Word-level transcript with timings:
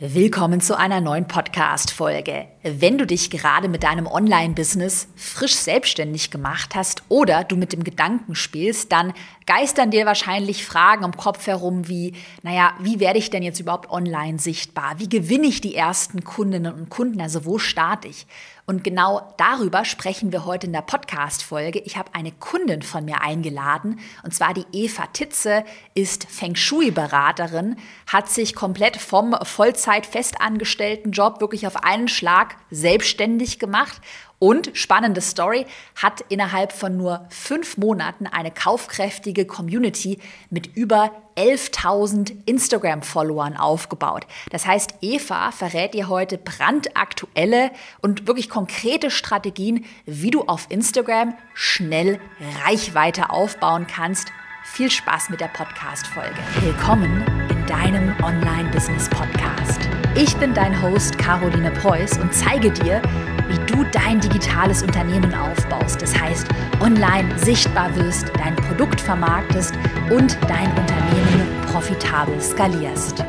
Willkommen 0.00 0.60
zu 0.60 0.76
einer 0.76 1.00
neuen 1.00 1.28
Podcast-Folge. 1.28 2.48
Wenn 2.64 2.98
du 2.98 3.06
dich 3.06 3.30
gerade 3.30 3.68
mit 3.68 3.84
deinem 3.84 4.08
Online-Business 4.08 5.06
frisch 5.14 5.54
selbstständig 5.54 6.32
gemacht 6.32 6.74
hast 6.74 7.04
oder 7.08 7.44
du 7.44 7.54
mit 7.54 7.72
dem 7.72 7.84
Gedanken 7.84 8.34
spielst, 8.34 8.90
dann 8.90 9.12
geistern 9.46 9.92
dir 9.92 10.04
wahrscheinlich 10.04 10.66
Fragen 10.66 11.04
im 11.04 11.16
Kopf 11.16 11.46
herum 11.46 11.86
wie, 11.86 12.14
naja, 12.42 12.72
wie 12.80 12.98
werde 12.98 13.20
ich 13.20 13.30
denn 13.30 13.44
jetzt 13.44 13.60
überhaupt 13.60 13.88
online 13.88 14.40
sichtbar? 14.40 14.98
Wie 14.98 15.08
gewinne 15.08 15.46
ich 15.46 15.60
die 15.60 15.76
ersten 15.76 16.24
Kundinnen 16.24 16.74
und 16.74 16.88
Kunden? 16.90 17.20
Also 17.20 17.44
wo 17.44 17.60
starte 17.60 18.08
ich? 18.08 18.26
Und 18.66 18.82
genau 18.82 19.34
darüber 19.36 19.84
sprechen 19.84 20.32
wir 20.32 20.46
heute 20.46 20.66
in 20.66 20.72
der 20.72 20.80
Podcast-Folge. 20.80 21.80
Ich 21.80 21.98
habe 21.98 22.14
eine 22.14 22.32
Kundin 22.32 22.80
von 22.80 23.04
mir 23.04 23.20
eingeladen, 23.20 24.00
und 24.22 24.32
zwar 24.32 24.54
die 24.54 24.64
Eva 24.72 25.06
Titze, 25.08 25.64
ist 25.94 26.24
Feng 26.30 26.56
Shui-Beraterin, 26.56 27.76
hat 28.06 28.30
sich 28.30 28.54
komplett 28.54 28.96
vom 28.96 29.36
Vollzeit-festangestellten 29.42 31.12
Job 31.12 31.42
wirklich 31.42 31.66
auf 31.66 31.84
einen 31.84 32.08
Schlag 32.08 32.56
selbstständig 32.70 33.58
gemacht 33.58 34.00
und 34.44 34.72
spannende 34.74 35.22
Story, 35.22 35.64
hat 35.96 36.22
innerhalb 36.28 36.70
von 36.72 36.98
nur 36.98 37.24
fünf 37.30 37.78
Monaten 37.78 38.26
eine 38.26 38.50
kaufkräftige 38.50 39.46
Community 39.46 40.18
mit 40.50 40.76
über 40.76 41.12
11.000 41.38 42.36
Instagram-Followern 42.44 43.56
aufgebaut. 43.56 44.26
Das 44.50 44.66
heißt, 44.66 44.96
Eva 45.00 45.50
verrät 45.50 45.94
dir 45.94 46.10
heute 46.10 46.36
brandaktuelle 46.36 47.70
und 48.02 48.26
wirklich 48.26 48.50
konkrete 48.50 49.10
Strategien, 49.10 49.86
wie 50.04 50.30
du 50.30 50.42
auf 50.42 50.66
Instagram 50.68 51.32
schnell 51.54 52.20
Reichweite 52.66 53.30
aufbauen 53.30 53.86
kannst. 53.86 54.28
Viel 54.62 54.90
Spaß 54.90 55.30
mit 55.30 55.40
der 55.40 55.48
Podcast-Folge. 55.48 56.36
Willkommen 56.60 57.24
in 57.48 57.64
deinem 57.64 58.14
Online-Business-Podcast. 58.22 59.80
Ich 60.16 60.36
bin 60.36 60.52
dein 60.52 60.82
Host 60.82 61.16
Caroline 61.16 61.70
Preuß 61.70 62.18
und 62.18 62.34
zeige 62.34 62.70
dir, 62.70 63.00
wie 63.48 63.72
du 63.72 63.84
dein 63.92 64.20
digitales 64.20 64.82
Unternehmen 64.82 65.34
aufbaust. 65.34 66.00
Das 66.02 66.18
heißt, 66.18 66.46
online 66.80 67.38
sichtbar 67.38 67.94
wirst, 67.96 68.30
dein 68.38 68.56
Produkt 68.56 69.00
vermarktest 69.00 69.74
und 70.10 70.38
dein 70.48 70.68
Unternehmen 70.70 71.46
profitabel 71.70 72.40
skalierst. 72.40 73.24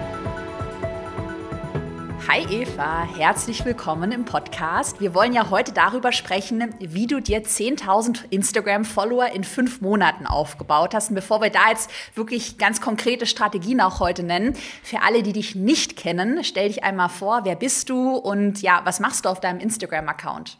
Hi 2.27 2.41
Eva, 2.49 3.07
herzlich 3.15 3.63
willkommen 3.65 4.11
im 4.11 4.25
Podcast. 4.25 4.99
Wir 4.99 5.13
wollen 5.13 5.31
ja 5.31 5.51
heute 5.51 5.73
darüber 5.73 6.11
sprechen, 6.11 6.73
wie 6.79 7.05
du 7.05 7.21
dir 7.21 7.43
10.000 7.43 8.31
Instagram-Follower 8.31 9.27
in 9.27 9.43
fünf 9.43 9.79
Monaten 9.79 10.25
aufgebaut 10.25 10.95
hast. 10.95 11.09
Und 11.09 11.15
bevor 11.15 11.41
wir 11.41 11.51
da 11.51 11.69
jetzt 11.69 11.91
wirklich 12.15 12.57
ganz 12.57 12.81
konkrete 12.81 13.27
Strategien 13.27 13.79
auch 13.79 13.99
heute 13.99 14.23
nennen, 14.23 14.55
für 14.81 15.03
alle, 15.03 15.21
die 15.21 15.33
dich 15.33 15.53
nicht 15.53 15.97
kennen, 15.97 16.43
stell 16.43 16.69
dich 16.69 16.83
einmal 16.83 17.09
vor, 17.09 17.41
wer 17.43 17.55
bist 17.55 17.91
du 17.91 18.15
und 18.15 18.63
ja, 18.63 18.81
was 18.85 18.99
machst 18.99 19.25
du 19.25 19.29
auf 19.29 19.39
deinem 19.39 19.59
Instagram-Account? 19.59 20.57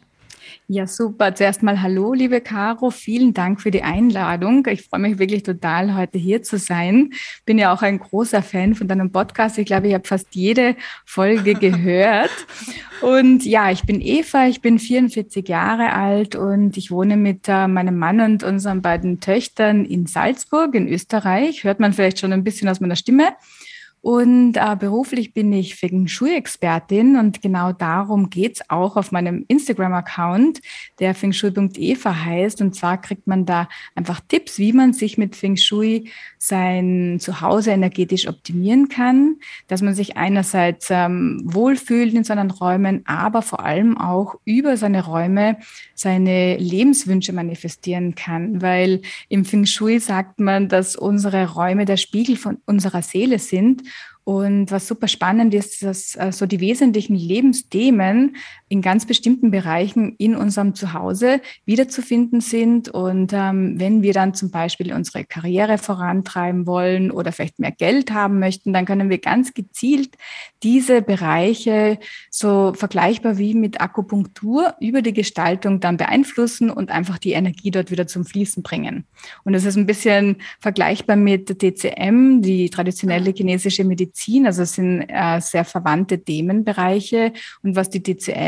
Ja, 0.68 0.86
super. 0.86 1.34
Zuerst 1.34 1.62
mal 1.62 1.80
hallo, 1.80 2.12
liebe 2.12 2.40
Caro. 2.40 2.90
Vielen 2.90 3.34
Dank 3.34 3.60
für 3.60 3.70
die 3.70 3.82
Einladung. 3.82 4.66
Ich 4.66 4.82
freue 4.82 5.00
mich 5.00 5.18
wirklich 5.18 5.42
total, 5.42 5.94
heute 5.94 6.18
hier 6.18 6.42
zu 6.42 6.58
sein. 6.58 7.12
Bin 7.44 7.58
ja 7.58 7.72
auch 7.72 7.82
ein 7.82 7.98
großer 7.98 8.42
Fan 8.42 8.74
von 8.74 8.88
deinem 8.88 9.12
Podcast. 9.12 9.58
Ich 9.58 9.66
glaube, 9.66 9.88
ich 9.88 9.94
habe 9.94 10.06
fast 10.06 10.34
jede 10.34 10.74
Folge 11.04 11.54
gehört. 11.60 12.30
Und 13.00 13.44
ja, 13.44 13.70
ich 13.70 13.82
bin 13.82 14.00
Eva, 14.00 14.48
ich 14.48 14.60
bin 14.60 14.78
44 14.78 15.46
Jahre 15.46 15.92
alt 15.92 16.34
und 16.34 16.76
ich 16.76 16.90
wohne 16.90 17.16
mit 17.16 17.48
äh, 17.48 17.68
meinem 17.68 17.96
Mann 17.96 18.20
und 18.20 18.42
unseren 18.42 18.82
beiden 18.82 19.20
Töchtern 19.20 19.84
in 19.84 20.06
Salzburg 20.06 20.74
in 20.74 20.88
Österreich. 20.88 21.64
Hört 21.64 21.78
man 21.78 21.92
vielleicht 21.92 22.18
schon 22.18 22.32
ein 22.32 22.42
bisschen 22.42 22.68
aus 22.68 22.80
meiner 22.80 22.96
Stimme. 22.96 23.28
Und 24.02 24.56
äh, 24.56 24.76
beruflich 24.78 25.34
bin 25.34 25.52
ich 25.52 25.74
Feng 25.74 26.06
Shui-Expertin 26.06 27.16
und 27.16 27.42
genau 27.42 27.72
darum 27.72 28.30
geht's 28.30 28.62
auch 28.70 28.96
auf 28.96 29.10
meinem 29.10 29.44
Instagram-Account, 29.48 30.60
der 31.00 31.12
fengshui.eva 31.12 32.24
heißt. 32.24 32.60
Und 32.60 32.76
zwar 32.76 33.00
kriegt 33.00 33.26
man 33.26 33.46
da 33.46 33.68
einfach 33.96 34.20
Tipps, 34.28 34.60
wie 34.60 34.72
man 34.72 34.92
sich 34.92 35.18
mit 35.18 35.34
Feng 35.34 35.56
Shui 35.56 36.08
sein 36.38 37.18
Zuhause 37.18 37.72
energetisch 37.72 38.28
optimieren 38.28 38.88
kann, 38.88 39.38
dass 39.66 39.82
man 39.82 39.94
sich 39.94 40.16
einerseits 40.16 40.86
ähm, 40.90 41.42
wohlfühlt 41.44 42.14
in 42.14 42.22
seinen 42.22 42.52
Räumen, 42.52 43.02
aber 43.06 43.42
vor 43.42 43.64
allem 43.64 43.98
auch 43.98 44.36
über 44.44 44.76
seine 44.76 45.04
Räume 45.04 45.56
seine 45.96 46.58
Lebenswünsche 46.58 47.32
manifestieren 47.32 48.14
kann. 48.14 48.62
Weil 48.62 49.02
im 49.28 49.44
Feng 49.44 49.66
Shui 49.66 49.98
sagt 49.98 50.38
man, 50.38 50.68
dass 50.68 50.94
unsere 50.94 51.54
Räume 51.54 51.86
der 51.86 51.96
Spiegel 51.96 52.36
von 52.36 52.58
unserer 52.66 53.02
Seele 53.02 53.40
sind 53.40 53.82
und 54.26 54.72
was 54.72 54.88
super 54.88 55.06
spannend 55.06 55.54
ist, 55.54 55.84
dass 55.84 56.16
äh, 56.16 56.32
so 56.32 56.46
die 56.46 56.58
wesentlichen 56.58 57.14
Lebensthemen 57.14 58.34
in 58.68 58.82
ganz 58.82 59.06
bestimmten 59.06 59.52
Bereichen 59.52 60.16
in 60.18 60.34
unserem 60.34 60.74
Zuhause 60.74 61.40
wiederzufinden 61.64 62.40
sind. 62.40 62.88
Und 62.88 63.32
ähm, 63.32 63.78
wenn 63.78 64.02
wir 64.02 64.12
dann 64.12 64.34
zum 64.34 64.50
Beispiel 64.50 64.92
unsere 64.92 65.24
Karriere 65.24 65.78
vorantreiben 65.78 66.66
wollen 66.66 67.12
oder 67.12 67.30
vielleicht 67.30 67.60
mehr 67.60 67.70
Geld 67.70 68.12
haben 68.12 68.40
möchten, 68.40 68.72
dann 68.72 68.84
können 68.84 69.08
wir 69.08 69.18
ganz 69.18 69.54
gezielt 69.54 70.16
diese 70.64 71.00
Bereiche 71.00 71.98
so 72.30 72.72
vergleichbar 72.74 73.38
wie 73.38 73.54
mit 73.54 73.80
Akupunktur 73.80 74.74
über 74.80 75.00
die 75.00 75.12
Gestaltung 75.12 75.78
dann 75.78 75.96
beeinflussen 75.96 76.70
und 76.70 76.90
einfach 76.90 77.18
die 77.18 77.32
Energie 77.32 77.70
dort 77.70 77.92
wieder 77.92 78.08
zum 78.08 78.24
Fließen 78.24 78.64
bringen. 78.64 79.04
Und 79.44 79.52
das 79.52 79.64
ist 79.64 79.76
ein 79.76 79.86
bisschen 79.86 80.36
vergleichbar 80.58 81.14
mit 81.14 81.62
DCM, 81.62 82.42
die 82.42 82.68
traditionelle 82.70 83.30
chinesische 83.30 83.84
Medizin. 83.84 84.46
Also 84.46 84.62
es 84.62 84.74
sind 84.74 85.04
äh, 85.08 85.40
sehr 85.40 85.64
verwandte 85.64 86.22
Themenbereiche. 86.22 87.32
Und 87.62 87.76
was 87.76 87.90
die 87.90 88.02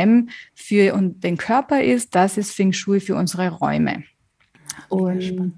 DCM 0.08 0.28
für 0.54 0.92
den 1.00 1.36
Körper 1.36 1.82
ist, 1.82 2.14
das 2.14 2.36
ist 2.36 2.52
Feng 2.52 2.72
Shui 2.72 3.00
für 3.00 3.16
unsere 3.16 3.50
Räume. 3.50 4.04
Und 4.88 5.56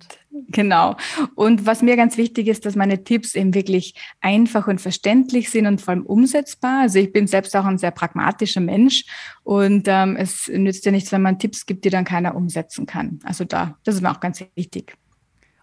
genau. 0.49 0.97
Und 1.34 1.66
was 1.66 1.83
mir 1.83 1.97
ganz 1.97 2.16
wichtig 2.16 2.49
ist, 2.49 2.65
dass 2.65 2.75
meine 2.75 3.05
Tipps 3.05 3.34
eben 3.34 3.55
wirklich 3.55 3.94
einfach 4.21 4.66
und 4.66 4.81
verständlich 4.81 5.50
sind 5.50 5.66
und 5.66 5.81
vor 5.81 5.93
allem 5.93 6.06
umsetzbar. 6.06 6.81
Also 6.81 6.99
ich 6.99 7.12
bin 7.12 7.27
selbst 7.27 7.55
auch 7.55 7.65
ein 7.65 7.78
sehr 7.78 7.91
pragmatischer 7.91 8.60
Mensch 8.60 9.05
und 9.43 9.87
ähm, 9.87 10.16
es 10.16 10.49
nützt 10.49 10.87
ja 10.87 10.93
nichts, 10.93 11.12
wenn 11.12 11.22
man 11.22 11.39
Tipps 11.39 11.66
gibt, 11.66 11.84
die 11.84 11.91
dann 11.91 12.05
keiner 12.05 12.34
umsetzen 12.34 12.87
kann. 12.87 13.21
Also 13.25 13.44
da, 13.44 13.77
das 13.84 13.97
ist 13.97 14.00
mir 14.00 14.10
auch 14.10 14.21
ganz 14.21 14.43
wichtig. 14.55 14.97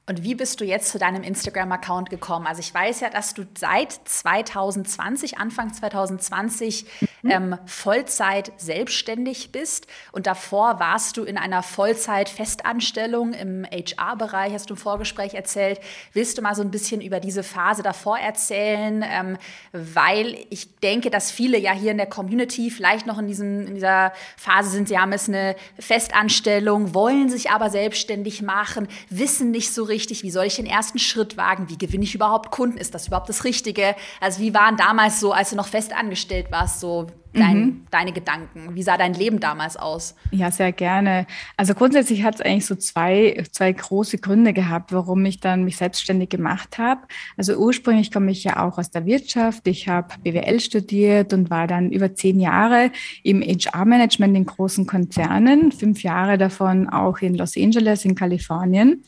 Und 0.10 0.24
wie 0.24 0.36
bist 0.36 0.62
du 0.62 0.64
jetzt 0.64 0.90
zu 0.90 1.00
deinem 1.00 1.22
Instagram-Account 1.22 2.10
gekommen? 2.10 2.48
Also 2.48 2.62
ich 2.62 2.74
weiß 2.74 3.02
ja, 3.02 3.10
dass 3.10 3.34
du 3.34 3.44
seit 3.58 3.92
2020, 3.92 5.38
Anfang 5.38 5.74
2020, 5.74 6.86
mhm. 7.24 7.30
ähm, 7.30 7.58
Vollzeit 7.66 8.54
selbstständig 8.56 9.52
bist. 9.52 9.86
Und 10.14 10.26
davor 10.26 10.80
warst 10.80 11.18
du 11.18 11.26
in 11.26 11.38
einer 11.38 11.62
Vollzeit-Festanstellung 11.62 13.34
im 13.34 13.66
HR-Bereich, 13.66 14.54
hast 14.54 14.70
du 14.70 14.76
im 14.76 14.80
Vorgespräch 14.80 15.34
erzählt. 15.34 15.82
Willst 16.14 16.38
du 16.38 16.42
mal 16.42 16.56
so 16.56 16.62
ein 16.62 16.72
bisschen 16.72 17.02
über 17.02 17.20
diese 17.20 17.44
Phase 17.44 17.84
davor 17.84 18.18
erzählen? 18.18 19.04
Ähm, 19.06 19.38
weil 19.74 20.38
ich 20.50 20.80
denke, 20.80 21.10
dass 21.10 21.32
viele 21.32 21.58
ja 21.58 21.74
hier 21.74 21.92
in 21.92 21.98
der 21.98 22.08
Community 22.08 22.72
vielleicht 22.72 23.08
noch 23.08 23.18
in, 23.18 23.28
diesem, 23.28 23.68
in 23.68 23.74
dieser 23.76 24.14
Phase 24.38 24.70
sind, 24.70 24.88
sie 24.88 24.98
haben 24.98 25.12
jetzt 25.12 25.28
eine 25.28 25.58
Festanstellung, 25.78 26.94
wollen 26.94 27.28
sich 27.28 27.52
aber 27.52 27.70
selbstständig 27.70 28.42
machen, 28.42 28.88
wissen 29.10 29.52
nicht 29.52 29.74
so 29.74 29.84
richtig, 29.84 29.97
richtig? 29.98 30.22
Wie 30.22 30.30
soll 30.30 30.46
ich 30.46 30.58
den 30.58 30.68
ersten 30.68 31.00
Schritt 31.00 31.38
wagen? 31.38 31.70
Wie 31.70 31.78
gewinne 31.78 32.04
ich 32.04 32.14
überhaupt 32.14 32.52
Kunden? 32.52 32.78
Ist 32.78 32.94
das 32.94 33.08
überhaupt 33.08 33.30
das 33.30 33.44
Richtige? 33.44 33.96
Also 34.22 34.40
wie 34.42 34.54
waren 34.54 34.78
damals 34.78 35.20
so, 35.20 35.32
als 35.32 35.50
du 35.50 35.56
noch 35.56 35.68
fest 35.68 35.92
angestellt 35.92 36.52
warst, 36.52 36.80
so 36.80 37.08
dein, 37.34 37.60
mhm. 37.60 37.82
deine 37.90 38.12
Gedanken? 38.12 38.76
Wie 38.76 38.84
sah 38.84 38.96
dein 38.96 39.16
Leben 39.16 39.40
damals 39.40 39.76
aus? 39.76 40.16
Ja, 40.32 40.52
sehr 40.52 40.72
gerne. 40.72 41.26
Also 41.56 41.74
grundsätzlich 41.74 42.24
hat 42.24 42.36
es 42.36 42.42
eigentlich 42.42 42.68
so 42.68 42.76
zwei, 42.76 43.44
zwei 43.52 43.72
große 43.72 44.20
Gründe 44.20 44.54
gehabt, 44.54 44.92
warum 44.92 45.26
ich 45.26 45.40
dann 45.40 45.64
mich 45.64 45.78
selbstständig 45.78 46.30
gemacht 46.30 46.78
habe. 46.78 47.02
Also 47.36 47.56
ursprünglich 47.56 48.12
komme 48.12 48.32
ich 48.32 48.44
ja 48.44 48.64
auch 48.64 48.78
aus 48.78 48.92
der 48.92 49.06
Wirtschaft. 49.06 49.68
Ich 49.68 49.88
habe 49.88 50.14
BWL 50.24 50.60
studiert 50.60 51.34
und 51.34 51.50
war 51.50 51.66
dann 51.66 51.92
über 51.92 52.14
zehn 52.14 52.40
Jahre 52.40 52.92
im 53.24 53.42
HR-Management 53.42 54.38
in 54.38 54.46
großen 54.46 54.86
Konzernen, 54.86 55.72
fünf 55.72 56.04
Jahre 56.04 56.38
davon 56.38 56.88
auch 56.88 57.20
in 57.20 57.36
Los 57.36 57.58
Angeles 57.58 58.06
in 58.06 58.14
Kalifornien. 58.16 59.04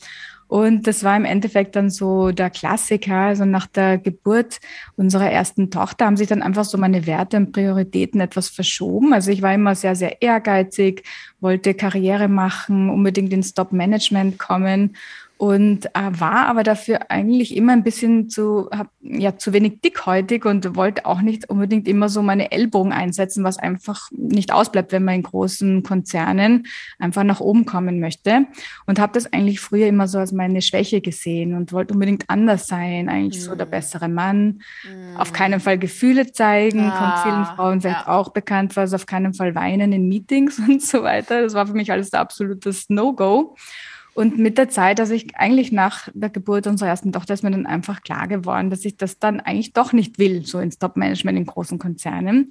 Und 0.50 0.88
das 0.88 1.04
war 1.04 1.16
im 1.16 1.24
Endeffekt 1.24 1.76
dann 1.76 1.90
so 1.90 2.32
der 2.32 2.50
Klassiker. 2.50 3.14
Also 3.14 3.44
nach 3.44 3.68
der 3.68 3.98
Geburt 3.98 4.58
unserer 4.96 5.30
ersten 5.30 5.70
Tochter 5.70 6.06
haben 6.06 6.16
sich 6.16 6.26
dann 6.26 6.42
einfach 6.42 6.64
so 6.64 6.76
meine 6.76 7.06
Werte 7.06 7.36
und 7.36 7.52
Prioritäten 7.52 8.20
etwas 8.20 8.48
verschoben. 8.48 9.14
Also 9.14 9.30
ich 9.30 9.42
war 9.42 9.54
immer 9.54 9.76
sehr, 9.76 9.94
sehr 9.94 10.20
ehrgeizig, 10.20 11.04
wollte 11.38 11.74
Karriere 11.74 12.26
machen, 12.26 12.90
unbedingt 12.90 13.32
ins 13.32 13.54
Top-Management 13.54 14.40
kommen 14.40 14.96
und 15.40 15.86
äh, 15.94 16.20
war 16.20 16.48
aber 16.48 16.62
dafür 16.64 17.10
eigentlich 17.10 17.56
immer 17.56 17.72
ein 17.72 17.82
bisschen 17.82 18.28
zu, 18.28 18.68
hab, 18.70 18.90
ja, 19.00 19.38
zu 19.38 19.54
wenig 19.54 19.80
dickhäutig 19.80 20.44
und 20.44 20.76
wollte 20.76 21.06
auch 21.06 21.22
nicht 21.22 21.48
unbedingt 21.48 21.88
immer 21.88 22.10
so 22.10 22.20
meine 22.20 22.52
Ellbogen 22.52 22.92
einsetzen, 22.92 23.42
was 23.42 23.56
einfach 23.56 24.10
nicht 24.10 24.52
ausbleibt, 24.52 24.92
wenn 24.92 25.02
man 25.02 25.14
in 25.14 25.22
großen 25.22 25.82
Konzernen 25.82 26.66
einfach 26.98 27.24
nach 27.24 27.40
oben 27.40 27.64
kommen 27.64 28.00
möchte. 28.00 28.48
Und 28.84 28.98
habe 28.98 29.14
das 29.14 29.32
eigentlich 29.32 29.60
früher 29.60 29.86
immer 29.86 30.08
so 30.08 30.18
als 30.18 30.32
meine 30.32 30.60
Schwäche 30.60 31.00
gesehen 31.00 31.54
und 31.54 31.72
wollte 31.72 31.94
unbedingt 31.94 32.28
anders 32.28 32.66
sein, 32.66 33.08
eigentlich 33.08 33.40
mhm. 33.40 33.46
so 33.46 33.54
der 33.54 33.64
mhm. 33.64 33.70
bessere 33.70 34.08
Mann. 34.10 34.60
Mhm. 34.84 35.16
Auf 35.16 35.32
keinen 35.32 35.60
Fall 35.60 35.78
Gefühle 35.78 36.30
zeigen, 36.32 36.80
ah, 36.80 36.98
kommt 36.98 37.22
vielen 37.22 37.56
Frauen 37.56 37.80
vielleicht 37.80 38.08
ja. 38.08 38.12
auch 38.12 38.34
bekannt, 38.34 38.76
was 38.76 38.92
auf 38.92 39.06
keinen 39.06 39.32
Fall 39.32 39.54
weinen 39.54 39.94
in 39.94 40.06
Meetings 40.06 40.58
und 40.68 40.82
so 40.82 41.02
weiter. 41.02 41.40
Das 41.40 41.54
war 41.54 41.66
für 41.66 41.72
mich 41.72 41.90
alles 41.90 42.10
der 42.10 42.20
absolutes 42.20 42.90
No-Go. 42.90 43.56
Und 44.14 44.38
mit 44.38 44.58
der 44.58 44.68
Zeit, 44.68 45.00
also 45.00 45.14
ich 45.14 45.36
eigentlich 45.36 45.72
nach 45.72 46.08
der 46.12 46.30
Geburt 46.30 46.66
unserer 46.66 46.88
ersten 46.88 47.12
Tochter, 47.12 47.34
ist 47.34 47.42
mir 47.42 47.50
dann 47.50 47.66
einfach 47.66 48.02
klar 48.02 48.28
geworden, 48.28 48.70
dass 48.70 48.84
ich 48.84 48.96
das 48.96 49.18
dann 49.18 49.40
eigentlich 49.40 49.72
doch 49.72 49.92
nicht 49.92 50.18
will, 50.18 50.44
so 50.44 50.58
ins 50.58 50.78
Top-Management 50.78 51.38
in 51.38 51.46
großen 51.46 51.78
Konzernen. 51.78 52.50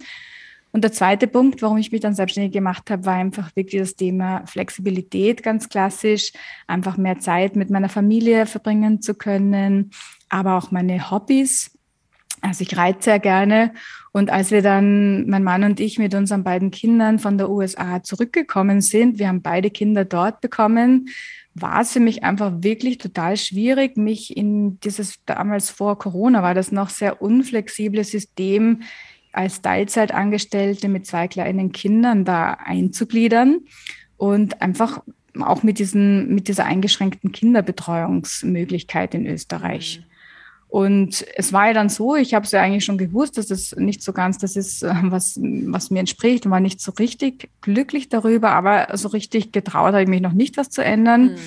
Und 0.71 0.83
der 0.83 0.91
zweite 0.91 1.27
Punkt, 1.27 1.61
warum 1.61 1.77
ich 1.77 1.91
mich 1.91 2.01
dann 2.01 2.13
selbstständig 2.13 2.53
gemacht 2.53 2.89
habe, 2.91 3.05
war 3.05 3.15
einfach 3.15 3.55
wirklich 3.55 3.81
das 3.81 3.95
Thema 3.95 4.45
Flexibilität, 4.45 5.41
ganz 5.41 5.67
klassisch, 5.67 6.31
einfach 6.67 6.95
mehr 6.95 7.19
Zeit 7.19 7.55
mit 7.55 7.71
meiner 7.71 7.89
Familie 7.89 8.45
verbringen 8.45 9.01
zu 9.01 9.15
können, 9.15 9.89
aber 10.29 10.57
auch 10.57 10.69
meine 10.69 11.09
Hobbys. 11.09 11.71
Also 12.41 12.63
ich 12.63 12.77
reite 12.77 13.03
sehr 13.03 13.19
gerne. 13.19 13.73
Und 14.11 14.29
als 14.29 14.51
wir 14.51 14.61
dann, 14.61 15.27
mein 15.27 15.43
Mann 15.43 15.63
und 15.63 15.79
ich, 15.79 15.99
mit 15.99 16.15
unseren 16.15 16.43
beiden 16.43 16.71
Kindern 16.71 17.19
von 17.19 17.37
der 17.37 17.49
USA 17.49 18.01
zurückgekommen 18.01 18.81
sind, 18.81 19.19
wir 19.19 19.27
haben 19.27 19.41
beide 19.41 19.69
Kinder 19.69 20.05
dort 20.05 20.41
bekommen, 20.41 21.09
war 21.53 21.81
es 21.81 21.93
für 21.93 21.99
mich 21.99 22.23
einfach 22.23 22.51
wirklich 22.59 22.97
total 22.97 23.37
schwierig, 23.37 23.97
mich 23.97 24.35
in 24.35 24.79
dieses 24.79 25.23
damals 25.25 25.69
vor 25.69 25.97
Corona 25.97 26.41
war 26.41 26.53
das 26.53 26.71
noch 26.71 26.89
sehr 26.89 27.21
unflexible 27.21 28.03
System 28.03 28.81
als 29.31 29.61
Teilzeitangestellte 29.61 30.89
mit 30.89 31.05
zwei 31.05 31.27
kleinen 31.27 31.71
Kindern 31.71 32.25
da 32.25 32.53
einzugliedern 32.53 33.59
und 34.17 34.61
einfach 34.61 35.01
auch 35.39 35.63
mit 35.63 35.79
diesen, 35.79 36.33
mit 36.33 36.47
dieser 36.47 36.65
eingeschränkten 36.65 37.31
Kinderbetreuungsmöglichkeit 37.31 39.13
in 39.13 39.27
Österreich. 39.27 40.03
Und 40.69 41.25
es 41.35 41.51
war 41.51 41.67
ja 41.67 41.73
dann 41.73 41.89
so, 41.89 42.15
ich 42.15 42.35
habe 42.35 42.45
es 42.45 42.51
ja 42.51 42.61
eigentlich 42.61 42.85
schon 42.85 42.99
gewusst, 42.99 43.39
dass 43.39 43.47
das 43.47 43.75
nicht 43.75 44.03
so 44.03 44.13
ganz 44.13 44.37
das 44.37 44.55
ist, 44.55 44.83
äh, 44.83 44.93
was, 45.03 45.39
was 45.41 45.89
mir 45.89 45.99
entspricht 45.99 46.45
und 46.45 46.51
war 46.51 46.59
nicht 46.59 46.79
so 46.79 46.91
richtig 46.91 47.49
glücklich 47.61 48.09
darüber, 48.09 48.51
aber 48.51 48.95
so 48.95 49.09
richtig 49.09 49.51
getraut 49.51 49.93
habe 49.93 50.03
ich 50.03 50.07
mich 50.07 50.21
noch 50.21 50.33
nicht, 50.33 50.57
was 50.57 50.69
zu 50.69 50.83
ändern. 50.83 51.23
Mhm. 51.23 51.37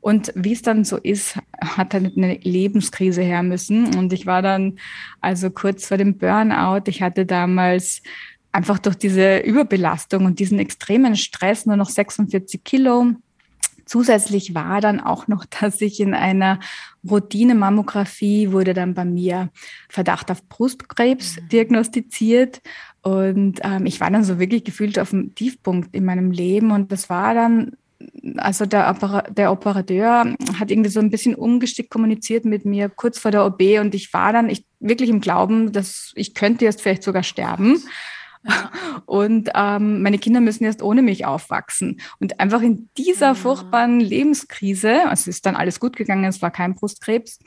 Und 0.00 0.32
wie 0.36 0.52
es 0.52 0.62
dann 0.62 0.84
so 0.84 0.96
ist, 0.96 1.38
hat 1.60 1.92
dann 1.92 2.12
eine 2.16 2.34
Lebenskrise 2.36 3.20
her 3.22 3.42
müssen. 3.42 3.96
Und 3.96 4.12
ich 4.12 4.26
war 4.26 4.42
dann 4.42 4.78
also 5.20 5.50
kurz 5.50 5.88
vor 5.88 5.96
dem 5.96 6.16
Burnout. 6.16 6.82
Ich 6.86 7.02
hatte 7.02 7.26
damals 7.26 8.00
einfach 8.52 8.78
durch 8.78 8.94
diese 8.94 9.38
Überbelastung 9.38 10.24
und 10.24 10.38
diesen 10.38 10.60
extremen 10.60 11.16
Stress 11.16 11.66
nur 11.66 11.76
noch 11.76 11.90
46 11.90 12.62
Kilo 12.62 13.14
Zusätzlich 13.88 14.54
war 14.54 14.80
dann 14.80 15.00
auch 15.00 15.26
noch, 15.26 15.44
dass 15.60 15.80
ich 15.80 15.98
in 15.98 16.14
einer 16.14 16.60
Routine-Mammographie 17.08 18.52
wurde 18.52 18.74
dann 18.74 18.94
bei 18.94 19.04
mir 19.04 19.50
Verdacht 19.88 20.30
auf 20.30 20.46
Brustkrebs 20.48 21.40
mhm. 21.40 21.48
diagnostiziert. 21.48 22.60
Und 23.02 23.60
ähm, 23.62 23.86
ich 23.86 24.00
war 24.00 24.10
dann 24.10 24.24
so 24.24 24.38
wirklich 24.38 24.64
gefühlt 24.64 24.98
auf 24.98 25.10
dem 25.10 25.34
Tiefpunkt 25.34 25.94
in 25.94 26.04
meinem 26.04 26.30
Leben. 26.30 26.70
Und 26.70 26.92
das 26.92 27.08
war 27.08 27.34
dann 27.34 27.72
also 28.36 28.64
der, 28.64 28.90
Oper 28.90 29.24
der 29.28 29.50
Operateur 29.50 30.34
hat 30.58 30.70
irgendwie 30.70 30.90
so 30.90 31.00
ein 31.00 31.10
bisschen 31.10 31.34
ungeschickt 31.34 31.90
kommuniziert 31.90 32.44
mit 32.44 32.64
mir 32.64 32.88
kurz 32.88 33.18
vor 33.18 33.30
der 33.30 33.44
OB 33.44 33.80
und 33.80 33.94
ich 33.94 34.12
war 34.12 34.32
dann 34.32 34.48
ich, 34.48 34.64
wirklich 34.78 35.10
im 35.10 35.20
Glauben, 35.20 35.72
dass 35.72 36.12
ich 36.14 36.34
könnte 36.34 36.64
jetzt 36.64 36.80
vielleicht 36.80 37.02
sogar 37.02 37.24
sterben. 37.24 37.82
Und 39.06 39.50
ähm, 39.54 40.02
meine 40.02 40.18
Kinder 40.18 40.40
müssen 40.40 40.64
erst 40.64 40.82
ohne 40.82 41.02
mich 41.02 41.24
aufwachsen. 41.24 42.00
Und 42.20 42.40
einfach 42.40 42.62
in 42.62 42.88
dieser 42.96 43.34
furchtbaren 43.34 44.00
Lebenskrise, 44.00 45.08
also 45.08 45.22
es 45.22 45.26
ist 45.28 45.46
dann 45.46 45.56
alles 45.56 45.80
gut 45.80 45.96
gegangen, 45.96 46.24
es 46.24 46.42
war 46.42 46.50
kein 46.50 46.74
Brustkrebs, 46.74 47.38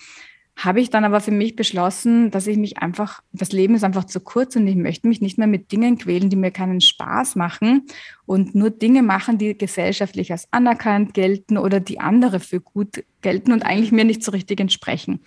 habe 0.55 0.81
ich 0.81 0.89
dann 0.89 1.05
aber 1.05 1.21
für 1.21 1.31
mich 1.31 1.55
beschlossen, 1.55 2.29
dass 2.29 2.45
ich 2.45 2.57
mich 2.57 2.77
einfach, 2.77 3.21
das 3.31 3.51
Leben 3.51 3.73
ist 3.73 3.83
einfach 3.83 4.03
zu 4.03 4.19
kurz 4.19 4.55
und 4.55 4.67
ich 4.67 4.75
möchte 4.75 5.07
mich 5.07 5.21
nicht 5.21 5.37
mehr 5.37 5.47
mit 5.47 5.71
Dingen 5.71 5.97
quälen, 5.97 6.29
die 6.29 6.35
mir 6.35 6.51
keinen 6.51 6.81
Spaß 6.81 7.35
machen 7.35 7.87
und 8.25 8.53
nur 8.53 8.69
Dinge 8.69 9.01
machen, 9.01 9.37
die 9.37 9.57
gesellschaftlich 9.57 10.31
als 10.31 10.47
anerkannt 10.51 11.13
gelten 11.13 11.57
oder 11.57 11.79
die 11.79 11.99
andere 11.99 12.39
für 12.39 12.59
gut 12.59 13.03
gelten 13.21 13.53
und 13.53 13.63
eigentlich 13.63 13.91
mir 13.91 14.03
nicht 14.03 14.23
so 14.23 14.31
richtig 14.31 14.59
entsprechen. 14.59 15.21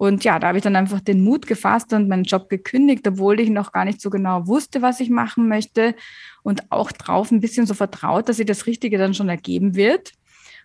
Und 0.00 0.24
ja, 0.24 0.38
da 0.38 0.48
habe 0.48 0.56
ich 0.56 0.64
dann 0.64 0.76
einfach 0.76 1.02
den 1.02 1.22
Mut 1.22 1.46
gefasst 1.46 1.92
und 1.92 2.08
meinen 2.08 2.24
Job 2.24 2.48
gekündigt, 2.48 3.06
obwohl 3.06 3.38
ich 3.38 3.50
noch 3.50 3.70
gar 3.70 3.84
nicht 3.84 4.00
so 4.00 4.08
genau 4.08 4.46
wusste, 4.46 4.80
was 4.80 4.98
ich 4.98 5.10
machen 5.10 5.46
möchte 5.46 5.94
und 6.42 6.72
auch 6.72 6.90
drauf 6.90 7.30
ein 7.30 7.40
bisschen 7.40 7.66
so 7.66 7.74
vertraut, 7.74 8.26
dass 8.26 8.38
sich 8.38 8.46
das 8.46 8.66
Richtige 8.66 8.96
dann 8.96 9.12
schon 9.12 9.28
ergeben 9.28 9.74
wird. 9.74 10.12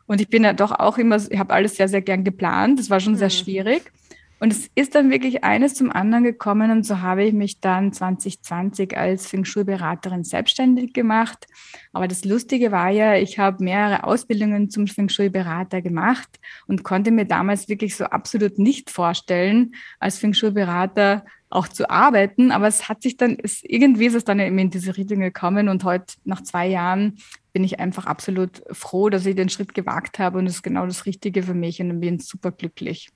Und 0.06 0.22
ich 0.22 0.30
bin 0.30 0.46
ja 0.46 0.54
doch 0.54 0.72
auch 0.72 0.98
immer, 0.98 1.18
ich 1.18 1.38
habe 1.38 1.54
alles 1.54 1.76
sehr, 1.76 1.90
sehr 1.90 2.02
gern 2.02 2.24
geplant. 2.24 2.80
Das 2.80 2.90
war 2.90 3.02
schon 3.02 3.16
mhm. 3.16 3.18
sehr 3.18 3.30
schwierig. 3.30 3.92
Und 4.40 4.52
es 4.52 4.70
ist 4.76 4.96
dann 4.96 5.12
wirklich 5.12 5.46
eines 5.46 5.76
zum 5.76 5.92
anderen 5.92 6.26
gekommen 6.26 6.70
und 6.70 6.86
so 6.86 7.00
habe 7.00 7.24
ich 7.24 7.34
mich 7.34 7.62
dann 7.62 7.94
2020 7.94 8.98
als 8.98 9.28
Feng 9.28 9.46
Shui-Beraterin 9.46 10.26
selbstständig 10.26 10.94
gemacht. 10.94 11.48
Aber 11.94 12.08
das 12.08 12.26
Lustige 12.26 12.72
war 12.72 12.90
ja, 12.90 13.16
ich 13.16 13.40
habe 13.40 13.64
mehrere 13.64 14.04
Ausbildungen 14.04 14.70
zum 14.70 14.88
Feng 14.88 15.08
Shui-Berater 15.08 15.82
gemacht 15.82 16.28
und 16.68 16.84
konnte 16.84 17.12
mir 17.12 17.26
damals 17.26 17.70
wirklich 17.70 17.96
so 17.96 18.06
absolut 18.06 18.60
nicht 18.60 18.90
vorstellen, 18.90 19.74
als 20.00 20.20
Feng 20.20 20.34
Shui-Berater 20.34 21.26
auch 21.50 21.70
zu 21.70 21.90
arbeiten. 21.90 22.52
Aber 22.52 22.68
es 22.68 22.90
hat 22.90 23.04
sich 23.04 23.16
dann, 23.16 23.38
es, 23.42 23.62
irgendwie 23.64 24.08
ist 24.08 24.16
es 24.16 24.26
dann 24.26 24.40
eben 24.40 24.60
in 24.60 24.70
diese 24.70 24.98
Richtung 24.98 25.22
gekommen 25.22 25.70
und 25.70 25.86
heute 25.86 26.16
nach 26.26 26.44
zwei 26.44 26.68
Jahren 26.68 27.18
bin 27.54 27.64
ich 27.64 27.80
einfach 27.80 28.06
absolut 28.06 28.62
froh, 28.72 29.10
dass 29.10 29.26
ich 29.26 29.36
den 29.36 29.48
Schritt 29.48 29.74
gewagt 29.74 30.20
habe 30.20 30.40
und 30.40 30.46
es 30.48 30.56
ist 30.56 30.64
genau 30.64 30.86
das 30.86 31.06
Richtige 31.06 31.42
für 31.42 31.54
mich 31.54 31.80
und 31.80 32.02
bin 32.02 32.20
super 32.20 32.52
glücklich. 32.52 33.10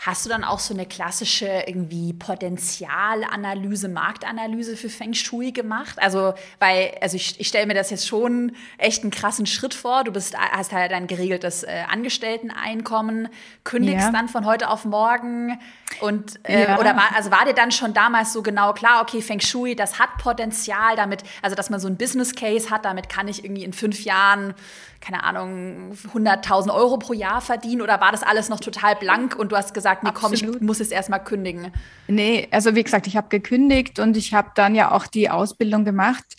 Hast 0.00 0.24
du 0.24 0.28
dann 0.28 0.44
auch 0.44 0.60
so 0.60 0.72
eine 0.72 0.86
klassische 0.86 1.64
irgendwie 1.66 2.12
Potenzialanalyse, 2.12 3.88
Marktanalyse 3.88 4.76
für 4.76 4.88
Feng 4.88 5.12
Shui 5.12 5.50
gemacht? 5.50 5.96
Also, 6.00 6.34
weil, 6.60 6.96
also 7.00 7.16
ich, 7.16 7.40
ich 7.40 7.48
stelle 7.48 7.66
mir 7.66 7.74
das 7.74 7.90
jetzt 7.90 8.06
schon 8.06 8.52
echt 8.78 9.02
einen 9.02 9.10
krassen 9.10 9.44
Schritt 9.44 9.74
vor. 9.74 10.04
Du 10.04 10.12
bist, 10.12 10.38
hast 10.38 10.70
halt 10.70 10.92
ein 10.92 11.08
geregeltes 11.08 11.64
äh, 11.64 11.82
Angestellteneinkommen, 11.90 13.28
kündigst 13.64 14.06
ja. 14.06 14.12
dann 14.12 14.28
von 14.28 14.46
heute 14.46 14.68
auf 14.68 14.84
morgen 14.84 15.58
und 16.00 16.38
äh, 16.44 16.64
ja. 16.64 16.78
oder 16.78 16.94
war, 16.94 17.16
also 17.16 17.32
war 17.32 17.44
dir 17.44 17.54
dann 17.54 17.72
schon 17.72 17.92
damals 17.92 18.32
so 18.32 18.42
genau 18.42 18.74
klar, 18.74 19.02
okay, 19.02 19.20
Feng 19.20 19.40
Shui, 19.40 19.74
das 19.74 19.98
hat 19.98 20.10
Potenzial, 20.18 20.94
damit, 20.94 21.24
also 21.42 21.56
dass 21.56 21.70
man 21.70 21.80
so 21.80 21.88
ein 21.88 21.96
Business 21.96 22.36
Case 22.36 22.70
hat, 22.70 22.84
damit 22.84 23.08
kann 23.08 23.26
ich 23.26 23.42
irgendwie 23.42 23.64
in 23.64 23.72
fünf 23.72 24.04
Jahren 24.04 24.54
keine 25.00 25.22
Ahnung, 25.22 25.92
100.000 26.12 26.74
Euro 26.74 26.98
pro 26.98 27.12
Jahr 27.12 27.40
verdienen 27.40 27.82
oder 27.82 28.00
war 28.00 28.10
das 28.10 28.22
alles 28.22 28.48
noch 28.48 28.60
total 28.60 28.96
blank 28.96 29.36
und 29.36 29.52
du 29.52 29.56
hast 29.56 29.72
gesagt, 29.72 29.87
nee, 30.02 30.10
komm, 30.12 30.32
ich 30.32 30.60
muss 30.60 30.80
es 30.80 30.90
erstmal 30.90 31.22
kündigen? 31.22 31.72
Nee, 32.06 32.48
also 32.50 32.74
wie 32.74 32.84
gesagt, 32.84 33.06
ich 33.06 33.16
habe 33.16 33.28
gekündigt 33.28 33.98
und 33.98 34.16
ich 34.16 34.34
habe 34.34 34.50
dann 34.54 34.74
ja 34.74 34.92
auch 34.92 35.06
die 35.06 35.30
Ausbildung 35.30 35.84
gemacht 35.84 36.36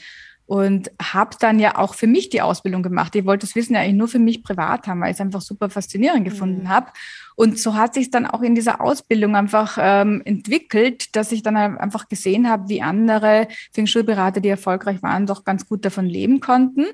und 0.50 0.90
habe 1.00 1.38
dann 1.40 1.60
ja 1.60 1.78
auch 1.78 1.94
für 1.94 2.08
mich 2.08 2.30
die 2.30 2.42
Ausbildung 2.42 2.82
gemacht. 2.82 3.16
Ich 3.16 3.24
wollte 3.24 3.46
das 3.46 3.56
Wissen 3.56 3.76
ja 3.76 3.82
eigentlich 3.82 3.98
nur 3.98 4.08
für 4.08 4.18
mich 4.18 4.42
privat 4.42 4.88
haben, 4.88 5.00
weil 5.00 5.12
ich 5.12 5.18
es 5.18 5.22
einfach 5.22 5.42
super 5.42 5.70
faszinierend 5.70 6.26
gefunden 6.26 6.64
mhm. 6.64 6.70
habe. 6.70 6.88
Und 7.36 7.60
so 7.60 7.76
hat 7.76 7.94
sich 7.94 8.10
dann 8.10 8.26
auch 8.26 8.42
in 8.42 8.56
dieser 8.56 8.82
Ausbildung 8.82 9.36
einfach 9.36 9.78
ähm, 9.80 10.24
entwickelt, 10.26 11.16
dass 11.16 11.32
ich 11.32 11.44
dann 11.44 11.56
einfach 11.56 12.10
gesehen 12.10 12.50
habe, 12.50 12.68
wie 12.68 12.82
andere 12.82 13.48
Feng 13.72 13.86
Shui-Berater, 13.86 14.42
die 14.42 14.50
erfolgreich 14.50 15.04
waren, 15.04 15.28
doch 15.28 15.44
ganz 15.44 15.68
gut 15.68 15.86
davon 15.86 16.08
leben 16.08 16.40
konnten 16.40 16.88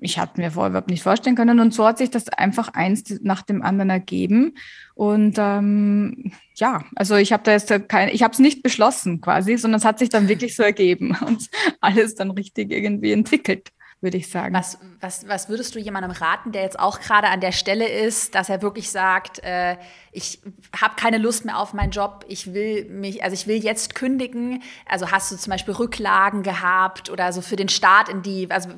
ich 0.00 0.18
hatte 0.18 0.40
mir 0.40 0.50
vorher 0.50 0.70
überhaupt 0.70 0.90
nicht 0.90 1.02
vorstellen 1.02 1.36
können. 1.36 1.60
Und 1.60 1.74
so 1.74 1.86
hat 1.86 1.98
sich 1.98 2.10
das 2.10 2.28
einfach 2.28 2.68
eins 2.68 3.18
nach 3.22 3.42
dem 3.42 3.62
anderen 3.62 3.90
ergeben. 3.90 4.54
Und 4.94 5.36
ähm, 5.38 6.32
ja, 6.54 6.84
also 6.94 7.16
ich 7.16 7.32
habe 7.32 7.42
da 7.42 7.52
jetzt 7.52 7.72
kein, 7.88 8.08
ich 8.08 8.22
habe 8.22 8.32
es 8.32 8.38
nicht 8.38 8.62
beschlossen 8.62 9.20
quasi, 9.20 9.56
sondern 9.56 9.78
es 9.78 9.84
hat 9.84 9.98
sich 9.98 10.08
dann 10.08 10.28
wirklich 10.28 10.56
so 10.56 10.62
ergeben 10.62 11.16
und 11.26 11.48
alles 11.80 12.14
dann 12.14 12.30
richtig 12.30 12.70
irgendwie 12.70 13.12
entwickelt 13.12 13.72
würde 14.00 14.16
ich 14.16 14.30
sagen. 14.30 14.54
Was, 14.54 14.78
was, 15.00 15.26
was 15.26 15.48
würdest 15.48 15.74
du 15.74 15.80
jemandem 15.80 16.12
raten, 16.12 16.52
der 16.52 16.62
jetzt 16.62 16.78
auch 16.78 17.00
gerade 17.00 17.28
an 17.28 17.40
der 17.40 17.50
Stelle 17.50 17.88
ist, 17.88 18.36
dass 18.36 18.48
er 18.48 18.62
wirklich 18.62 18.90
sagt, 18.90 19.42
äh, 19.42 19.76
ich 20.12 20.40
habe 20.80 20.94
keine 20.96 21.18
Lust 21.18 21.44
mehr 21.44 21.58
auf 21.58 21.74
meinen 21.74 21.90
Job, 21.90 22.24
ich 22.28 22.54
will 22.54 22.84
mich, 22.88 23.24
also 23.24 23.34
ich 23.34 23.48
will 23.48 23.56
jetzt 23.56 23.96
kündigen. 23.96 24.62
Also 24.86 25.10
hast 25.10 25.32
du 25.32 25.36
zum 25.36 25.50
Beispiel 25.50 25.74
Rücklagen 25.74 26.44
gehabt 26.44 27.10
oder 27.10 27.32
so 27.32 27.40
für 27.40 27.56
den 27.56 27.68
Start 27.68 28.08
in 28.08 28.22
die, 28.22 28.48
also 28.50 28.68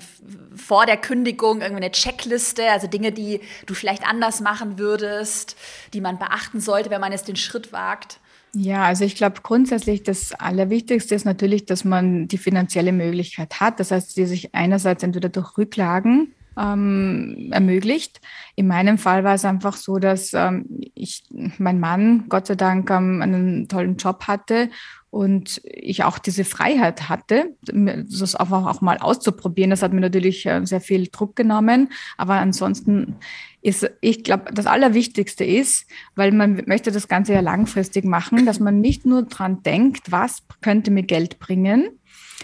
vor 0.56 0.86
der 0.86 0.96
Kündigung 0.96 1.60
irgendwie 1.60 1.84
eine 1.84 1.92
Checkliste, 1.92 2.70
also 2.70 2.86
Dinge, 2.86 3.12
die 3.12 3.40
du 3.66 3.74
vielleicht 3.74 4.06
anders 4.08 4.40
machen 4.40 4.78
würdest, 4.78 5.56
die 5.92 6.00
man 6.00 6.18
beachten 6.18 6.60
sollte, 6.60 6.88
wenn 6.88 7.00
man 7.00 7.12
jetzt 7.12 7.28
den 7.28 7.36
Schritt 7.36 7.72
wagt? 7.72 8.20
Ja, 8.52 8.84
also 8.84 9.04
ich 9.04 9.14
glaube 9.14 9.40
grundsätzlich 9.42 10.02
das 10.02 10.32
Allerwichtigste 10.32 11.14
ist 11.14 11.24
natürlich, 11.24 11.66
dass 11.66 11.84
man 11.84 12.26
die 12.26 12.38
finanzielle 12.38 12.92
Möglichkeit 12.92 13.60
hat. 13.60 13.78
Das 13.78 13.92
heißt, 13.92 14.16
die 14.16 14.26
sich 14.26 14.54
einerseits 14.54 15.02
entweder 15.02 15.28
durch 15.28 15.56
Rücklagen 15.56 16.34
ähm, 16.58 17.50
ermöglicht. 17.52 18.20
In 18.56 18.66
meinem 18.66 18.98
Fall 18.98 19.22
war 19.22 19.34
es 19.34 19.44
einfach 19.44 19.76
so, 19.76 19.98
dass 19.98 20.32
ähm, 20.34 20.66
ich, 20.94 21.24
mein 21.58 21.78
Mann 21.78 22.24
Gott 22.28 22.48
sei 22.48 22.56
Dank 22.56 22.90
ähm, 22.90 23.22
einen 23.22 23.68
tollen 23.68 23.96
Job 23.96 24.26
hatte 24.26 24.68
und 25.10 25.60
ich 25.64 26.04
auch 26.04 26.18
diese 26.18 26.44
Freiheit 26.44 27.08
hatte, 27.08 27.56
das 27.62 28.36
einfach 28.36 28.64
auch 28.66 28.80
mal 28.80 28.98
auszuprobieren. 28.98 29.70
Das 29.70 29.82
hat 29.82 29.92
mir 29.92 30.00
natürlich 30.00 30.46
äh, 30.46 30.64
sehr 30.64 30.80
viel 30.80 31.08
Druck 31.08 31.34
genommen. 31.34 31.90
Aber 32.16 32.34
ansonsten 32.34 33.16
ist, 33.60 33.90
ich 34.00 34.22
glaube, 34.22 34.52
das 34.54 34.66
Allerwichtigste 34.66 35.44
ist, 35.44 35.86
weil 36.14 36.30
man 36.30 36.62
möchte 36.66 36.92
das 36.92 37.08
Ganze 37.08 37.32
ja 37.34 37.40
langfristig 37.40 38.04
machen, 38.04 38.46
dass 38.46 38.60
man 38.60 38.80
nicht 38.80 39.04
nur 39.04 39.24
dran 39.24 39.62
denkt, 39.64 40.12
was 40.12 40.44
könnte 40.60 40.92
mir 40.92 41.02
Geld 41.02 41.40
bringen, 41.40 41.88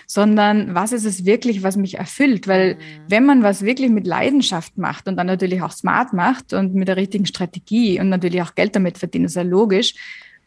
sondern 0.08 0.74
was 0.74 0.92
ist 0.92 1.04
es 1.04 1.24
wirklich, 1.24 1.62
was 1.62 1.76
mich 1.76 1.98
erfüllt? 1.98 2.48
Weil 2.48 2.74
mhm. 2.74 2.78
wenn 3.08 3.24
man 3.24 3.42
was 3.44 3.62
wirklich 3.62 3.90
mit 3.90 4.08
Leidenschaft 4.08 4.76
macht 4.76 5.06
und 5.06 5.16
dann 5.16 5.28
natürlich 5.28 5.62
auch 5.62 5.72
smart 5.72 6.12
macht 6.12 6.52
und 6.52 6.74
mit 6.74 6.88
der 6.88 6.96
richtigen 6.96 7.26
Strategie 7.26 8.00
und 8.00 8.08
natürlich 8.08 8.42
auch 8.42 8.56
Geld 8.56 8.74
damit 8.74 8.98
verdient, 8.98 9.26
ist 9.26 9.36
ja 9.36 9.42
logisch, 9.42 9.94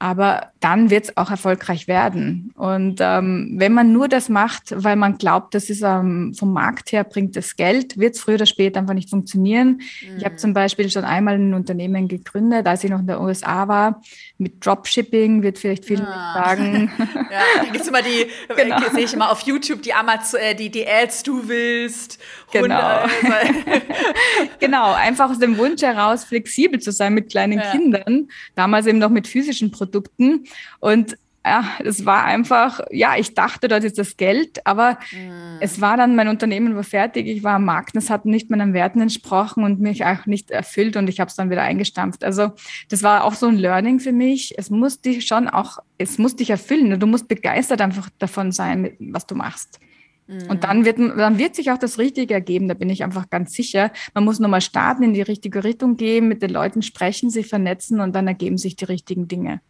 aber 0.02 0.54
dann 0.62 0.90
wird 0.90 1.06
es 1.06 1.18
auch 1.18 1.30
erfolgreich 1.30 1.90
werden. 1.90 2.54
Und 2.56 3.00
ähm, 3.02 3.56
wenn 3.58 3.74
man 3.74 3.92
nur 3.92 4.08
das 4.08 4.30
macht, 4.30 4.74
weil 4.74 4.96
man 4.96 5.18
glaubt, 5.18 5.54
das 5.54 5.70
ist 5.70 5.82
ähm, 5.82 6.34
vom 6.34 6.54
Markt 6.54 6.94
her 6.94 7.04
bringt 7.04 7.36
es 7.36 7.58
Geld, 7.58 7.98
wird 7.98 8.16
es 8.16 8.22
früher 8.22 8.36
oder 8.36 8.46
später 8.46 8.80
einfach 8.80 8.94
nicht 8.94 9.10
funktionieren. 9.10 9.82
Mhm. 10.02 10.18
Ich 10.18 10.24
habe 10.24 10.38
zum 10.38 10.54
Beispiel 10.54 10.90
schon 10.90 11.04
einmal 11.04 11.36
ein 11.36 11.54
Unternehmen 11.54 12.08
gegründet, 12.08 12.66
als 12.66 12.86
ich 12.86 12.90
noch 12.90 13.00
in 13.00 13.08
der 13.08 13.20
USA 13.20 13.68
war, 13.68 14.02
mit 14.38 14.66
Dropshipping, 14.66 15.44
wird 15.44 15.60
vielleicht 15.60 15.84
viele 15.84 16.08
ah. 16.08 16.34
sagen. 16.34 16.90
ja, 17.16 17.42
da 17.58 17.64
gibt 17.66 17.82
es 17.82 17.88
immer 17.88 18.02
die, 18.02 18.28
genau. 18.56 18.78
sehe 18.94 19.04
ich 19.04 19.14
immer 19.14 19.30
auf 19.32 19.42
YouTube, 19.42 19.82
die 19.82 19.94
Amazon, 19.94 20.40
äh, 20.40 20.56
die, 20.56 20.70
die 20.70 20.88
Ads 20.88 21.24
du 21.24 21.50
willst. 21.50 22.20
Genau. 22.52 23.06
genau, 24.60 24.94
einfach 24.94 25.30
aus 25.30 25.40
dem 25.40 25.58
Wunsch 25.58 25.82
heraus, 25.82 26.24
flexibel 26.24 26.80
zu 26.80 26.92
sein 26.92 27.14
mit 27.14 27.30
kleinen 27.30 27.60
ja. 27.60 27.72
Kindern, 27.72 28.30
damals 28.56 28.86
eben 28.88 29.00
noch 29.00 29.10
mit 29.10 29.28
physischen 29.28 29.72
Produkten. 29.72 30.46
Und 30.80 31.18
ja, 31.46 31.64
es 31.84 32.06
war 32.06 32.26
einfach, 32.26 32.82
ja, 32.92 33.16
ich 33.18 33.34
dachte, 33.34 33.70
dort 33.70 33.84
ist 33.84 33.98
das 33.98 34.18
Geld, 34.18 34.66
aber 34.66 35.00
mm. 35.12 35.58
es 35.62 35.80
war 35.80 35.96
dann, 35.96 36.16
mein 36.16 36.28
Unternehmen 36.28 36.76
war 36.76 36.84
fertig, 36.84 37.28
ich 37.28 37.44
war 37.44 37.56
am 37.56 37.66
Markt, 37.66 37.96
es 37.96 38.10
hat 38.10 38.26
nicht 38.26 38.50
meinen 38.50 38.74
Werten 38.74 39.00
entsprochen 39.00 39.64
und 39.64 39.80
mich 39.80 40.04
auch 40.06 40.26
nicht 40.26 40.52
erfüllt 40.52 40.98
und 40.98 41.08
ich 41.08 41.20
habe 41.20 41.30
es 41.30 41.36
dann 41.36 41.50
wieder 41.50 41.62
eingestampft. 41.62 42.24
Also 42.24 42.52
das 42.90 43.04
war 43.04 43.24
auch 43.24 43.34
so 43.34 43.48
ein 43.48 43.56
Learning 43.56 44.00
für 44.00 44.12
mich. 44.12 44.54
Es 44.58 44.70
muss 44.70 45.02
dich 45.02 45.26
schon 45.26 45.48
auch, 45.48 45.80
es 45.98 46.18
muss 46.18 46.36
dich 46.36 46.50
erfüllen. 46.50 47.00
Du 47.00 47.08
musst 47.08 47.28
begeistert 47.28 47.82
einfach 47.82 48.10
davon 48.20 48.52
sein, 48.52 48.92
was 49.00 49.26
du 49.26 49.36
machst. 49.36 49.80
Und 50.48 50.64
dann 50.64 50.86
wird, 50.86 51.00
dann 51.00 51.38
wird 51.40 51.56
sich 51.56 51.72
auch 51.72 51.78
das 51.78 51.98
Richtige 51.98 52.36
ergeben, 52.36 52.68
da 52.68 52.76
bin 52.76 52.90
ich 52.90 53.04
einfach 53.04 53.30
ganz 53.30 53.54
sicher. 53.54 53.92
Man 54.14 54.26
muss 54.26 54.40
nochmal 54.40 54.62
starten, 54.62 55.04
in 55.04 55.14
die 55.14 55.22
richtige 55.22 55.64
Richtung 55.64 55.96
gehen, 55.96 56.28
mit 56.28 56.42
den 56.44 56.52
Leuten 56.52 56.82
sprechen, 56.84 57.30
sich 57.30 57.48
vernetzen 57.48 58.00
und 58.00 58.14
dann 58.16 58.28
ergeben 58.28 58.58
sich 58.58 58.76
die 58.76 58.86
richtigen 58.86 59.28
Dinge. 59.28 59.62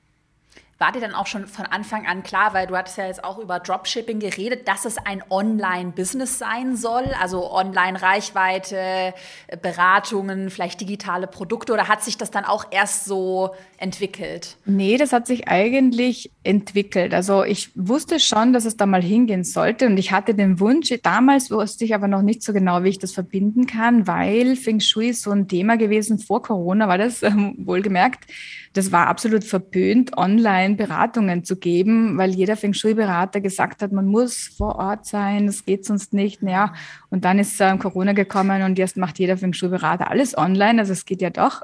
War 0.79 0.93
dir 0.93 1.01
dann 1.01 1.13
auch 1.13 1.27
schon 1.27 1.45
von 1.45 1.65
Anfang 1.65 2.07
an 2.07 2.23
klar, 2.23 2.53
weil 2.53 2.65
du 2.65 2.77
hattest 2.77 2.97
ja 2.97 3.05
jetzt 3.05 3.25
auch 3.25 3.37
über 3.37 3.59
Dropshipping 3.59 4.19
geredet, 4.19 4.65
dass 4.65 4.85
es 4.85 4.97
ein 4.97 5.21
Online-Business 5.29 6.39
sein 6.39 6.77
soll, 6.77 7.03
also 7.19 7.51
Online-Reichweite, 7.51 9.13
Beratungen, 9.61 10.49
vielleicht 10.49 10.79
digitale 10.79 11.27
Produkte 11.27 11.73
oder 11.73 11.89
hat 11.89 12.01
sich 12.01 12.17
das 12.17 12.31
dann 12.31 12.45
auch 12.45 12.67
erst 12.71 13.03
so 13.03 13.53
entwickelt? 13.77 14.55
Nee, 14.63 14.95
das 14.95 15.11
hat 15.11 15.27
sich 15.27 15.49
eigentlich 15.49 16.31
entwickelt. 16.43 17.13
Also 17.13 17.43
ich 17.43 17.71
wusste 17.75 18.21
schon, 18.21 18.53
dass 18.53 18.63
es 18.63 18.77
da 18.77 18.85
mal 18.85 19.03
hingehen 19.03 19.43
sollte 19.43 19.85
und 19.85 19.97
ich 19.97 20.13
hatte 20.13 20.33
den 20.33 20.61
Wunsch, 20.61 20.93
damals 21.03 21.51
wusste 21.51 21.83
ich 21.83 21.93
aber 21.93 22.07
noch 22.07 22.21
nicht 22.21 22.41
so 22.41 22.53
genau, 22.53 22.83
wie 22.83 22.89
ich 22.89 22.99
das 22.99 23.11
verbinden 23.11 23.67
kann, 23.67 24.07
weil 24.07 24.55
Feng 24.55 24.79
Shui 24.79 25.11
so 25.11 25.31
ein 25.31 25.49
Thema 25.49 25.75
gewesen, 25.75 26.19
vor 26.19 26.41
Corona 26.41 26.87
war 26.87 26.97
das 26.97 27.21
äh, 27.21 27.31
wohlgemerkt 27.57 28.27
das 28.73 28.91
war 28.91 29.07
absolut 29.07 29.43
verpönt, 29.43 30.17
online 30.17 30.75
Beratungen 30.75 31.43
zu 31.43 31.57
geben, 31.57 32.17
weil 32.17 32.31
jeder 32.31 32.55
Feng 32.55 32.73
Shui-Berater 32.73 33.41
gesagt 33.41 33.81
hat, 33.81 33.91
man 33.91 34.05
muss 34.05 34.47
vor 34.57 34.75
Ort 34.75 35.05
sein, 35.05 35.47
das 35.47 35.65
geht 35.65 35.85
sonst 35.85 36.13
nicht. 36.13 36.43
Naja, 36.43 36.73
und 37.09 37.25
dann 37.25 37.39
ist 37.39 37.59
äh, 37.59 37.77
Corona 37.77 38.13
gekommen 38.13 38.61
und 38.63 38.77
jetzt 38.77 38.97
macht 38.97 39.19
jeder 39.19 39.37
Feng 39.37 39.53
Shui-Berater 39.53 40.09
alles 40.09 40.37
online, 40.37 40.79
also 40.79 40.93
es 40.93 41.05
geht 41.05 41.21
ja 41.21 41.29
doch. 41.29 41.61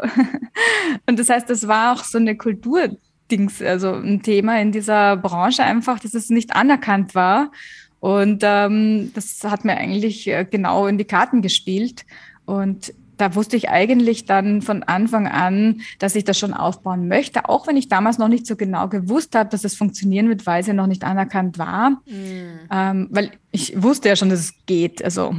und 1.07 1.19
das 1.19 1.29
heißt, 1.29 1.49
das 1.49 1.67
war 1.67 1.93
auch 1.93 2.03
so 2.03 2.17
eine 2.17 2.35
Kultur. 2.35 2.89
Dings, 3.31 3.59
also 3.59 3.93
ein 3.93 4.21
Thema 4.21 4.61
in 4.61 4.71
dieser 4.71 5.17
Branche 5.17 5.63
einfach, 5.63 5.99
dass 5.99 6.13
es 6.13 6.29
nicht 6.29 6.55
anerkannt 6.55 7.15
war. 7.15 7.51
Und 7.99 8.43
ähm, 8.43 9.11
das 9.15 9.43
hat 9.43 9.65
mir 9.65 9.77
eigentlich 9.77 10.27
äh, 10.27 10.45
genau 10.45 10.85
in 10.85 10.99
die 10.99 11.05
Karten 11.05 11.41
gespielt. 11.41 12.05
Und 12.45 12.93
da 13.17 13.35
wusste 13.35 13.55
ich 13.55 13.69
eigentlich 13.69 14.25
dann 14.25 14.61
von 14.61 14.83
Anfang 14.83 15.27
an, 15.27 15.81
dass 15.99 16.15
ich 16.15 16.23
das 16.23 16.37
schon 16.37 16.53
aufbauen 16.53 17.07
möchte, 17.07 17.49
auch 17.49 17.67
wenn 17.67 17.77
ich 17.77 17.87
damals 17.87 18.17
noch 18.17 18.27
nicht 18.27 18.45
so 18.45 18.55
genau 18.55 18.87
gewusst 18.87 19.35
habe, 19.35 19.49
dass 19.49 19.63
es 19.63 19.75
funktionieren 19.75 20.29
wird, 20.29 20.45
weil 20.45 20.61
es 20.61 20.67
ja 20.67 20.73
noch 20.73 20.87
nicht 20.87 21.03
anerkannt 21.03 21.57
war. 21.57 22.01
Mhm. 22.05 22.59
Ähm, 22.71 23.07
weil 23.11 23.31
ich 23.51 23.81
wusste 23.81 24.09
ja 24.09 24.15
schon, 24.15 24.29
dass 24.29 24.39
es 24.39 24.53
geht. 24.65 25.03
Also, 25.03 25.35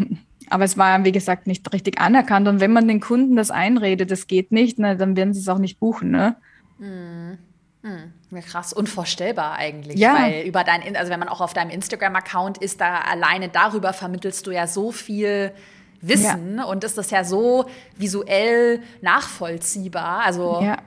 aber 0.49 0.64
es 0.64 0.78
war, 0.78 1.04
wie 1.04 1.12
gesagt, 1.12 1.47
nicht 1.47 1.73
richtig 1.73 2.00
anerkannt. 2.00 2.49
Und 2.49 2.61
wenn 2.61 2.73
man 2.73 2.88
den 2.88 3.00
Kunden 3.00 3.37
das 3.37 3.50
einredet, 3.50 4.11
das 4.11 4.26
geht 4.26 4.52
nicht, 4.52 4.78
ne, 4.78 4.97
dann 4.97 5.16
werden 5.16 5.35
sie 5.35 5.40
es 5.40 5.49
auch 5.49 5.59
nicht 5.59 5.78
buchen. 5.78 6.11
Ne? 6.11 6.37
Mhm. 6.78 7.38
Hm, 7.83 8.40
krass, 8.42 8.73
unvorstellbar 8.73 9.54
eigentlich. 9.54 9.99
Ja. 9.99 10.14
Weil 10.14 10.42
über 10.47 10.64
dein, 10.64 10.97
also 10.97 11.12
wenn 11.12 11.21
man 11.21 11.28
auch 11.28 11.40
auf 11.40 11.54
deinem 11.54 11.71
Instagram-Account 11.71 12.59
ist, 12.59 12.80
da 12.80 12.99
alleine 12.99 13.49
darüber 13.49 13.92
vermittelst 13.92 14.47
du 14.47 14.50
ja 14.50 14.66
so 14.66 14.90
viel 14.90 15.52
Wissen 16.00 16.57
ja. 16.59 16.65
und 16.65 16.85
ist 16.85 16.99
das 16.99 17.11
ja 17.11 17.25
so 17.25 17.67
visuell 17.97 18.83
nachvollziehbar. 19.00 20.25
Also 20.25 20.61
ja. 20.62 20.79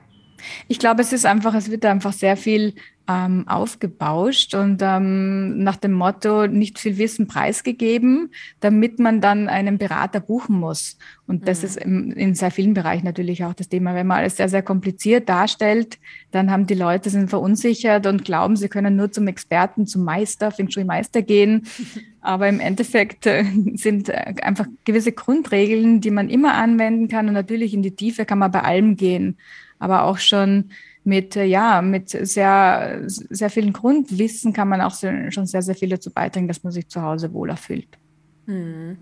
Ich 0.68 0.78
glaube, 0.78 1.02
es 1.02 1.12
ist 1.12 1.26
einfach, 1.26 1.54
es 1.54 1.70
wird 1.70 1.84
einfach 1.84 2.12
sehr 2.12 2.36
viel 2.36 2.74
ähm, 3.10 3.48
aufgebauscht 3.48 4.54
und 4.54 4.82
ähm, 4.82 5.64
nach 5.64 5.76
dem 5.76 5.92
Motto 5.92 6.46
nicht 6.46 6.78
viel 6.78 6.96
Wissen 6.96 7.26
preisgegeben, 7.26 8.30
damit 8.60 9.00
man 9.00 9.20
dann 9.20 9.48
einen 9.48 9.78
Berater 9.78 10.20
buchen 10.20 10.56
muss. 10.56 10.96
Und 11.26 11.48
das 11.48 11.60
mhm. 11.60 11.66
ist 11.66 11.76
im, 11.78 12.12
in 12.12 12.34
sehr 12.34 12.52
vielen 12.52 12.74
Bereichen 12.74 13.04
natürlich 13.04 13.42
auch 13.44 13.54
das 13.54 13.68
Thema. 13.68 13.94
Wenn 13.94 14.06
man 14.06 14.18
alles 14.18 14.36
sehr, 14.36 14.48
sehr 14.48 14.62
kompliziert 14.62 15.28
darstellt, 15.28 15.98
dann 16.30 16.52
haben 16.52 16.66
die 16.66 16.74
Leute 16.74 17.10
sind 17.10 17.30
verunsichert 17.30 18.06
und 18.06 18.24
glauben, 18.24 18.54
sie 18.54 18.68
können 18.68 18.94
nur 18.94 19.10
zum 19.10 19.26
Experten, 19.26 19.86
zum 19.86 20.04
Meister, 20.04 20.52
Feng 20.52 20.70
Shui 20.70 20.84
Meister 20.84 21.22
gehen. 21.22 21.66
Aber 22.20 22.48
im 22.48 22.60
Endeffekt 22.60 23.26
äh, 23.26 23.44
sind 23.74 24.08
äh, 24.08 24.34
einfach 24.42 24.66
gewisse 24.84 25.12
Grundregeln, 25.12 26.00
die 26.00 26.10
man 26.12 26.28
immer 26.28 26.54
anwenden 26.54 27.08
kann. 27.08 27.26
Und 27.26 27.34
natürlich 27.34 27.74
in 27.74 27.82
die 27.82 27.96
Tiefe 27.96 28.24
kann 28.24 28.38
man 28.38 28.52
bei 28.52 28.62
allem 28.62 28.96
gehen. 28.96 29.36
Aber 29.80 30.04
auch 30.04 30.18
schon 30.18 30.70
mit, 31.02 31.34
äh, 31.34 31.44
ja, 31.44 31.82
mit 31.82 32.10
sehr, 32.10 33.02
sehr 33.06 33.50
vielen 33.50 33.72
Grundwissen 33.72 34.52
kann 34.52 34.68
man 34.68 34.80
auch 34.80 34.94
schon 34.94 35.46
sehr, 35.46 35.62
sehr 35.62 35.74
viel 35.74 35.88
dazu 35.88 36.12
beitragen, 36.12 36.46
dass 36.46 36.62
man 36.62 36.72
sich 36.72 36.88
zu 36.88 37.02
Hause 37.02 37.32
wohler 37.32 37.56
fühlt. 37.56 37.98
Hm. 38.46 38.96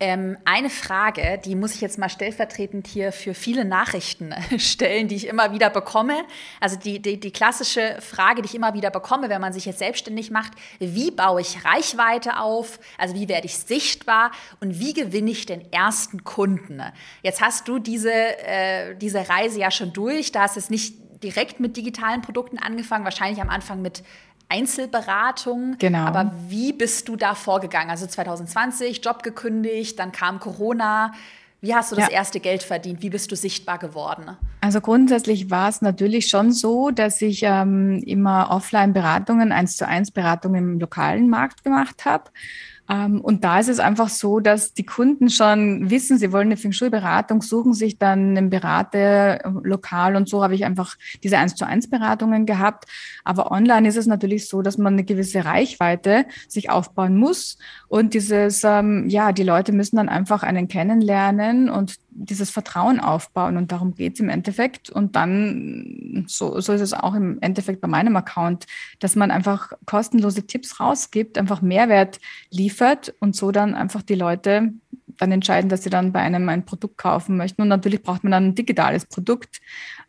Ähm, 0.00 0.36
eine 0.44 0.70
Frage, 0.70 1.40
die 1.44 1.54
muss 1.54 1.74
ich 1.76 1.80
jetzt 1.80 1.98
mal 1.98 2.08
stellvertretend 2.08 2.88
hier 2.88 3.12
für 3.12 3.32
viele 3.32 3.64
Nachrichten 3.64 4.34
stellen, 4.58 5.06
die 5.06 5.14
ich 5.14 5.28
immer 5.28 5.52
wieder 5.52 5.70
bekomme. 5.70 6.24
Also 6.60 6.76
die, 6.76 7.00
die, 7.00 7.20
die 7.20 7.30
klassische 7.30 7.98
Frage, 8.00 8.42
die 8.42 8.46
ich 8.46 8.56
immer 8.56 8.74
wieder 8.74 8.90
bekomme, 8.90 9.28
wenn 9.28 9.40
man 9.40 9.52
sich 9.52 9.66
jetzt 9.66 9.78
selbstständig 9.78 10.32
macht, 10.32 10.52
wie 10.80 11.12
baue 11.12 11.40
ich 11.40 11.64
Reichweite 11.64 12.40
auf? 12.40 12.80
Also 12.98 13.14
wie 13.14 13.28
werde 13.28 13.46
ich 13.46 13.56
sichtbar 13.56 14.32
und 14.58 14.80
wie 14.80 14.94
gewinne 14.94 15.30
ich 15.30 15.46
den 15.46 15.72
ersten 15.72 16.24
Kunden? 16.24 16.82
Jetzt 17.22 17.40
hast 17.40 17.68
du 17.68 17.78
diese, 17.78 18.12
äh, 18.12 18.96
diese 18.96 19.28
Reise 19.28 19.60
ja 19.60 19.70
schon 19.70 19.92
durch. 19.92 20.32
Da 20.32 20.42
hast 20.42 20.56
es 20.56 20.70
nicht 20.70 20.96
direkt 21.22 21.60
mit 21.60 21.76
digitalen 21.76 22.20
Produkten 22.20 22.58
angefangen, 22.58 23.04
wahrscheinlich 23.04 23.40
am 23.40 23.48
Anfang 23.48 23.80
mit 23.80 24.02
Einzelberatung. 24.54 25.76
Genau. 25.78 26.06
Aber 26.06 26.32
wie 26.48 26.72
bist 26.72 27.08
du 27.08 27.16
da 27.16 27.34
vorgegangen? 27.34 27.90
Also 27.90 28.06
2020, 28.06 29.04
Job 29.04 29.22
gekündigt, 29.22 29.98
dann 29.98 30.12
kam 30.12 30.38
Corona. 30.38 31.12
Wie 31.60 31.74
hast 31.74 31.92
du 31.92 31.96
das 31.96 32.10
ja. 32.10 32.16
erste 32.16 32.40
Geld 32.40 32.62
verdient? 32.62 33.02
Wie 33.02 33.10
bist 33.10 33.32
du 33.32 33.36
sichtbar 33.36 33.78
geworden? 33.78 34.36
Also 34.60 34.80
grundsätzlich 34.80 35.50
war 35.50 35.68
es 35.68 35.80
natürlich 35.80 36.28
schon 36.28 36.52
so, 36.52 36.90
dass 36.90 37.20
ich 37.22 37.42
ähm, 37.42 38.02
immer 38.04 38.50
Offline-Beratungen, 38.50 39.50
eins 39.50 39.76
zu 39.76 39.88
eins 39.88 40.10
Beratungen 40.10 40.74
im 40.74 40.80
lokalen 40.80 41.28
Markt 41.28 41.64
gemacht 41.64 42.04
habe. 42.04 42.24
Ähm, 42.88 43.20
und 43.20 43.44
da 43.44 43.60
ist 43.60 43.68
es 43.68 43.78
einfach 43.78 44.08
so, 44.08 44.40
dass 44.40 44.74
die 44.74 44.84
Kunden 44.84 45.30
schon 45.30 45.88
wissen, 45.90 46.18
sie 46.18 46.32
wollen 46.32 46.48
eine 46.48 46.56
Feng 46.56 46.72
Shui-Beratung, 46.72 47.40
suchen 47.40 47.72
sich 47.72 47.98
dann 47.98 48.36
einen 48.36 48.50
Berater 48.50 49.44
äh, 49.44 49.50
lokal 49.62 50.16
und 50.16 50.28
so 50.28 50.42
habe 50.42 50.54
ich 50.54 50.64
einfach 50.64 50.96
diese 51.22 51.38
1 51.38 51.54
zu 51.54 51.66
1 51.66 51.88
Beratungen 51.88 52.44
gehabt. 52.44 52.84
Aber 53.24 53.50
online 53.50 53.88
ist 53.88 53.96
es 53.96 54.06
natürlich 54.06 54.48
so, 54.48 54.60
dass 54.60 54.76
man 54.76 54.94
eine 54.94 55.04
gewisse 55.04 55.44
Reichweite 55.44 56.26
sich 56.46 56.70
aufbauen 56.70 57.16
muss 57.16 57.58
und 57.88 58.12
dieses, 58.12 58.62
ähm, 58.64 59.08
ja, 59.08 59.32
die 59.32 59.44
Leute 59.44 59.72
müssen 59.72 59.96
dann 59.96 60.10
einfach 60.10 60.42
einen 60.42 60.68
kennenlernen 60.68 61.70
und 61.70 61.96
dieses 62.14 62.50
Vertrauen 62.50 63.00
aufbauen 63.00 63.56
und 63.56 63.72
darum 63.72 63.94
geht 63.94 64.14
es 64.14 64.20
im 64.20 64.28
Endeffekt. 64.28 64.88
Und 64.88 65.16
dann, 65.16 66.24
so, 66.28 66.60
so 66.60 66.72
ist 66.72 66.80
es 66.80 66.94
auch 66.94 67.14
im 67.14 67.38
Endeffekt 67.40 67.80
bei 67.80 67.88
meinem 67.88 68.16
Account, 68.16 68.66
dass 69.00 69.16
man 69.16 69.30
einfach 69.30 69.72
kostenlose 69.86 70.46
Tipps 70.46 70.80
rausgibt, 70.80 71.36
einfach 71.38 71.60
Mehrwert 71.60 72.20
liefert 72.50 73.14
und 73.20 73.36
so 73.36 73.50
dann 73.50 73.74
einfach 73.74 74.02
die 74.02 74.14
Leute 74.14 74.72
dann 75.18 75.32
entscheiden, 75.32 75.68
dass 75.68 75.82
sie 75.82 75.90
dann 75.90 76.12
bei 76.12 76.20
einem 76.20 76.48
ein 76.48 76.64
Produkt 76.64 76.98
kaufen 76.98 77.36
möchten. 77.36 77.62
Und 77.62 77.68
natürlich 77.68 78.02
braucht 78.02 78.24
man 78.24 78.32
dann 78.32 78.46
ein 78.48 78.54
digitales 78.54 79.06
Produkt, 79.06 79.60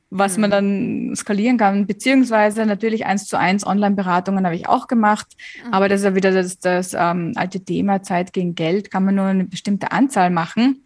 was 0.10 0.38
mhm. 0.38 0.42
man 0.42 0.52
dann 0.52 1.16
skalieren 1.16 1.58
kann, 1.58 1.88
beziehungsweise 1.88 2.66
natürlich 2.66 3.06
eins 3.06 3.26
zu 3.26 3.38
eins 3.38 3.66
Online-Beratungen 3.66 4.46
habe 4.46 4.56
ich 4.56 4.68
auch 4.68 4.88
gemacht, 4.88 5.28
mhm. 5.66 5.74
aber 5.74 5.90
das 5.90 6.02
ist 6.02 6.06
ja 6.06 6.16
wieder 6.16 6.32
das, 6.32 6.60
das 6.60 6.94
ähm, 6.94 7.34
alte 7.36 7.64
Thema 7.64 8.02
Zeit 8.04 8.34
gegen 8.34 8.56
Geld, 8.56 8.92
kann 8.92 9.06
man 9.06 9.16
nur 9.16 9.26
eine 9.26 9.46
bestimmte 9.46 9.92
Anzahl 9.92 10.30
machen. 10.30 10.84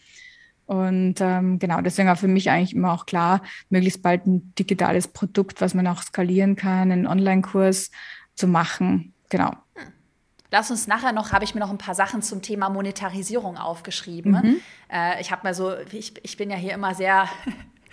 Und 0.69 1.15
ähm, 1.19 1.57
genau, 1.57 1.81
deswegen 1.81 2.07
war 2.07 2.15
für 2.15 2.27
mich 2.27 2.51
eigentlich 2.51 2.75
immer 2.75 2.93
auch 2.93 3.07
klar, 3.07 3.41
möglichst 3.69 4.03
bald 4.03 4.27
ein 4.27 4.53
digitales 4.53 5.07
Produkt, 5.07 5.61
was 5.61 5.73
man 5.73 5.88
auch 5.88 6.03
skalieren 6.03 6.55
kann, 6.55 6.91
einen 6.91 7.07
Online-Kurs 7.07 7.89
zu 8.35 8.47
machen. 8.47 9.15
Genau. 9.29 9.49
Hm. 9.73 9.91
Lass 10.51 10.69
uns 10.69 10.85
nachher 10.85 11.11
noch, 11.11 11.31
habe 11.31 11.43
ich 11.43 11.55
mir 11.55 11.59
noch 11.61 11.71
ein 11.71 11.79
paar 11.79 11.95
Sachen 11.95 12.21
zum 12.21 12.43
Thema 12.43 12.69
Monetarisierung 12.69 13.57
aufgeschrieben. 13.57 14.31
Mhm. 14.33 14.61
Äh, 14.93 15.19
ich 15.19 15.31
habe 15.31 15.41
mal 15.43 15.55
so, 15.55 15.75
ich, 15.91 16.13
ich 16.23 16.38
bin 16.38 16.51
ja 16.51 16.55
hier 16.55 16.75
immer 16.75 16.93
sehr 16.93 17.27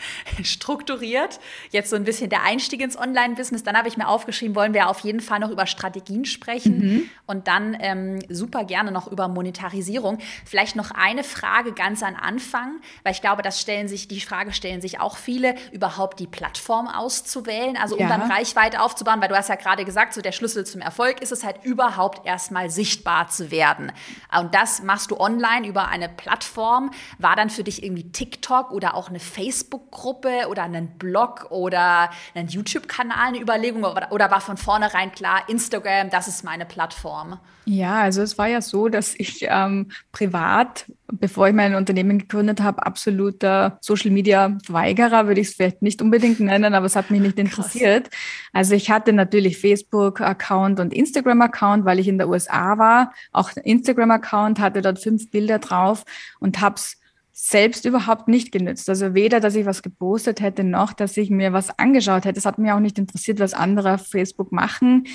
strukturiert. 0.42 1.40
Jetzt 1.70 1.90
so 1.90 1.96
ein 1.96 2.04
bisschen 2.04 2.30
der 2.30 2.42
Einstieg 2.42 2.80
ins 2.80 2.98
Online-Business. 2.98 3.62
Dann 3.62 3.76
habe 3.76 3.88
ich 3.88 3.96
mir 3.96 4.08
aufgeschrieben, 4.08 4.54
wollen 4.54 4.74
wir 4.74 4.88
auf 4.88 5.00
jeden 5.00 5.20
Fall 5.20 5.40
noch 5.40 5.50
über 5.50 5.66
Strategien 5.66 6.24
sprechen 6.24 6.78
mhm. 6.78 7.10
und 7.26 7.48
dann 7.48 7.76
ähm, 7.80 8.18
super 8.28 8.64
gerne 8.64 8.92
noch 8.92 9.10
über 9.10 9.28
Monetarisierung. 9.28 10.18
Vielleicht 10.44 10.76
noch 10.76 10.90
eine 10.90 11.24
Frage 11.24 11.72
ganz 11.72 12.02
am 12.02 12.14
Anfang, 12.14 12.80
weil 13.02 13.12
ich 13.12 13.20
glaube, 13.20 13.42
das 13.42 13.60
stellen 13.60 13.88
sich, 13.88 14.08
die 14.08 14.20
Frage 14.20 14.52
stellen 14.52 14.80
sich 14.80 15.00
auch 15.00 15.16
viele, 15.16 15.54
überhaupt 15.72 16.20
die 16.20 16.26
Plattform 16.26 16.88
auszuwählen, 16.88 17.76
also 17.76 17.96
um 17.96 18.02
ja. 18.02 18.08
dann 18.08 18.30
Reichweite 18.30 18.80
aufzubauen, 18.80 19.20
weil 19.20 19.28
du 19.28 19.36
hast 19.36 19.48
ja 19.48 19.54
gerade 19.54 19.84
gesagt, 19.84 20.14
so 20.14 20.20
der 20.20 20.32
Schlüssel 20.32 20.66
zum 20.66 20.80
Erfolg 20.80 21.20
ist 21.22 21.32
es 21.32 21.44
halt 21.44 21.64
überhaupt 21.64 22.26
erstmal 22.26 22.70
sichtbar 22.70 23.28
zu 23.28 23.50
werden. 23.50 23.92
Und 24.38 24.54
das 24.54 24.82
machst 24.82 25.10
du 25.10 25.18
online 25.18 25.66
über 25.66 25.88
eine 25.88 26.08
Plattform. 26.08 26.90
War 27.18 27.36
dann 27.36 27.50
für 27.50 27.64
dich 27.64 27.82
irgendwie 27.82 28.10
TikTok 28.10 28.70
oder 28.70 28.94
auch 28.94 29.08
eine 29.08 29.20
Facebook 29.20 29.85
Facebook-Gruppe 29.86 30.48
oder 30.48 30.62
einen 30.62 30.98
Blog 30.98 31.46
oder 31.50 32.10
einen 32.34 32.48
YouTube-Kanal 32.48 33.16
eine 33.16 33.40
Überlegung 33.40 33.84
oder 33.84 34.30
war 34.30 34.40
von 34.40 34.56
vornherein 34.56 35.12
klar, 35.12 35.42
Instagram, 35.48 36.10
das 36.10 36.28
ist 36.28 36.44
meine 36.44 36.64
Plattform? 36.66 37.38
Ja, 37.64 38.00
also 38.02 38.22
es 38.22 38.38
war 38.38 38.46
ja 38.46 38.60
so, 38.60 38.88
dass 38.88 39.14
ich 39.18 39.44
ähm, 39.48 39.90
privat, 40.12 40.86
bevor 41.10 41.48
ich 41.48 41.54
mein 41.54 41.74
Unternehmen 41.74 42.20
gegründet 42.20 42.60
habe, 42.60 42.86
absoluter 42.86 43.78
Social-Media-Weigerer, 43.80 45.26
würde 45.26 45.40
ich 45.40 45.48
es 45.48 45.54
vielleicht 45.54 45.82
nicht 45.82 46.00
unbedingt 46.00 46.38
nennen, 46.38 46.74
aber 46.74 46.86
es 46.86 46.94
hat 46.94 47.10
mich 47.10 47.20
nicht 47.20 47.38
interessiert. 47.38 48.10
Krass. 48.10 48.20
Also 48.52 48.74
ich 48.74 48.90
hatte 48.90 49.12
natürlich 49.12 49.58
Facebook-Account 49.58 50.78
und 50.78 50.92
Instagram-Account, 50.92 51.84
weil 51.84 51.98
ich 51.98 52.06
in 52.06 52.18
der 52.18 52.28
USA 52.28 52.78
war, 52.78 53.12
auch 53.32 53.50
Instagram-Account, 53.56 54.60
hatte 54.60 54.80
dort 54.80 55.00
fünf 55.00 55.30
Bilder 55.32 55.58
drauf 55.58 56.04
und 56.38 56.60
habe 56.60 56.76
es 56.76 56.98
selbst 57.38 57.84
überhaupt 57.84 58.28
nicht 58.28 58.50
genützt. 58.50 58.88
Also 58.88 59.12
weder, 59.12 59.40
dass 59.40 59.54
ich 59.54 59.66
was 59.66 59.82
gepostet 59.82 60.40
hätte, 60.40 60.64
noch, 60.64 60.94
dass 60.94 61.18
ich 61.18 61.28
mir 61.28 61.52
was 61.52 61.78
angeschaut 61.78 62.24
hätte. 62.24 62.38
Es 62.38 62.46
hat 62.46 62.56
mir 62.56 62.74
auch 62.74 62.80
nicht 62.80 62.98
interessiert, 62.98 63.40
was 63.40 63.52
andere 63.52 63.94
auf 63.94 64.06
Facebook 64.06 64.52
machen, 64.52 65.06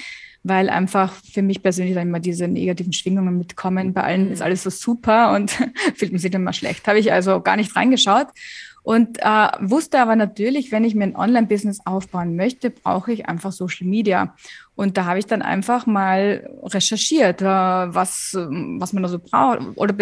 weil 0.44 0.70
einfach 0.70 1.12
für 1.12 1.42
mich 1.42 1.63
persönlich 1.63 1.96
dann 1.96 2.10
immer 2.10 2.20
diese 2.20 2.48
negativen 2.48 2.94
Schwingungen 2.94 3.40
mitkommen. 3.40 3.94
Bei 3.94 4.04
allen 4.04 4.32
ist 4.32 4.44
alles 4.44 4.62
so 4.62 4.70
super 4.70 5.34
und 5.34 5.50
fühlt 5.96 6.12
man 6.12 6.20
sich 6.20 6.30
dann 6.30 6.44
mal 6.44 6.54
schlecht. 6.54 6.88
Habe 6.88 7.00
ich 7.00 7.12
also 7.12 7.42
gar 7.42 7.56
nicht 7.56 7.75
reingeschaut. 7.75 8.28
Und 8.84 9.20
äh, 9.20 9.48
wusste 9.60 10.00
aber 10.00 10.16
natürlich, 10.16 10.72
wenn 10.72 10.84
ich 10.84 10.94
mir 10.94 11.06
ein 11.06 11.16
Online-Business 11.16 11.82
aufbauen 11.86 12.36
möchte, 12.36 12.70
brauche 12.70 13.12
ich 13.12 13.28
einfach 13.28 13.51
Social 13.51 13.88
Media. 13.88 14.36
Und 14.75 14.98
da 14.98 15.06
habe 15.06 15.20
ich 15.20 15.25
dann 15.25 15.42
einfach 15.42 15.86
mal 15.86 16.50
recherchiert, 16.63 17.42
äh, 17.42 17.46
was, 17.46 18.32
was 18.34 18.94
man 18.94 19.04
da 19.04 19.10
so 19.10 19.20
braucht. 19.20 19.60
Oder 19.75 19.94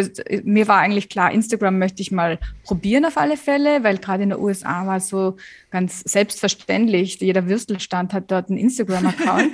mir 0.43 0.67
war 0.67 0.77
eigentlich 0.79 1.09
klar, 1.09 1.31
Instagram 1.31 1.79
möchte 1.79 2.01
ich 2.01 2.11
mal 2.11 2.39
probieren 2.63 3.05
auf 3.05 3.17
alle 3.17 3.35
Fälle, 3.35 3.83
weil 3.83 3.97
gerade 3.97 4.23
in 4.23 4.29
den 4.29 4.39
USA 4.39 4.85
war 4.85 4.97
es 4.97 5.09
so 5.09 5.37
ganz 5.71 6.01
selbstverständlich. 6.01 7.19
Jeder 7.19 7.47
Würstelstand 7.47 8.13
hat 8.13 8.31
dort 8.31 8.49
einen 8.49 8.59
Instagram-Account. 8.59 9.51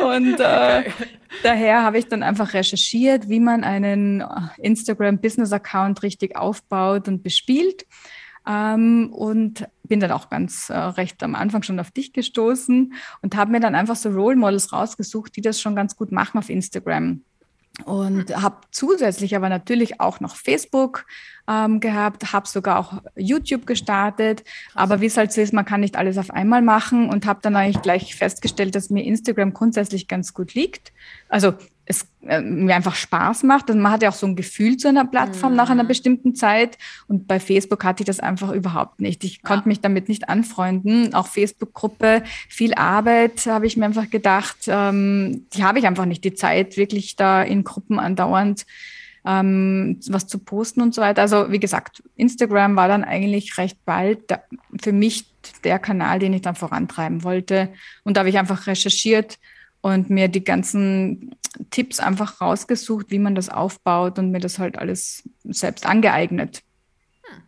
Und 0.02 0.40
äh, 0.40 0.90
daher 1.42 1.82
habe 1.82 1.98
ich 1.98 2.08
dann 2.08 2.22
einfach 2.22 2.54
recherchiert, 2.54 3.28
wie 3.28 3.40
man 3.40 3.62
einen 3.62 4.24
Instagram-Business-Account 4.58 6.02
richtig 6.02 6.34
aufbaut 6.34 7.08
und 7.08 7.22
bespielt. 7.22 7.86
Ähm, 8.46 9.12
und 9.12 9.68
bin 9.84 10.00
dann 10.00 10.12
auch 10.12 10.30
ganz 10.30 10.70
äh, 10.70 10.76
recht 10.76 11.22
am 11.22 11.34
Anfang 11.34 11.62
schon 11.62 11.80
auf 11.80 11.90
dich 11.90 12.12
gestoßen 12.12 12.94
und 13.22 13.36
habe 13.36 13.50
mir 13.50 13.60
dann 13.60 13.74
einfach 13.74 13.96
so 13.96 14.08
Role 14.10 14.36
Models 14.36 14.72
rausgesucht, 14.72 15.36
die 15.36 15.42
das 15.42 15.60
schon 15.60 15.76
ganz 15.76 15.96
gut 15.96 16.12
machen 16.12 16.38
auf 16.38 16.48
Instagram. 16.48 17.22
Und 17.84 18.36
habe 18.36 18.56
zusätzlich 18.72 19.36
aber 19.36 19.48
natürlich 19.48 20.00
auch 20.00 20.20
noch 20.20 20.36
Facebook 20.36 21.06
ähm, 21.48 21.80
gehabt, 21.80 22.32
habe 22.32 22.46
sogar 22.46 22.78
auch 22.78 23.02
YouTube 23.16 23.66
gestartet. 23.66 24.44
Aber 24.74 25.00
wie 25.00 25.06
es 25.06 25.16
halt 25.16 25.32
so 25.32 25.40
ist, 25.40 25.52
man 25.52 25.64
kann 25.64 25.80
nicht 25.80 25.96
alles 25.96 26.18
auf 26.18 26.30
einmal 26.30 26.62
machen 26.62 27.08
und 27.08 27.26
habe 27.26 27.40
dann 27.42 27.56
eigentlich 27.56 27.82
gleich 27.82 28.14
festgestellt, 28.14 28.74
dass 28.74 28.90
mir 28.90 29.04
Instagram 29.04 29.54
grundsätzlich 29.54 30.08
ganz 30.08 30.34
gut 30.34 30.54
liegt. 30.54 30.92
Also 31.28 31.54
es 31.90 32.06
äh, 32.26 32.40
mir 32.40 32.74
einfach 32.74 32.94
Spaß 32.94 33.42
macht. 33.42 33.68
Und 33.68 33.80
man 33.80 33.92
hat 33.92 34.02
ja 34.02 34.08
auch 34.08 34.14
so 34.14 34.26
ein 34.26 34.36
Gefühl 34.36 34.76
zu 34.76 34.88
einer 34.88 35.04
Plattform 35.04 35.52
mhm. 35.52 35.56
nach 35.56 35.70
einer 35.70 35.82
mhm. 35.82 35.88
bestimmten 35.88 36.34
Zeit. 36.34 36.78
Und 37.08 37.26
bei 37.26 37.40
Facebook 37.40 37.84
hatte 37.84 38.02
ich 38.02 38.06
das 38.06 38.20
einfach 38.20 38.52
überhaupt 38.52 39.00
nicht. 39.00 39.24
Ich 39.24 39.36
ja. 39.36 39.40
konnte 39.42 39.68
mich 39.68 39.80
damit 39.80 40.08
nicht 40.08 40.28
anfreunden. 40.28 41.14
Auch 41.14 41.26
Facebook-Gruppe, 41.26 42.22
viel 42.48 42.74
Arbeit, 42.74 43.46
habe 43.46 43.66
ich 43.66 43.76
mir 43.76 43.84
einfach 43.84 44.08
gedacht. 44.08 44.58
Ähm, 44.68 45.46
die 45.52 45.64
habe 45.64 45.78
ich 45.80 45.86
einfach 45.86 46.06
nicht 46.06 46.24
die 46.24 46.34
Zeit, 46.34 46.76
wirklich 46.76 47.16
da 47.16 47.42
in 47.42 47.64
Gruppen 47.64 47.98
andauernd 47.98 48.64
ähm, 49.26 50.00
was 50.08 50.26
zu 50.26 50.38
posten 50.38 50.80
und 50.80 50.94
so 50.94 51.02
weiter. 51.02 51.22
Also 51.22 51.50
wie 51.50 51.60
gesagt, 51.60 52.02
Instagram 52.16 52.76
war 52.76 52.88
dann 52.88 53.04
eigentlich 53.04 53.58
recht 53.58 53.78
bald 53.84 54.30
da, 54.30 54.42
für 54.80 54.92
mich 54.92 55.26
der 55.64 55.78
Kanal, 55.78 56.18
den 56.18 56.32
ich 56.32 56.42
dann 56.42 56.54
vorantreiben 56.54 57.22
wollte. 57.24 57.70
Und 58.04 58.16
da 58.16 58.20
habe 58.20 58.30
ich 58.30 58.38
einfach 58.38 58.66
recherchiert 58.66 59.38
und 59.80 60.10
mir 60.10 60.28
die 60.28 60.44
ganzen 60.44 61.34
Tipps 61.70 62.00
einfach 62.00 62.40
rausgesucht, 62.40 63.10
wie 63.10 63.18
man 63.18 63.34
das 63.34 63.48
aufbaut 63.48 64.18
und 64.18 64.30
mir 64.30 64.40
das 64.40 64.58
halt 64.58 64.78
alles 64.78 65.28
selbst 65.44 65.86
angeeignet. 65.86 66.62
Hm, 67.22 67.42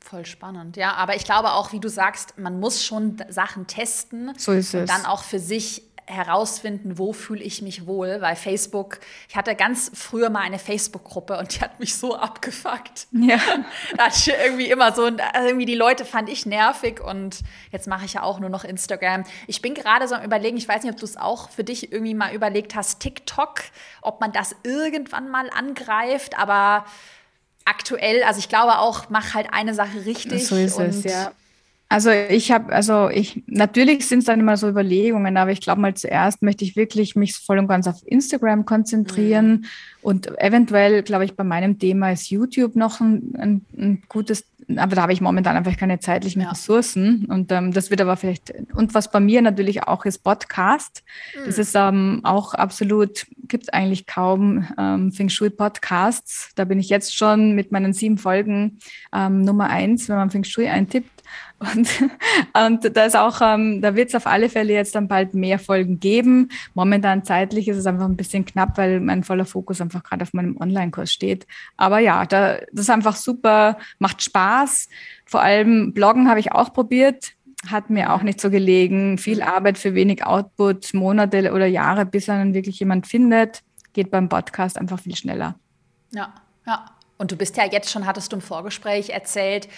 voll 0.00 0.26
spannend, 0.26 0.76
ja. 0.76 0.94
Aber 0.94 1.16
ich 1.16 1.24
glaube 1.24 1.52
auch, 1.52 1.72
wie 1.72 1.80
du 1.80 1.88
sagst, 1.88 2.38
man 2.38 2.60
muss 2.60 2.84
schon 2.84 3.16
Sachen 3.28 3.66
testen 3.66 4.32
so 4.36 4.52
und 4.52 4.88
dann 4.88 5.06
auch 5.06 5.24
für 5.24 5.38
sich 5.38 5.87
herausfinden, 6.08 6.98
wo 6.98 7.12
fühle 7.12 7.42
ich 7.42 7.62
mich 7.62 7.86
wohl, 7.86 8.20
weil 8.20 8.34
Facebook, 8.34 8.98
ich 9.28 9.36
hatte 9.36 9.54
ganz 9.54 9.90
früher 9.94 10.30
mal 10.30 10.40
eine 10.40 10.58
Facebook-Gruppe 10.58 11.38
und 11.38 11.54
die 11.54 11.60
hat 11.60 11.78
mich 11.78 11.96
so 11.96 12.16
abgefuckt. 12.16 13.08
Ja. 13.12 13.38
da 13.96 14.04
hatte 14.06 14.16
ich 14.16 14.28
irgendwie 14.28 14.70
immer 14.70 14.92
so, 14.92 15.06
irgendwie 15.06 15.66
die 15.66 15.74
Leute 15.74 16.04
fand 16.04 16.28
ich 16.28 16.46
nervig 16.46 17.00
und 17.00 17.40
jetzt 17.70 17.86
mache 17.86 18.06
ich 18.06 18.14
ja 18.14 18.22
auch 18.22 18.40
nur 18.40 18.50
noch 18.50 18.64
Instagram. 18.64 19.24
Ich 19.46 19.60
bin 19.60 19.74
gerade 19.74 20.08
so 20.08 20.14
am 20.14 20.24
überlegen, 20.24 20.56
ich 20.56 20.66
weiß 20.66 20.82
nicht, 20.82 20.92
ob 20.92 20.98
du 20.98 21.04
es 21.04 21.16
auch 21.16 21.50
für 21.50 21.64
dich 21.64 21.92
irgendwie 21.92 22.14
mal 22.14 22.34
überlegt 22.34 22.74
hast, 22.74 23.00
TikTok, 23.00 23.60
ob 24.00 24.20
man 24.20 24.32
das 24.32 24.56
irgendwann 24.62 25.28
mal 25.28 25.50
angreift, 25.50 26.38
aber 26.38 26.86
aktuell, 27.66 28.22
also 28.24 28.38
ich 28.38 28.48
glaube 28.48 28.78
auch, 28.78 29.10
mach 29.10 29.34
halt 29.34 29.48
eine 29.52 29.74
Sache 29.74 30.06
richtig. 30.06 30.46
So 30.46 30.56
ist 30.56 30.78
es, 30.78 31.04
ja. 31.04 31.32
Also 31.90 32.10
ich 32.10 32.52
habe, 32.52 32.70
also 32.70 33.08
ich, 33.08 33.42
natürlich 33.46 34.06
sind 34.06 34.18
es 34.18 34.26
dann 34.26 34.40
immer 34.40 34.58
so 34.58 34.68
Überlegungen, 34.68 35.38
aber 35.38 35.52
ich 35.52 35.62
glaube 35.62 35.80
mal 35.80 35.94
zuerst 35.94 36.42
möchte 36.42 36.62
ich 36.62 36.76
wirklich 36.76 37.16
mich 37.16 37.34
voll 37.34 37.58
und 37.58 37.66
ganz 37.66 37.86
auf 37.86 38.02
Instagram 38.04 38.66
konzentrieren 38.66 39.50
mhm. 39.50 39.64
und 40.02 40.38
eventuell, 40.38 41.02
glaube 41.02 41.24
ich, 41.24 41.34
bei 41.34 41.44
meinem 41.44 41.78
Thema 41.78 42.12
ist 42.12 42.28
YouTube 42.28 42.76
noch 42.76 43.00
ein, 43.00 43.32
ein, 43.38 43.64
ein 43.74 44.02
gutes, 44.06 44.44
aber 44.76 44.96
da 44.96 45.02
habe 45.02 45.14
ich 45.14 45.22
momentan 45.22 45.56
einfach 45.56 45.78
keine 45.78 45.98
zeitlichen 45.98 46.42
ja. 46.42 46.50
Ressourcen 46.50 47.24
und 47.24 47.50
ähm, 47.52 47.72
das 47.72 47.88
wird 47.88 48.02
aber 48.02 48.18
vielleicht, 48.18 48.52
und 48.74 48.92
was 48.92 49.10
bei 49.10 49.20
mir 49.20 49.40
natürlich 49.40 49.84
auch 49.84 50.04
ist 50.04 50.18
Podcast, 50.18 51.04
mhm. 51.34 51.46
das 51.46 51.56
ist 51.56 51.74
ähm, 51.74 52.20
auch 52.22 52.52
absolut, 52.52 53.26
gibt 53.44 53.64
es 53.64 53.68
eigentlich 53.70 54.06
kaum 54.06 54.68
ähm, 54.76 55.10
Feng 55.10 55.30
Shui 55.30 55.48
Podcasts, 55.48 56.50
da 56.54 56.66
bin 56.66 56.80
ich 56.80 56.90
jetzt 56.90 57.16
schon 57.16 57.54
mit 57.54 57.72
meinen 57.72 57.94
sieben 57.94 58.18
Folgen 58.18 58.78
ähm, 59.14 59.40
Nummer 59.40 59.70
eins, 59.70 60.10
wenn 60.10 60.16
man 60.16 60.28
Feng 60.28 60.44
Shui 60.44 60.68
eintippt 60.68 61.17
und, 61.58 61.88
und 62.54 62.96
da 62.96 63.04
ist 63.04 63.16
auch, 63.16 63.40
ähm, 63.42 63.80
da 63.82 63.96
wird 63.96 64.10
es 64.10 64.14
auf 64.14 64.26
alle 64.26 64.48
Fälle 64.48 64.72
jetzt 64.72 64.94
dann 64.94 65.08
bald 65.08 65.34
mehr 65.34 65.58
Folgen 65.58 65.98
geben. 65.98 66.50
Momentan 66.74 67.24
zeitlich 67.24 67.66
ist 67.66 67.76
es 67.76 67.86
einfach 67.86 68.04
ein 68.04 68.16
bisschen 68.16 68.44
knapp, 68.44 68.78
weil 68.78 69.00
mein 69.00 69.24
voller 69.24 69.44
Fokus 69.44 69.80
einfach 69.80 70.04
gerade 70.04 70.22
auf 70.22 70.32
meinem 70.32 70.56
Online-Kurs 70.56 71.12
steht. 71.12 71.46
Aber 71.76 71.98
ja, 71.98 72.26
da, 72.26 72.58
das 72.72 72.82
ist 72.82 72.90
einfach 72.90 73.16
super, 73.16 73.78
macht 73.98 74.22
Spaß. 74.22 74.88
Vor 75.26 75.42
allem 75.42 75.92
Bloggen 75.92 76.28
habe 76.28 76.40
ich 76.40 76.52
auch 76.52 76.72
probiert. 76.72 77.32
Hat 77.66 77.90
mir 77.90 78.12
auch 78.12 78.22
nicht 78.22 78.40
so 78.40 78.50
gelegen. 78.50 79.18
Viel 79.18 79.42
Arbeit 79.42 79.78
für 79.78 79.94
wenig 79.94 80.24
Output, 80.24 80.94
Monate 80.94 81.52
oder 81.52 81.66
Jahre, 81.66 82.06
bis 82.06 82.26
dann 82.26 82.54
wirklich 82.54 82.78
jemand 82.78 83.08
findet. 83.08 83.62
Geht 83.94 84.12
beim 84.12 84.28
Podcast 84.28 84.78
einfach 84.78 85.00
viel 85.00 85.16
schneller. 85.16 85.56
Ja, 86.12 86.34
ja. 86.66 86.84
Und 87.18 87.32
du 87.32 87.36
bist 87.36 87.56
ja 87.56 87.64
jetzt 87.64 87.90
schon, 87.90 88.06
hattest 88.06 88.30
du 88.30 88.36
im 88.36 88.42
Vorgespräch 88.42 89.10
erzählt, 89.10 89.68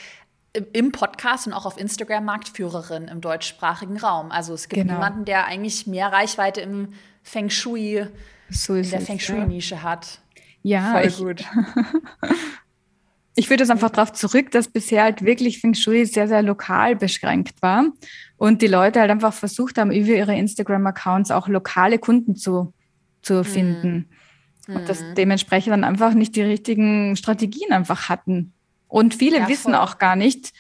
im 0.73 0.93
Podcast 0.93 1.47
und 1.47 1.53
auch 1.53 1.67
auf 1.67 1.79
Instagram 1.79 2.25
Marktführerin 2.25 3.09
im 3.09 3.21
deutschsprachigen 3.21 3.99
Raum. 3.99 4.31
Also 4.31 4.55
es 4.55 4.69
gibt 4.69 4.83
genau. 4.83 4.95
niemanden, 4.95 5.25
der 5.25 5.47
eigentlich 5.47 5.87
mehr 5.87 6.13
Reichweite 6.13 6.61
im 6.61 6.93
Feng 7.23 7.51
Shui, 7.51 8.07
so 8.49 8.75
in 8.75 8.91
der 8.91 9.01
Feng 9.01 9.19
Shui-Nische 9.19 9.77
ja. 9.77 9.83
hat. 9.83 10.21
Ja, 10.63 10.93
voll 10.93 11.07
ich, 11.07 11.17
gut. 11.19 11.45
ich 13.37 13.47
führe 13.47 13.59
das 13.59 13.71
einfach 13.71 13.91
darauf 13.91 14.13
zurück, 14.13 14.51
dass 14.51 14.69
bisher 14.69 15.05
halt 15.05 15.25
wirklich 15.25 15.61
Feng 15.61 15.75
Shui 15.75 16.05
sehr, 16.05 16.27
sehr 16.27 16.43
lokal 16.43 16.97
beschränkt 16.97 17.63
war 17.63 17.87
und 18.37 18.61
die 18.61 18.67
Leute 18.67 19.01
halt 19.01 19.11
einfach 19.11 19.33
versucht 19.33 19.79
haben, 19.79 19.93
über 19.93 20.09
ihre 20.09 20.37
Instagram-Accounts 20.37 21.31
auch 21.31 21.47
lokale 21.47 21.99
Kunden 21.99 22.35
zu, 22.35 22.73
zu 23.23 23.45
finden. 23.45 24.09
Mhm. 24.67 24.77
Und 24.77 24.89
das 24.89 25.03
dementsprechend 25.17 25.73
dann 25.73 25.85
einfach 25.85 26.15
nicht 26.15 26.35
die 26.37 26.43
richtigen 26.43 27.17
Strategien 27.17 27.73
einfach 27.73 28.09
hatten. 28.09 28.53
Und 28.91 29.15
viele 29.15 29.39
ja, 29.39 29.49
wissen 29.49 29.75
auch 29.75 29.99
gar 29.99 30.17
nicht, 30.17 30.53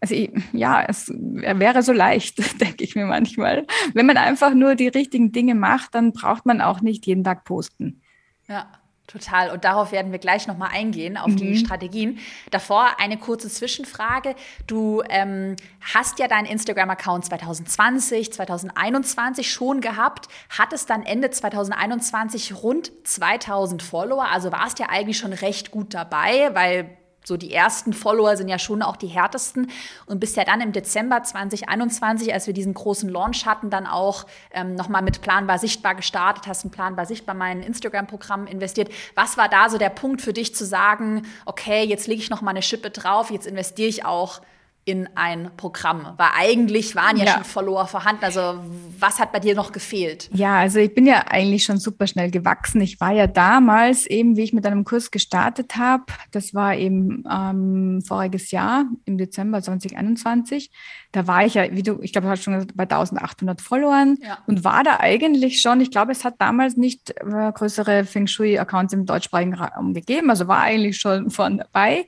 also 0.00 0.14
ich, 0.14 0.30
ja, 0.52 0.82
es 0.82 1.08
wäre 1.08 1.82
so 1.82 1.92
leicht, 1.92 2.38
denke 2.60 2.84
ich 2.84 2.94
mir 2.94 3.06
manchmal. 3.06 3.66
Wenn 3.92 4.06
man 4.06 4.16
einfach 4.16 4.54
nur 4.54 4.74
die 4.74 4.88
richtigen 4.88 5.32
Dinge 5.32 5.54
macht, 5.54 5.94
dann 5.94 6.12
braucht 6.12 6.46
man 6.46 6.60
auch 6.60 6.80
nicht 6.80 7.06
jeden 7.06 7.24
Tag 7.24 7.44
posten. 7.44 8.00
Ja. 8.48 8.66
Total. 9.06 9.50
Und 9.50 9.64
darauf 9.64 9.92
werden 9.92 10.12
wir 10.12 10.18
gleich 10.18 10.46
nochmal 10.46 10.70
eingehen, 10.72 11.18
auf 11.18 11.28
mhm. 11.28 11.36
die 11.36 11.56
Strategien. 11.58 12.18
Davor 12.50 12.98
eine 12.98 13.18
kurze 13.18 13.50
Zwischenfrage. 13.50 14.34
Du 14.66 15.02
ähm, 15.10 15.56
hast 15.94 16.18
ja 16.18 16.26
deinen 16.26 16.46
Instagram-Account 16.46 17.26
2020, 17.26 18.32
2021 18.32 19.52
schon 19.52 19.82
gehabt, 19.82 20.28
hattest 20.48 20.88
dann 20.88 21.02
Ende 21.02 21.30
2021 21.30 22.62
rund 22.62 22.92
2000 23.04 23.82
Follower. 23.82 24.24
Also 24.24 24.50
warst 24.52 24.78
ja 24.78 24.86
eigentlich 24.88 25.18
schon 25.18 25.34
recht 25.34 25.70
gut 25.70 25.92
dabei, 25.92 26.54
weil 26.54 26.96
so 27.26 27.36
die 27.36 27.52
ersten 27.52 27.92
Follower 27.92 28.36
sind 28.36 28.48
ja 28.48 28.58
schon 28.58 28.82
auch 28.82 28.96
die 28.96 29.06
härtesten. 29.06 29.70
Und 30.06 30.20
bis 30.20 30.36
ja 30.36 30.44
dann 30.44 30.60
im 30.60 30.72
Dezember 30.72 31.22
2021, 31.22 32.32
als 32.32 32.46
wir 32.46 32.54
diesen 32.54 32.74
großen 32.74 33.08
Launch 33.08 33.46
hatten, 33.46 33.70
dann 33.70 33.86
auch 33.86 34.26
ähm, 34.52 34.74
nochmal 34.74 35.02
mit 35.02 35.22
Planbar 35.22 35.58
Sichtbar 35.58 35.94
gestartet, 35.94 36.46
hast 36.46 36.64
in 36.64 36.70
Planbar 36.70 37.06
Sichtbar 37.06 37.34
mein 37.34 37.62
Instagram-Programm 37.62 38.46
investiert. 38.46 38.90
Was 39.14 39.36
war 39.36 39.48
da 39.48 39.70
so 39.70 39.78
der 39.78 39.88
Punkt 39.88 40.20
für 40.20 40.32
dich 40.32 40.54
zu 40.54 40.64
sagen, 40.64 41.26
okay, 41.46 41.84
jetzt 41.84 42.06
lege 42.06 42.20
ich 42.20 42.30
nochmal 42.30 42.52
eine 42.52 42.62
Schippe 42.62 42.90
drauf, 42.90 43.30
jetzt 43.30 43.46
investiere 43.46 43.88
ich 43.88 44.04
auch 44.04 44.40
in 44.84 45.08
ein 45.14 45.50
Programm? 45.56 46.14
Weil 46.16 46.28
eigentlich 46.36 46.94
waren 46.94 47.16
ja, 47.16 47.24
ja, 47.24 47.34
schon 47.34 47.44
Follower 47.44 47.86
vorhanden. 47.86 48.24
Also 48.24 48.60
was 48.98 49.18
hat 49.18 49.32
bei 49.32 49.40
dir 49.40 49.54
noch 49.54 49.72
gefehlt? 49.72 50.28
Ja, 50.32 50.58
also 50.58 50.78
ich 50.78 50.94
bin 50.94 51.06
ja 51.06 51.24
eigentlich 51.28 51.64
schon 51.64 51.78
super 51.78 52.06
schnell 52.06 52.30
gewachsen. 52.30 52.80
Ich 52.80 53.00
war 53.00 53.12
ja 53.12 53.26
damals 53.26 54.06
eben, 54.06 54.36
wie 54.36 54.42
ich 54.42 54.52
mit 54.52 54.66
einem 54.66 54.84
Kurs 54.84 55.10
gestartet 55.10 55.76
habe, 55.76 56.04
das 56.32 56.54
war 56.54 56.74
eben 56.74 57.24
ähm, 57.30 58.02
voriges 58.06 58.50
Jahr 58.50 58.86
im 59.04 59.18
Dezember 59.18 59.62
2021. 59.62 60.70
Da 61.12 61.26
war 61.26 61.46
ich 61.46 61.54
ja, 61.54 61.70
wie 61.70 61.82
du, 61.82 62.00
ich 62.02 62.12
glaube, 62.12 62.26
du 62.26 62.30
hast 62.32 62.42
schon 62.42 62.54
gesagt, 62.54 62.76
bei 62.76 62.84
1800 62.84 63.60
Followern 63.60 64.16
ja. 64.20 64.38
und 64.46 64.64
war 64.64 64.82
da 64.82 64.98
eigentlich 65.00 65.60
schon, 65.60 65.80
ich 65.80 65.90
glaube, 65.90 66.12
es 66.12 66.24
hat 66.24 66.34
damals 66.40 66.76
nicht 66.76 67.10
äh, 67.10 67.52
größere 67.52 68.04
Feng 68.04 68.26
Shui-Accounts 68.26 68.92
im 68.92 69.06
deutschsprachigen 69.06 69.54
Raum 69.54 69.94
gegeben, 69.94 70.30
also 70.30 70.48
war 70.48 70.60
eigentlich 70.60 70.98
schon 70.98 71.30
von 71.30 71.58
dabei. 71.58 72.06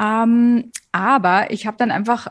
Ähm, 0.00 0.70
aber 0.92 1.50
ich 1.50 1.66
habe 1.66 1.76
dann 1.76 1.90
einfach 1.90 2.28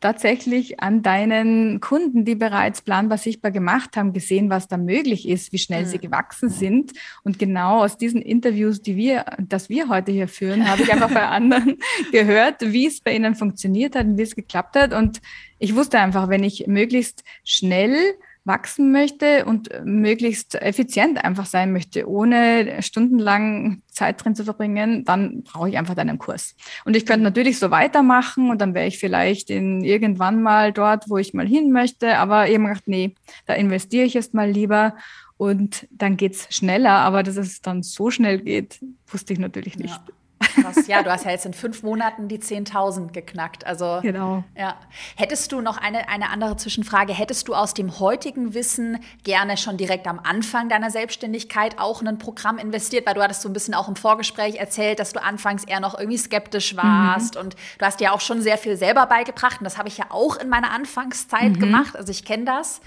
tatsächlich 0.00 0.80
an 0.80 1.02
deinen 1.02 1.80
Kunden, 1.80 2.24
die 2.24 2.34
bereits 2.34 2.82
planbar 2.82 3.16
sichtbar 3.16 3.50
gemacht 3.50 3.96
haben, 3.96 4.12
gesehen, 4.12 4.50
was 4.50 4.68
da 4.68 4.76
möglich 4.76 5.26
ist, 5.26 5.52
wie 5.52 5.58
schnell 5.58 5.84
mhm. 5.84 5.88
sie 5.88 5.98
gewachsen 5.98 6.50
sind. 6.50 6.92
Und 7.22 7.38
genau 7.38 7.82
aus 7.82 7.96
diesen 7.96 8.20
Interviews, 8.20 8.82
die 8.82 8.96
wir, 8.96 9.24
das 9.38 9.70
wir 9.70 9.88
heute 9.88 10.12
hier 10.12 10.28
führen, 10.28 10.68
habe 10.68 10.82
ich 10.82 10.92
einfach 10.92 11.12
bei 11.12 11.22
anderen 11.28 11.78
gehört, 12.12 12.60
wie 12.60 12.86
es 12.86 13.00
bei 13.00 13.14
ihnen 13.14 13.34
funktioniert 13.34 13.96
hat 13.96 14.06
und 14.06 14.18
wie 14.18 14.22
es 14.22 14.36
geklappt 14.36 14.76
hat. 14.76 14.92
Und 14.92 15.22
ich 15.58 15.74
wusste 15.74 15.98
einfach, 15.98 16.28
wenn 16.28 16.44
ich 16.44 16.66
möglichst 16.66 17.24
schnell 17.42 17.96
wachsen 18.44 18.92
möchte 18.92 19.46
und 19.46 19.70
möglichst 19.84 20.54
effizient 20.54 21.24
einfach 21.24 21.46
sein 21.46 21.72
möchte, 21.72 22.08
ohne 22.08 22.82
stundenlang 22.82 23.82
Zeit 23.88 24.22
drin 24.22 24.34
zu 24.34 24.44
verbringen, 24.44 25.04
dann 25.04 25.42
brauche 25.42 25.70
ich 25.70 25.78
einfach 25.78 25.94
deinen 25.94 26.18
Kurs. 26.18 26.54
Und 26.84 26.94
ich 26.96 27.06
könnte 27.06 27.24
natürlich 27.24 27.58
so 27.58 27.70
weitermachen 27.70 28.50
und 28.50 28.60
dann 28.60 28.74
wäre 28.74 28.86
ich 28.86 28.98
vielleicht 28.98 29.48
in 29.50 29.82
irgendwann 29.82 30.42
mal 30.42 30.72
dort, 30.72 31.08
wo 31.08 31.16
ich 31.16 31.32
mal 31.32 31.46
hin 31.46 31.72
möchte, 31.72 32.18
aber 32.18 32.48
eben 32.48 32.66
gedacht, 32.66 32.84
nee, 32.86 33.14
da 33.46 33.54
investiere 33.54 34.04
ich 34.04 34.14
jetzt 34.14 34.34
mal 34.34 34.50
lieber 34.50 34.94
und 35.36 35.88
dann 35.90 36.16
geht's 36.16 36.46
schneller, 36.54 36.98
aber 36.98 37.22
dass 37.22 37.36
es 37.36 37.60
dann 37.60 37.82
so 37.82 38.10
schnell 38.10 38.40
geht, 38.40 38.80
wusste 39.06 39.32
ich 39.32 39.38
natürlich 39.38 39.78
nicht. 39.78 39.94
Ja. 39.94 40.14
Krass. 40.60 40.86
Ja, 40.86 41.02
du 41.02 41.10
hast 41.10 41.24
ja 41.24 41.30
jetzt 41.30 41.46
in 41.46 41.54
fünf 41.54 41.82
Monaten 41.82 42.28
die 42.28 42.38
10.000 42.38 43.12
geknackt. 43.12 43.66
Also, 43.66 44.00
genau. 44.02 44.44
Ja. 44.56 44.76
Hättest 45.16 45.52
du 45.52 45.60
noch 45.60 45.78
eine, 45.78 46.08
eine 46.08 46.30
andere 46.30 46.56
Zwischenfrage? 46.56 47.12
Hättest 47.12 47.48
du 47.48 47.54
aus 47.54 47.74
dem 47.74 47.98
heutigen 47.98 48.54
Wissen 48.54 48.98
gerne 49.22 49.56
schon 49.56 49.76
direkt 49.76 50.06
am 50.06 50.20
Anfang 50.20 50.68
deiner 50.68 50.90
Selbstständigkeit 50.90 51.78
auch 51.78 52.02
in 52.02 52.08
ein 52.08 52.18
Programm 52.18 52.58
investiert? 52.58 53.06
Weil 53.06 53.14
du 53.14 53.22
hattest 53.22 53.42
so 53.42 53.48
ein 53.48 53.52
bisschen 53.52 53.74
auch 53.74 53.88
im 53.88 53.96
Vorgespräch 53.96 54.56
erzählt, 54.56 54.98
dass 54.98 55.12
du 55.12 55.22
anfangs 55.22 55.64
eher 55.64 55.80
noch 55.80 55.98
irgendwie 55.98 56.18
skeptisch 56.18 56.76
warst. 56.76 57.34
Mhm. 57.34 57.40
Und 57.40 57.56
du 57.78 57.84
hast 57.84 58.00
dir 58.00 58.12
auch 58.12 58.20
schon 58.20 58.42
sehr 58.42 58.58
viel 58.58 58.76
selber 58.76 59.06
beigebracht. 59.06 59.60
Und 59.60 59.64
das 59.64 59.78
habe 59.78 59.88
ich 59.88 59.98
ja 59.98 60.06
auch 60.10 60.36
in 60.36 60.48
meiner 60.48 60.70
Anfangszeit 60.70 61.52
mhm. 61.52 61.60
gemacht. 61.60 61.96
Also 61.96 62.10
ich 62.10 62.24
kenne 62.24 62.44
das. 62.44 62.80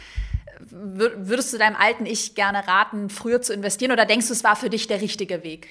Würdest 0.60 1.54
du 1.54 1.58
deinem 1.58 1.76
alten 1.76 2.06
Ich 2.06 2.36
gerne 2.36 2.68
raten, 2.68 3.10
früher 3.10 3.42
zu 3.42 3.54
investieren? 3.54 3.92
Oder 3.92 4.06
denkst 4.06 4.28
du, 4.28 4.34
es 4.34 4.44
war 4.44 4.56
für 4.56 4.70
dich 4.70 4.88
der 4.88 5.02
richtige 5.02 5.44
Weg? 5.44 5.68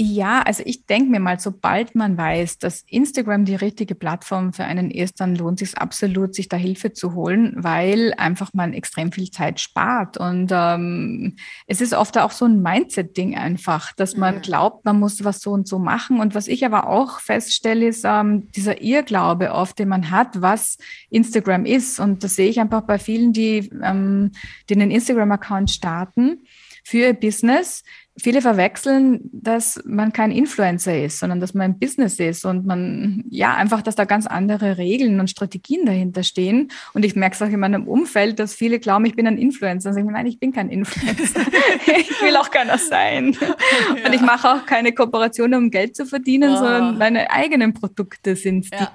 Ja, 0.00 0.42
also 0.42 0.62
ich 0.64 0.86
denke 0.86 1.10
mir 1.10 1.18
mal, 1.18 1.40
sobald 1.40 1.96
man 1.96 2.16
weiß, 2.16 2.58
dass 2.58 2.84
Instagram 2.86 3.44
die 3.44 3.56
richtige 3.56 3.96
Plattform 3.96 4.52
für 4.52 4.62
einen 4.62 4.92
ist, 4.92 5.18
dann 5.20 5.34
lohnt 5.34 5.60
es 5.60 5.70
sich 5.70 5.78
absolut, 5.78 6.36
sich 6.36 6.48
da 6.48 6.56
Hilfe 6.56 6.92
zu 6.92 7.14
holen, 7.14 7.56
weil 7.56 8.14
einfach 8.16 8.54
man 8.54 8.74
extrem 8.74 9.10
viel 9.10 9.28
Zeit 9.32 9.58
spart. 9.58 10.16
Und 10.16 10.50
ähm, 10.52 11.34
es 11.66 11.80
ist 11.80 11.94
oft 11.94 12.16
auch 12.16 12.30
so 12.30 12.44
ein 12.44 12.62
Mindset-Ding 12.62 13.36
einfach, 13.36 13.92
dass 13.92 14.16
man 14.16 14.36
mhm. 14.36 14.42
glaubt, 14.42 14.84
man 14.84 15.00
muss 15.00 15.24
was 15.24 15.40
so 15.40 15.50
und 15.50 15.66
so 15.66 15.80
machen. 15.80 16.20
Und 16.20 16.36
was 16.36 16.46
ich 16.46 16.64
aber 16.64 16.86
auch 16.86 17.18
feststelle, 17.18 17.88
ist 17.88 18.04
ähm, 18.04 18.52
dieser 18.52 18.80
Irrglaube 18.80 19.50
oft, 19.50 19.80
den 19.80 19.88
man 19.88 20.12
hat, 20.12 20.40
was 20.40 20.78
Instagram 21.10 21.64
ist. 21.64 21.98
Und 21.98 22.22
das 22.22 22.36
sehe 22.36 22.48
ich 22.48 22.60
einfach 22.60 22.82
bei 22.82 23.00
vielen, 23.00 23.32
die, 23.32 23.68
ähm, 23.82 24.30
die 24.68 24.74
einen 24.74 24.92
Instagram-Account 24.92 25.72
starten 25.72 26.44
für 26.84 26.98
ihr 26.98 27.14
Business, 27.14 27.82
viele 28.20 28.42
verwechseln, 28.42 29.20
dass 29.32 29.80
man 29.84 30.12
kein 30.12 30.32
Influencer 30.32 31.04
ist, 31.04 31.20
sondern 31.20 31.40
dass 31.40 31.54
man 31.54 31.70
ein 31.70 31.78
Business 31.78 32.18
ist 32.18 32.44
und 32.44 32.66
man, 32.66 33.24
ja, 33.30 33.54
einfach, 33.54 33.82
dass 33.82 33.94
da 33.94 34.04
ganz 34.04 34.26
andere 34.26 34.76
Regeln 34.76 35.20
und 35.20 35.30
Strategien 35.30 35.86
dahinter 35.86 36.24
stehen. 36.24 36.70
Und 36.94 37.04
ich 37.04 37.14
merke 37.14 37.34
es 37.34 37.42
auch 37.42 37.52
in 37.52 37.60
meinem 37.60 37.86
Umfeld, 37.86 38.38
dass 38.38 38.54
viele 38.54 38.80
glauben, 38.80 39.04
ich 39.04 39.14
bin 39.14 39.26
ein 39.26 39.38
Influencer. 39.38 39.90
Und 39.90 39.98
ich, 39.98 40.04
nein, 40.04 40.26
ich 40.26 40.40
bin 40.40 40.52
kein 40.52 40.68
Influencer. 40.68 41.40
ich 41.86 42.22
will 42.22 42.36
auch 42.36 42.50
keiner 42.50 42.78
sein. 42.78 43.36
Ja. 43.40 44.06
Und 44.06 44.14
ich 44.14 44.20
mache 44.20 44.50
auch 44.50 44.66
keine 44.66 44.92
Kooperationen, 44.92 45.64
um 45.64 45.70
Geld 45.70 45.94
zu 45.94 46.04
verdienen, 46.04 46.52
oh. 46.52 46.56
sondern 46.56 46.98
meine 46.98 47.30
eigenen 47.30 47.74
Produkte 47.74 48.34
sind 48.34 48.68
ja. 48.72 48.90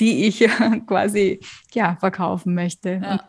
die, 0.00 0.04
die 0.04 0.26
ich 0.26 0.48
quasi, 0.86 1.40
ja, 1.72 1.96
verkaufen 2.00 2.54
möchte. 2.54 3.00
Ja. 3.02 3.12
Und 3.12 3.20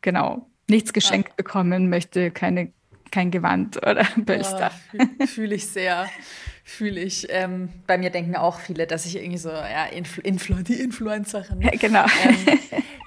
genau. 0.00 0.50
Nichts 0.68 0.92
geschenkt 0.92 1.36
bekommen 1.36 1.88
möchte, 1.88 2.32
keine 2.32 2.72
kein 3.16 3.30
Gewand 3.30 3.78
oder 3.78 4.04
Pölster. 4.26 4.70
Oh, 4.92 5.26
Fühle 5.26 5.54
ich 5.54 5.66
sehr. 5.68 6.06
Fühle 6.64 7.00
ich. 7.00 7.26
Ähm, 7.30 7.70
bei 7.86 7.96
mir 7.96 8.10
denken 8.10 8.36
auch 8.36 8.60
viele, 8.60 8.86
dass 8.86 9.06
ich 9.06 9.16
irgendwie 9.16 9.38
so, 9.38 9.48
ja, 9.48 9.86
Influ 9.86 10.20
Influ 10.20 10.56
die 10.56 10.74
Influencerin. 10.74 11.62
Ja, 11.62 11.70
genau. 11.80 12.04
Ähm, 12.24 12.58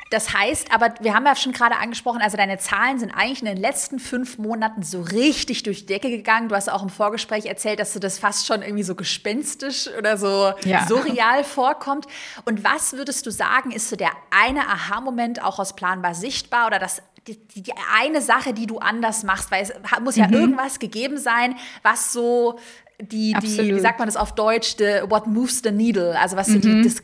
das 0.10 0.34
heißt, 0.34 0.74
aber 0.74 0.95
wir 1.02 1.13
haben 1.13 1.28
ja 1.28 1.36
schon 1.36 1.52
gerade 1.52 1.76
angesprochen, 1.76 2.22
also 2.24 2.38
deine 2.38 2.58
Zahlen 2.58 2.98
sind 2.98 3.12
eigentlich 3.12 3.41
in 3.41 3.45
den 3.45 3.58
letzten 3.58 4.00
fünf 4.00 4.39
Monaten 4.39 4.82
so 4.82 5.02
richtig 5.02 5.62
durch 5.62 5.82
die 5.82 5.86
Decke 5.86 6.10
gegangen. 6.10 6.50
Du 6.50 6.56
hast 6.56 6.72
auch 6.72 6.82
im 6.82 6.89
Vorgespräch 6.89 7.45
erzählt, 7.45 7.80
dass 7.80 7.93
du 7.93 8.00
das 8.00 8.17
fast 8.17 8.48
schon 8.48 8.63
irgendwie 8.63 8.82
so 8.82 8.95
gespenstisch 8.95 9.88
oder 9.95 10.17
so 10.17 10.54
ja. 10.65 10.88
surreal 10.88 11.43
vorkommt. 11.43 12.08
Und 12.45 12.63
was 12.63 12.93
würdest 12.93 13.28
du 13.28 13.32
sagen, 13.32 13.69
ist 13.69 13.89
so 13.89 13.95
der 13.95 14.10
eine 14.32 14.62
Aha-Moment 14.62 15.43
auch 15.43 15.60
aus 15.60 15.76
Planbar 15.76 16.15
sichtbar 16.15 16.65
oder 16.65 16.80
das 16.80 17.04
die, 17.38 17.63
die, 17.63 17.74
eine 18.00 18.22
Sache, 18.22 18.54
die 18.54 18.68
du 18.68 18.80
anders 18.80 19.24
machst, 19.24 19.52
weil 19.52 19.63
es 19.63 19.74
muss 20.04 20.15
ja 20.15 20.28
mhm. 20.28 20.34
irgendwas 20.34 20.80
gegeben 20.80 21.18
sein, 21.18 21.56
was 21.84 22.13
so 22.13 22.60
die, 23.02 23.34
die, 23.42 23.76
wie 23.76 23.80
sagt 23.80 24.00
man 24.00 24.08
das 24.08 24.18
auf 24.18 24.36
Deutsch, 24.36 24.76
the, 24.78 25.02
what 25.08 25.28
moves 25.28 25.62
the 25.63 25.72
needle, 25.72 26.20
also 26.20 26.36
was 26.36 26.48
so 26.48 26.60
die, 26.60 26.68
mhm. 26.68 26.84
das 26.84 27.04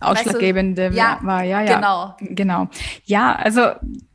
Ausschlaggebende 0.00 0.86
weißt 0.86 0.94
du, 0.94 0.98
ja, 0.98 1.18
war, 1.22 1.42
ja, 1.42 1.62
ja. 1.62 1.74
Genau. 1.74 2.16
Genau. 2.20 2.68
Ja, 3.04 3.34
also 3.34 3.70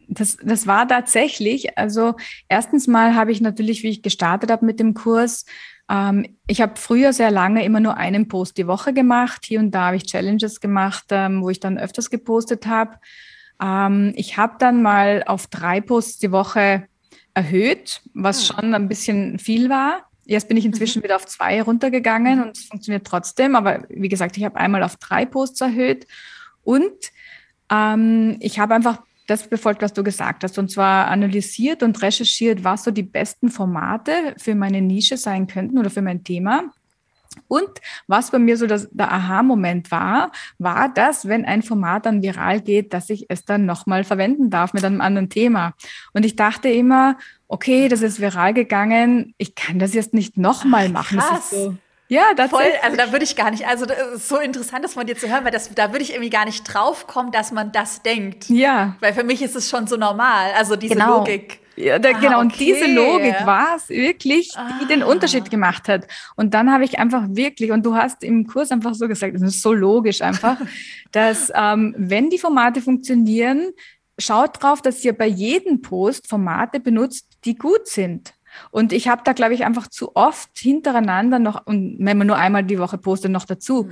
das, 0.08 0.38
das 0.43 0.67
war 0.67 0.88
tatsächlich, 0.88 1.77
also 1.77 2.15
erstens 2.47 2.88
mal 2.88 3.15
habe 3.15 3.32
ich 3.32 3.41
natürlich, 3.41 3.84
wie 3.84 3.89
ich 3.89 4.04
gestartet 4.04 4.51
habe 4.51 4.65
mit 4.65 4.80
dem 4.80 4.93
Kurs, 4.93 5.45
ähm, 5.91 6.38
ich 6.47 6.62
habe 6.62 6.73
früher 6.77 7.13
sehr 7.13 7.32
lange 7.32 7.65
immer 7.65 7.80
nur 7.80 7.97
einen 7.97 8.27
Post 8.27 8.58
die 8.58 8.67
Woche 8.67 8.93
gemacht. 8.93 9.43
Hier 9.45 9.60
und 9.60 9.71
da 9.71 9.88
habe 9.88 9.97
ich 9.97 10.06
Challenges 10.06 10.62
gemacht, 10.62 11.06
ähm, 11.10 11.43
wo 11.43 11.49
ich 11.49 11.60
dann 11.60 11.77
öfters 11.77 12.10
gepostet 12.10 12.65
habe. 12.65 12.97
Ähm, 13.62 14.13
ich 14.15 14.38
habe 14.38 14.56
dann 14.60 14.82
mal 14.82 15.24
auf 15.26 15.47
drei 15.47 15.82
Posts 15.82 16.19
die 16.19 16.32
Woche 16.32 16.88
erhöht, 17.34 18.02
was 18.13 18.50
hm. 18.50 18.56
schon 18.56 18.74
ein 18.74 18.88
bisschen 18.88 19.39
viel 19.39 19.69
war. 19.69 20.06
Jetzt 20.26 20.47
bin 20.47 20.58
ich 20.58 20.65
inzwischen 20.65 21.00
mhm. 21.00 21.04
wieder 21.04 21.15
auf 21.15 21.26
zwei 21.26 21.62
runtergegangen 21.62 22.38
mhm. 22.38 22.43
und 22.43 22.58
es 22.58 22.65
funktioniert 22.65 23.06
trotzdem. 23.06 23.56
Aber 23.56 23.84
wie 23.89 24.08
gesagt, 24.08 24.38
ich 24.38 24.45
habe 24.45 24.58
einmal 24.58 24.84
auf 24.84 24.95
drei 24.97 25.26
Posts 25.26 25.62
erhöht 25.62 26.08
und 26.63 26.93
ähm, 27.69 28.38
ich 28.39 28.60
habe 28.60 28.76
einfach 28.76 29.02
das 29.28 29.47
befolgt, 29.47 29.82
was 29.82 29.93
du 29.93 30.04
gesagt 30.04 30.43
hast, 30.43 30.58
und 30.58 30.69
zwar 30.69 31.08
analysiert 31.08 31.84
und 31.84 32.02
recherchiert, 32.02 32.63
was 32.63 32.84
so 32.84 32.91
die 32.91 33.04
besten 33.04 33.50
Formate 33.50 34.36
für 34.38 34.56
meine 34.56 34.82
Nische 34.82 35.17
sein 35.17 35.47
könnten 35.47 35.78
oder 35.78 35.89
für 35.89 36.02
mein 36.02 36.24
Thema. 36.24 36.71
Und 37.48 37.70
was 38.08 38.32
bei 38.32 38.39
mir 38.39 38.58
so 38.58 38.67
das, 38.67 38.89
der 38.91 39.12
Aha-Moment 39.12 39.91
war, 39.91 40.32
war 40.58 40.89
das, 40.89 41.28
wenn 41.28 41.46
ein 41.46 41.63
Format 41.63 42.06
dann 42.06 42.22
viral 42.22 42.62
geht, 42.62 42.94
dass 42.94 43.10
ich 43.10 43.26
es 43.30 43.46
dann 43.46 43.65
nochmal 43.65 44.04
verwenden 44.04 44.50
darf 44.50 44.74
mit 44.74 44.84
einem 44.84 45.02
anderen 45.02 45.30
Thema. 45.30 45.74
Und 46.13 46.26
ich 46.26 46.36
dachte 46.36 46.70
immer, 46.70 47.17
okay, 47.48 47.88
das 47.88 48.02
ist 48.02 48.20
viral 48.20 48.54
gegangen, 48.54 49.34
ich 49.38 49.56
kann 49.56 49.80
das 49.80 49.94
jetzt 49.94 50.13
nicht 50.13 50.38
nochmal 50.38 50.89
machen. 50.89 51.20
Krass. 51.20 51.50
So, 51.52 51.76
ja, 52.12 52.34
das 52.36 52.50
Voll, 52.50 52.63
also 52.84 52.98
da 52.98 53.13
würde 53.13 53.24
ich 53.24 53.38
gar 53.38 53.52
nicht, 53.52 53.65
also 53.65 53.86
das 53.86 53.98
ist 54.15 54.28
so 54.28 54.38
interessant, 54.38 54.84
das 54.84 54.96
von 54.96 55.08
dir 55.08 55.15
zu 55.17 55.30
hören, 55.30 55.46
weil 55.46 55.52
das, 55.52 55.74
da 55.74 55.94
würde 55.94 56.04
ich 56.04 56.12
irgendwie 56.12 56.30
gar 56.30 56.44
nicht 56.44 56.63
drauf 56.63 57.08
kommen, 57.08 57.32
dass 57.32 57.54
man 57.54 57.72
das 57.72 58.02
denkt. 58.02 58.50
Ja. 58.50 58.98
Weil 59.00 59.13
für 59.13 59.24
mich 59.24 59.41
ist 59.41 59.56
es 59.56 59.70
schon 59.70 59.88
so 59.88 59.96
normal, 59.96 60.52
also 60.58 60.76
diese 60.76 60.96
genau. 60.96 61.20
Logik. 61.20 61.61
Ja, 61.75 61.99
da, 61.99 62.10
ah, 62.10 62.19
genau, 62.19 62.38
okay. 62.38 62.41
und 62.41 62.60
diese 62.60 62.93
Logik 62.93 63.45
war 63.45 63.77
es 63.77 63.89
wirklich, 63.89 64.49
die 64.49 64.84
ah. 64.84 64.88
den 64.89 65.03
Unterschied 65.03 65.49
gemacht 65.49 65.88
hat. 65.88 66.05
Und 66.36 66.53
dann 66.53 66.71
habe 66.71 66.84
ich 66.84 66.99
einfach 66.99 67.23
wirklich, 67.29 67.71
und 67.71 67.86
du 67.86 67.95
hast 67.95 68.23
im 68.23 68.45
Kurs 68.45 68.71
einfach 68.71 68.93
so 68.93 69.07
gesagt, 69.07 69.36
das 69.36 69.41
ist 69.41 69.62
so 69.62 69.73
logisch 69.73 70.21
einfach, 70.21 70.57
dass 71.12 71.51
ähm, 71.55 71.95
wenn 71.97 72.29
die 72.29 72.38
Formate 72.38 72.81
funktionieren, 72.81 73.71
schaut 74.17 74.62
drauf, 74.62 74.81
dass 74.81 75.03
ihr 75.03 75.13
bei 75.13 75.27
jedem 75.27 75.81
Post 75.81 76.27
Formate 76.27 76.79
benutzt, 76.79 77.27
die 77.45 77.55
gut 77.55 77.88
sind. 77.88 78.34
Und 78.69 78.91
ich 78.91 79.07
habe 79.07 79.21
da, 79.23 79.31
glaube 79.31 79.53
ich, 79.53 79.63
einfach 79.63 79.88
zu 79.88 80.15
oft 80.15 80.49
hintereinander 80.57 81.39
noch, 81.39 81.65
und 81.65 81.95
wenn 81.99 82.17
man 82.17 82.27
nur 82.27 82.36
einmal 82.36 82.63
die 82.63 82.79
Woche 82.79 82.97
postet, 82.97 83.31
noch 83.31 83.45
dazu, 83.45 83.84
mhm. 83.84 83.91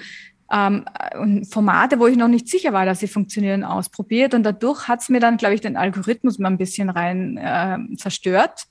Ähm, 0.51 0.85
und 1.19 1.45
Formate, 1.45 1.99
wo 1.99 2.07
ich 2.07 2.17
noch 2.17 2.27
nicht 2.27 2.47
sicher 2.47 2.73
war, 2.73 2.85
dass 2.85 2.99
sie 2.99 3.07
funktionieren, 3.07 3.63
ausprobiert. 3.63 4.33
Und 4.33 4.43
dadurch 4.43 4.87
hat 4.87 5.01
es 5.01 5.09
mir 5.09 5.19
dann, 5.19 5.37
glaube 5.37 5.53
ich, 5.55 5.61
den 5.61 5.77
Algorithmus 5.77 6.39
mal 6.39 6.49
ein 6.49 6.57
bisschen 6.57 6.89
rein 6.89 7.37
äh, 7.37 7.77
zerstört. 7.97 8.63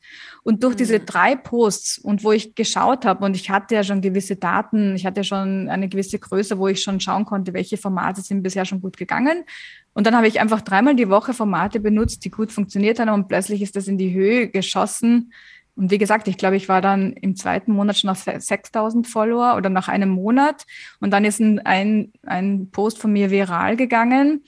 Und 0.42 0.64
durch 0.64 0.74
mhm. 0.74 0.78
diese 0.78 1.00
drei 1.00 1.36
Posts 1.36 1.98
und 1.98 2.24
wo 2.24 2.32
ich 2.32 2.54
geschaut 2.54 3.04
habe, 3.04 3.24
und 3.24 3.36
ich 3.36 3.50
hatte 3.50 3.76
ja 3.76 3.84
schon 3.84 4.00
gewisse 4.00 4.36
Daten, 4.36 4.96
ich 4.96 5.06
hatte 5.06 5.20
ja 5.20 5.24
schon 5.24 5.68
eine 5.68 5.88
gewisse 5.88 6.18
Größe, 6.18 6.58
wo 6.58 6.66
ich 6.68 6.82
schon 6.82 7.00
schauen 7.00 7.24
konnte, 7.24 7.52
welche 7.52 7.76
Formate 7.76 8.22
sind 8.22 8.42
bisher 8.42 8.64
schon 8.64 8.80
gut 8.80 8.96
gegangen. 8.96 9.44
Und 9.94 10.06
dann 10.06 10.16
habe 10.16 10.26
ich 10.26 10.40
einfach 10.40 10.62
dreimal 10.62 10.96
die 10.96 11.08
Woche 11.08 11.32
Formate 11.32 11.80
benutzt, 11.80 12.24
die 12.24 12.30
gut 12.30 12.52
funktioniert 12.52 12.98
haben 12.98 13.08
und 13.10 13.28
plötzlich 13.28 13.62
ist 13.62 13.76
das 13.76 13.88
in 13.88 13.98
die 13.98 14.12
Höhe 14.12 14.48
geschossen 14.48 15.32
und 15.78 15.92
wie 15.92 15.98
gesagt, 15.98 16.26
ich 16.26 16.36
glaube, 16.36 16.56
ich 16.56 16.68
war 16.68 16.80
dann 16.80 17.12
im 17.12 17.36
zweiten 17.36 17.70
Monat 17.70 17.98
schon 17.98 18.10
auf 18.10 18.18
6000 18.18 19.06
Follower 19.06 19.54
oder 19.56 19.70
nach 19.70 19.86
einem 19.86 20.08
Monat. 20.08 20.66
Und 20.98 21.12
dann 21.12 21.24
ist 21.24 21.38
ein, 21.38 21.60
ein, 21.64 22.12
ein 22.26 22.68
Post 22.72 22.98
von 22.98 23.12
mir 23.12 23.30
viral 23.30 23.76
gegangen. 23.76 24.42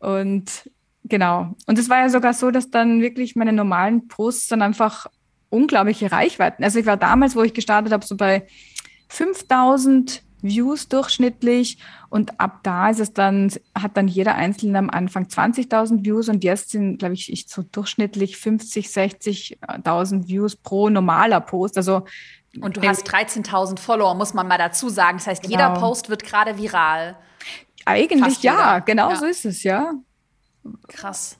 Und 0.00 0.68
genau. 1.04 1.54
Und 1.68 1.78
es 1.78 1.88
war 1.88 2.00
ja 2.00 2.08
sogar 2.08 2.34
so, 2.34 2.50
dass 2.50 2.72
dann 2.72 3.00
wirklich 3.00 3.36
meine 3.36 3.52
normalen 3.52 4.08
Posts 4.08 4.48
dann 4.48 4.62
einfach 4.62 5.06
unglaubliche 5.48 6.10
Reichweiten. 6.10 6.64
Also 6.64 6.80
ich 6.80 6.86
war 6.86 6.96
damals, 6.96 7.36
wo 7.36 7.44
ich 7.44 7.54
gestartet 7.54 7.92
habe, 7.92 8.04
so 8.04 8.16
bei 8.16 8.44
5000 9.10 10.23
Views 10.44 10.88
durchschnittlich 10.88 11.78
und 12.10 12.38
ab 12.38 12.60
da 12.62 12.90
ist 12.90 13.00
es 13.00 13.12
dann, 13.12 13.52
hat 13.76 13.96
dann 13.96 14.06
jeder 14.06 14.36
Einzelne 14.36 14.78
am 14.78 14.90
Anfang 14.90 15.24
20.000 15.24 16.04
Views 16.04 16.28
und 16.28 16.44
jetzt 16.44 16.70
sind, 16.70 16.98
glaube 16.98 17.14
ich, 17.14 17.32
ich 17.32 17.48
so 17.48 17.62
durchschnittlich 17.62 18.36
50, 18.36 18.86
60.000 18.86 20.28
Views 20.28 20.54
pro 20.54 20.90
normaler 20.90 21.40
Post. 21.40 21.76
Also 21.76 22.04
und 22.60 22.76
du 22.76 22.82
hast 22.82 23.08
13.000 23.08 23.80
Follower, 23.80 24.14
muss 24.14 24.34
man 24.34 24.46
mal 24.46 24.58
dazu 24.58 24.88
sagen. 24.88 25.18
Das 25.18 25.26
heißt, 25.26 25.42
genau. 25.42 25.52
jeder 25.52 25.70
Post 25.80 26.08
wird 26.08 26.22
gerade 26.22 26.56
viral. 26.56 27.16
Eigentlich 27.84 28.42
ja, 28.42 28.78
genau 28.78 29.10
ja. 29.10 29.16
so 29.16 29.26
ist 29.26 29.44
es, 29.44 29.62
ja. 29.64 29.94
Krass. 30.88 31.38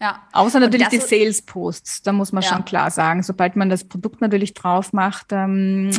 Ja. 0.00 0.22
Außer 0.32 0.60
natürlich 0.60 0.88
die 0.88 0.98
Sales-Posts, 0.98 2.02
da 2.02 2.12
muss 2.12 2.32
man 2.32 2.42
ja. 2.42 2.50
schon 2.50 2.64
klar 2.64 2.90
sagen, 2.90 3.22
sobald 3.22 3.56
man 3.56 3.70
das 3.70 3.84
Produkt 3.84 4.20
natürlich 4.20 4.52
drauf 4.52 4.92
macht. 4.92 5.28
Ähm, 5.30 5.90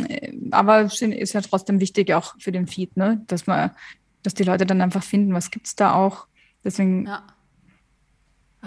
aber 0.51 0.81
es 0.81 1.01
ist 1.01 1.33
ja 1.33 1.41
trotzdem 1.41 1.79
wichtig 1.79 2.13
auch 2.13 2.35
für 2.39 2.51
den 2.51 2.67
Feed, 2.67 2.97
ne? 2.97 3.23
dass 3.27 3.47
man, 3.47 3.71
dass 4.21 4.33
die 4.33 4.43
Leute 4.43 4.65
dann 4.65 4.81
einfach 4.81 5.03
finden, 5.03 5.33
was 5.33 5.49
gibt 5.49 5.67
es 5.67 5.75
da 5.75 5.93
auch. 5.93 6.27
Deswegen. 6.63 7.05
Ja. 7.05 7.23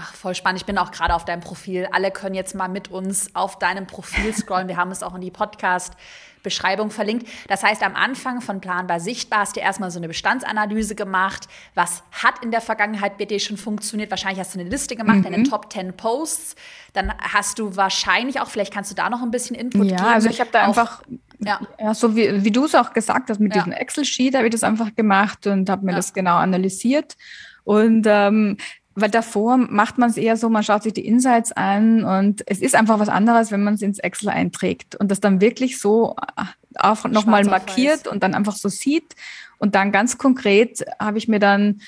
Ach, 0.01 0.15
voll 0.15 0.35
spannend. 0.35 0.61
Ich 0.61 0.67
bin 0.67 0.79
auch 0.79 0.93
gerade 0.93 1.15
auf 1.15 1.25
deinem 1.25 1.41
Profil. 1.41 1.89
Alle 1.91 2.11
können 2.11 2.35
jetzt 2.35 2.55
mal 2.55 2.69
mit 2.69 2.89
uns 2.89 3.35
auf 3.35 3.59
deinem 3.59 3.87
Profil 3.87 4.33
scrollen. 4.35 4.69
Wir 4.69 4.77
haben 4.77 4.93
es 4.93 5.03
auch 5.03 5.15
in 5.15 5.21
die 5.21 5.31
Podcast 5.31 5.95
Beschreibung 6.43 6.91
verlinkt. 6.91 7.29
Das 7.49 7.65
heißt, 7.65 7.83
am 7.83 7.97
Anfang 7.97 8.41
von 8.41 8.61
Planbar 8.61 9.01
Sichtbar 9.01 9.41
hast 9.41 9.57
du 9.57 9.61
erstmal 9.61 9.91
so 9.91 9.99
eine 9.99 10.09
Bestandsanalyse 10.09 10.95
gemacht. 10.95 11.49
Was 11.75 12.05
hat 12.13 12.43
in 12.45 12.53
der 12.53 12.61
Vergangenheit 12.61 13.19
bei 13.19 13.25
dir 13.25 13.41
schon 13.41 13.57
funktioniert? 13.57 14.11
Wahrscheinlich 14.11 14.39
hast 14.39 14.55
du 14.55 14.61
eine 14.61 14.69
Liste 14.69 14.95
gemacht, 14.95 15.19
mhm. 15.19 15.23
deine 15.25 15.43
Top 15.43 15.73
10 15.73 15.97
Posts. 15.97 16.55
Dann 16.93 17.13
hast 17.19 17.59
du 17.59 17.77
wahrscheinlich 17.77 18.41
auch, 18.41 18.49
vielleicht 18.49 18.73
kannst 18.73 18.91
du 18.91 18.95
da 18.95 19.11
noch 19.11 19.23
ein 19.23 19.33
bisschen 19.33 19.57
Input 19.57 19.87
ja, 19.87 19.97
geben. 19.97 20.09
Ja, 20.09 20.15
also 20.15 20.31
ich 20.31 20.41
habe 20.41 20.51
da 20.53 20.63
einfach 20.65 21.03
ja. 21.41 21.61
ja, 21.79 21.95
so 21.95 22.17
wie, 22.17 22.45
wie 22.45 22.51
du 22.51 22.65
es 22.65 22.75
auch 22.75 22.93
gesagt 22.93 23.31
hast, 23.31 23.41
mit 23.41 23.55
ja. 23.55 23.63
diesem 23.63 23.73
Excel-Sheet 23.73 24.35
habe 24.35 24.47
ich 24.47 24.53
das 24.53 24.63
einfach 24.63 24.95
gemacht 24.95 25.47
und 25.47 25.69
habe 25.69 25.85
mir 25.85 25.93
ja. 25.93 25.97
das 25.97 26.13
genau 26.13 26.37
analysiert. 26.37 27.17
Und 27.65 28.07
ähm, 28.09 28.57
weil 29.01 29.11
davor 29.11 29.57
macht 29.57 29.99
man 29.99 30.11
es 30.11 30.17
eher 30.17 30.37
so, 30.37 30.49
man 30.49 30.63
schaut 30.63 30.83
sich 30.83 30.93
die 30.93 31.07
Insights 31.07 31.53
an 31.53 32.05
und 32.05 32.43
es 32.47 32.61
ist 32.61 32.75
einfach 32.75 32.99
was 32.99 33.09
anderes, 33.09 33.51
wenn 33.51 33.63
man 33.63 33.75
es 33.75 33.83
ins 33.83 33.99
Excel 33.99 34.29
einträgt 34.29 34.97
und 34.97 35.11
das 35.11 35.21
dann 35.21 35.41
wirklich 35.41 35.79
so 35.79 36.17
äh, 36.37 36.45
auch 36.79 37.05
nochmal 37.05 37.45
markiert 37.45 38.07
weiß. 38.07 38.13
und 38.13 38.23
dann 38.23 38.35
einfach 38.35 38.57
so 38.57 38.69
sieht. 38.69 39.15
Und 39.59 39.75
dann 39.75 39.93
ganz 39.93 40.19
konkret 40.19 40.85
habe 41.01 41.19
ich 41.19 41.29
mir 41.29 41.41
dann 41.41 41.81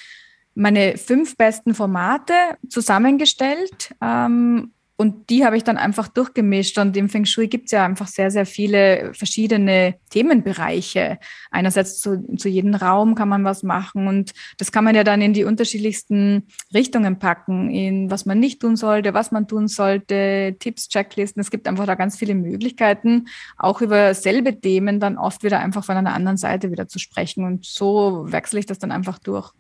meine 0.54 0.96
fünf 0.96 1.36
besten 1.36 1.74
Formate 1.74 2.32
zusammengestellt 2.68 3.94
ähm, 4.00 4.72
und 5.00 5.30
die 5.30 5.46
habe 5.46 5.56
ich 5.56 5.64
dann 5.64 5.78
einfach 5.78 6.08
durchgemischt. 6.08 6.76
Und 6.76 6.94
im 6.94 7.08
Feng 7.08 7.24
Shui 7.24 7.48
gibt 7.48 7.64
es 7.66 7.72
ja 7.72 7.86
einfach 7.86 8.06
sehr, 8.06 8.30
sehr 8.30 8.44
viele 8.44 9.14
verschiedene 9.14 9.94
Themenbereiche. 10.10 11.18
Einerseits 11.50 12.00
zu, 12.00 12.22
zu 12.36 12.50
jedem 12.50 12.74
Raum 12.74 13.14
kann 13.14 13.30
man 13.30 13.42
was 13.42 13.62
machen 13.62 14.08
und 14.08 14.34
das 14.58 14.72
kann 14.72 14.84
man 14.84 14.94
ja 14.94 15.02
dann 15.02 15.22
in 15.22 15.32
die 15.32 15.44
unterschiedlichsten 15.44 16.48
Richtungen 16.74 17.18
packen, 17.18 17.70
in 17.70 18.10
was 18.10 18.26
man 18.26 18.40
nicht 18.40 18.60
tun 18.60 18.76
sollte, 18.76 19.14
was 19.14 19.32
man 19.32 19.48
tun 19.48 19.68
sollte, 19.68 20.56
Tipps, 20.58 20.90
Checklisten. 20.90 21.40
Es 21.40 21.50
gibt 21.50 21.66
einfach 21.66 21.86
da 21.86 21.94
ganz 21.94 22.18
viele 22.18 22.34
Möglichkeiten, 22.34 23.28
auch 23.56 23.80
über 23.80 24.12
selbe 24.12 24.60
Themen 24.60 25.00
dann 25.00 25.16
oft 25.16 25.42
wieder 25.42 25.60
einfach 25.60 25.82
von 25.82 25.96
einer 25.96 26.12
anderen 26.12 26.36
Seite 26.36 26.72
wieder 26.72 26.88
zu 26.88 26.98
sprechen. 26.98 27.44
Und 27.44 27.64
so 27.64 28.26
wechsle 28.30 28.60
ich 28.60 28.66
das 28.66 28.78
dann 28.78 28.92
einfach 28.92 29.18
durch. 29.18 29.54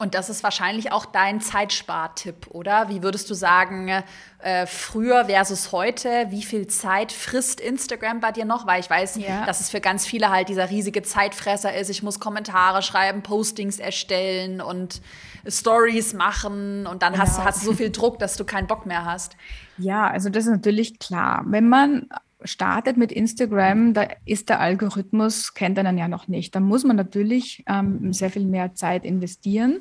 Und 0.00 0.14
das 0.14 0.30
ist 0.30 0.42
wahrscheinlich 0.42 0.92
auch 0.92 1.04
dein 1.04 1.42
Zeitspartipp, 1.42 2.46
oder? 2.52 2.88
Wie 2.88 3.02
würdest 3.02 3.28
du 3.28 3.34
sagen, 3.34 4.02
äh, 4.38 4.66
früher 4.66 5.26
versus 5.26 5.72
heute, 5.72 6.26
wie 6.30 6.42
viel 6.42 6.66
Zeit 6.68 7.12
frisst 7.12 7.60
Instagram 7.60 8.18
bei 8.18 8.32
dir 8.32 8.46
noch? 8.46 8.66
Weil 8.66 8.80
ich 8.80 8.88
weiß, 8.88 9.16
ja. 9.16 9.44
dass 9.44 9.60
es 9.60 9.68
für 9.68 9.82
ganz 9.82 10.06
viele 10.06 10.30
halt 10.30 10.48
dieser 10.48 10.70
riesige 10.70 11.02
Zeitfresser 11.02 11.74
ist. 11.74 11.90
Ich 11.90 12.02
muss 12.02 12.18
Kommentare 12.18 12.80
schreiben, 12.80 13.22
Postings 13.22 13.78
erstellen 13.78 14.62
und 14.62 15.02
Stories 15.46 16.14
machen 16.14 16.86
und 16.86 17.02
dann 17.02 17.12
genau. 17.12 17.24
hast, 17.24 17.44
hast 17.44 17.60
du 17.60 17.66
so 17.66 17.74
viel 17.74 17.90
Druck, 17.90 18.18
dass 18.18 18.36
du 18.38 18.46
keinen 18.46 18.68
Bock 18.68 18.86
mehr 18.86 19.04
hast. 19.04 19.36
Ja, 19.76 20.06
also 20.06 20.30
das 20.30 20.44
ist 20.44 20.50
natürlich 20.50 20.98
klar. 20.98 21.42
Wenn 21.44 21.68
man 21.68 22.08
startet 22.44 22.96
mit 22.96 23.12
Instagram, 23.12 23.94
da 23.94 24.08
ist 24.24 24.48
der 24.48 24.60
Algorithmus, 24.60 25.54
kennt 25.54 25.78
einen 25.78 25.98
ja 25.98 26.08
noch 26.08 26.28
nicht. 26.28 26.54
Da 26.54 26.60
muss 26.60 26.84
man 26.84 26.96
natürlich 26.96 27.64
ähm, 27.66 28.12
sehr 28.12 28.30
viel 28.30 28.46
mehr 28.46 28.74
Zeit 28.74 29.04
investieren. 29.04 29.80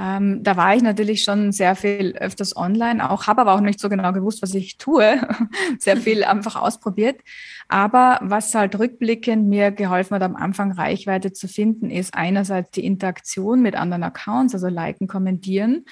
Ähm, 0.00 0.44
da 0.44 0.56
war 0.56 0.76
ich 0.76 0.82
natürlich 0.82 1.22
schon 1.22 1.50
sehr 1.50 1.74
viel 1.74 2.14
öfters 2.18 2.56
online, 2.56 3.10
auch 3.10 3.26
habe 3.26 3.40
aber 3.40 3.54
auch 3.54 3.60
nicht 3.60 3.80
so 3.80 3.88
genau 3.88 4.12
gewusst, 4.12 4.42
was 4.42 4.54
ich 4.54 4.78
tue. 4.78 5.20
sehr 5.78 5.96
viel 5.96 6.22
einfach 6.22 6.54
ausprobiert. 6.54 7.20
Aber 7.68 8.18
was 8.22 8.54
halt 8.54 8.78
rückblickend 8.78 9.48
mir 9.48 9.72
geholfen 9.72 10.14
hat, 10.14 10.22
am 10.22 10.36
Anfang 10.36 10.70
Reichweite 10.70 11.32
zu 11.32 11.48
finden, 11.48 11.90
ist 11.90 12.14
einerseits 12.14 12.70
die 12.70 12.84
Interaktion 12.84 13.60
mit 13.60 13.74
anderen 13.74 14.04
Accounts, 14.04 14.54
also 14.54 14.68
liken, 14.68 15.08
kommentieren, 15.08 15.84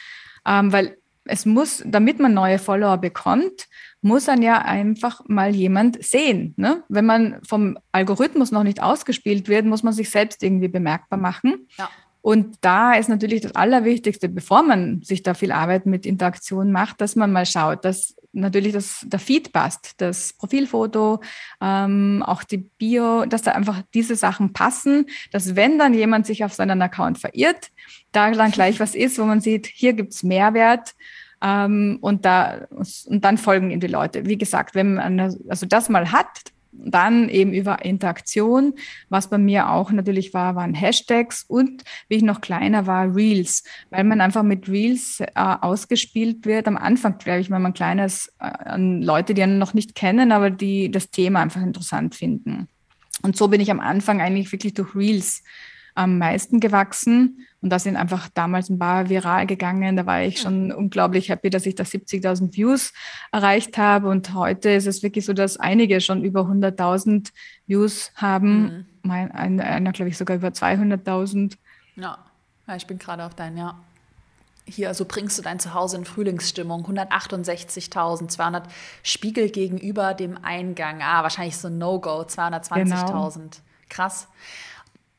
ähm, 0.46 0.72
weil 0.72 0.96
es 1.24 1.44
muss, 1.44 1.82
damit 1.84 2.20
man 2.20 2.34
neue 2.34 2.60
Follower 2.60 2.98
bekommt, 2.98 3.66
muss 4.06 4.26
dann 4.26 4.40
ja 4.40 4.58
einfach 4.58 5.20
mal 5.26 5.54
jemand 5.54 6.02
sehen. 6.02 6.54
Ne? 6.56 6.84
Wenn 6.88 7.06
man 7.06 7.40
vom 7.46 7.76
Algorithmus 7.92 8.52
noch 8.52 8.62
nicht 8.62 8.82
ausgespielt 8.82 9.48
wird, 9.48 9.66
muss 9.66 9.82
man 9.82 9.92
sich 9.92 10.10
selbst 10.10 10.42
irgendwie 10.42 10.68
bemerkbar 10.68 11.18
machen. 11.18 11.66
Ja. 11.76 11.90
Und 12.22 12.56
da 12.60 12.94
ist 12.94 13.08
natürlich 13.08 13.40
das 13.40 13.54
Allerwichtigste, 13.54 14.28
bevor 14.28 14.62
man 14.62 15.02
sich 15.02 15.22
da 15.22 15.34
viel 15.34 15.52
Arbeit 15.52 15.86
mit 15.86 16.06
Interaktion 16.06 16.72
macht, 16.72 17.00
dass 17.00 17.14
man 17.14 17.30
mal 17.32 17.46
schaut, 17.46 17.84
dass 17.84 18.16
natürlich 18.32 18.72
das, 18.72 19.04
der 19.04 19.18
Feed 19.18 19.52
passt, 19.52 19.94
das 19.98 20.32
Profilfoto, 20.32 21.20
ähm, 21.60 22.22
auch 22.26 22.44
die 22.44 22.58
Bio, 22.58 23.26
dass 23.26 23.42
da 23.42 23.52
einfach 23.52 23.82
diese 23.94 24.14
Sachen 24.14 24.52
passen, 24.52 25.06
dass 25.32 25.56
wenn 25.56 25.78
dann 25.78 25.94
jemand 25.94 26.26
sich 26.26 26.44
auf 26.44 26.52
seinen 26.52 26.82
Account 26.82 27.18
verirrt, 27.18 27.70
da 28.12 28.30
dann 28.30 28.50
gleich 28.50 28.78
was 28.78 28.94
ist, 28.94 29.18
wo 29.18 29.24
man 29.24 29.40
sieht, 29.40 29.66
hier 29.66 29.92
gibt's 29.92 30.22
Mehrwert 30.22 30.94
ähm, 31.46 31.98
und, 32.00 32.24
da, 32.24 32.66
und 32.70 33.24
dann 33.24 33.38
folgen 33.38 33.70
ihm 33.70 33.80
die 33.80 33.86
Leute. 33.86 34.26
Wie 34.26 34.38
gesagt, 34.38 34.74
wenn 34.74 34.94
man 34.94 35.20
also 35.20 35.66
das 35.66 35.88
mal 35.88 36.10
hat, 36.10 36.52
Dann 36.78 37.28
eben 37.28 37.52
über 37.52 37.84
Interaktion. 37.84 38.74
Was 39.08 39.30
bei 39.30 39.38
mir 39.38 39.70
auch 39.70 39.90
natürlich 39.90 40.34
war, 40.34 40.54
waren 40.56 40.74
Hashtags 40.74 41.44
und 41.48 41.84
wie 42.08 42.16
ich 42.16 42.22
noch 42.22 42.40
kleiner 42.40 42.86
war, 42.86 43.14
Reels, 43.14 43.64
weil 43.90 44.04
man 44.04 44.20
einfach 44.20 44.42
mit 44.42 44.68
Reels 44.68 45.20
äh, 45.20 45.30
ausgespielt 45.34 46.44
wird. 46.44 46.68
Am 46.68 46.76
Anfang, 46.76 47.18
glaube 47.18 47.40
ich, 47.40 47.50
wenn 47.50 47.62
man 47.62 47.72
kleines 47.72 48.32
äh, 48.40 48.44
an 48.44 49.02
Leute, 49.02 49.34
die 49.34 49.42
einen 49.42 49.58
noch 49.58 49.74
nicht 49.74 49.94
kennen, 49.94 50.32
aber 50.32 50.50
die 50.50 50.90
das 50.90 51.10
Thema 51.10 51.40
einfach 51.40 51.62
interessant 51.62 52.14
finden. 52.14 52.68
Und 53.22 53.36
so 53.36 53.48
bin 53.48 53.60
ich 53.60 53.70
am 53.70 53.80
Anfang 53.80 54.20
eigentlich 54.20 54.52
wirklich 54.52 54.74
durch 54.74 54.94
Reels 54.94 55.42
am 55.96 56.18
meisten 56.18 56.60
gewachsen. 56.60 57.46
Und 57.62 57.70
da 57.70 57.78
sind 57.78 57.96
einfach 57.96 58.28
damals 58.28 58.68
ein 58.68 58.78
paar 58.78 59.08
viral 59.08 59.46
gegangen. 59.46 59.96
Da 59.96 60.06
war 60.06 60.22
ich 60.22 60.40
schon 60.40 60.70
unglaublich 60.70 61.30
happy, 61.30 61.50
dass 61.50 61.66
ich 61.66 61.74
da 61.74 61.84
70.000 61.84 62.54
Views 62.54 62.92
erreicht 63.32 63.76
habe. 63.78 64.08
Und 64.08 64.34
heute 64.34 64.70
ist 64.70 64.86
es 64.86 65.02
wirklich 65.02 65.24
so, 65.24 65.32
dass 65.32 65.56
einige 65.56 66.00
schon 66.00 66.22
über 66.22 66.42
100.000 66.42 67.32
Views 67.66 68.12
haben. 68.14 68.62
Mhm. 68.62 68.86
Mein, 69.02 69.32
einer, 69.32 69.92
glaube 69.92 70.10
ich, 70.10 70.18
sogar 70.18 70.36
über 70.36 70.48
200.000. 70.48 71.56
Ja. 71.96 72.18
ja, 72.68 72.76
ich 72.76 72.86
bin 72.86 72.98
gerade 72.98 73.24
auf 73.24 73.34
dein, 73.34 73.56
ja. 73.56 73.78
Hier, 74.68 74.88
also 74.88 75.04
bringst 75.06 75.38
du 75.38 75.42
dein 75.42 75.60
Zuhause 75.60 75.96
in 75.96 76.04
Frühlingsstimmung. 76.04 76.84
168.200 76.86 78.64
Spiegel 79.02 79.48
gegenüber 79.48 80.12
dem 80.12 80.36
Eingang. 80.42 81.00
Ah, 81.00 81.22
wahrscheinlich 81.22 81.56
so 81.56 81.68
ein 81.68 81.78
No-Go, 81.78 82.22
220.000. 82.22 83.04
Genau. 83.04 83.30
Krass. 83.88 84.28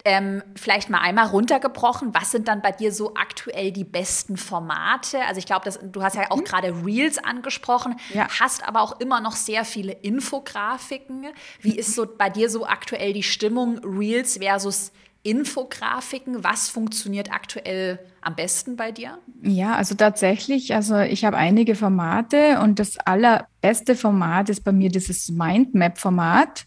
Ähm, 0.09 0.41
vielleicht 0.55 0.89
mal 0.89 0.99
einmal 0.99 1.27
runtergebrochen, 1.27 2.13
was 2.13 2.31
sind 2.31 2.47
dann 2.47 2.61
bei 2.61 2.71
dir 2.71 2.93
so 2.93 3.15
aktuell 3.15 3.73
die 3.73 3.83
besten 3.83 4.37
Formate? 4.37 5.19
Also 5.27 5.39
ich 5.39 5.45
glaube, 5.45 5.69
du 5.69 6.01
hast 6.01 6.15
ja 6.15 6.31
auch 6.31 6.37
mhm. 6.37 6.45
gerade 6.45 6.85
Reels 6.85 7.17
angesprochen, 7.17 7.97
ja. 8.13 8.25
hast 8.39 8.65
aber 8.65 8.83
auch 8.83 9.01
immer 9.01 9.19
noch 9.19 9.33
sehr 9.33 9.65
viele 9.65 9.91
Infografiken. 9.91 11.25
Wie 11.59 11.77
ist 11.77 11.93
so 11.93 12.07
bei 12.07 12.29
dir 12.29 12.49
so 12.49 12.65
aktuell 12.65 13.11
die 13.11 13.23
Stimmung 13.23 13.79
Reels 13.79 14.37
versus 14.37 14.93
Infografiken? 15.23 16.41
Was 16.41 16.69
funktioniert 16.69 17.29
aktuell 17.33 17.99
am 18.21 18.33
besten 18.33 18.77
bei 18.77 18.93
dir? 18.93 19.17
Ja, 19.41 19.75
also 19.75 19.93
tatsächlich, 19.93 20.73
also 20.73 20.99
ich 20.99 21.25
habe 21.25 21.35
einige 21.35 21.75
Formate 21.75 22.61
und 22.61 22.79
das 22.79 22.97
allerbeste 22.99 23.97
Format 23.97 24.47
ist 24.47 24.63
bei 24.63 24.71
mir 24.71 24.89
dieses 24.89 25.27
Mindmap-Format 25.27 26.65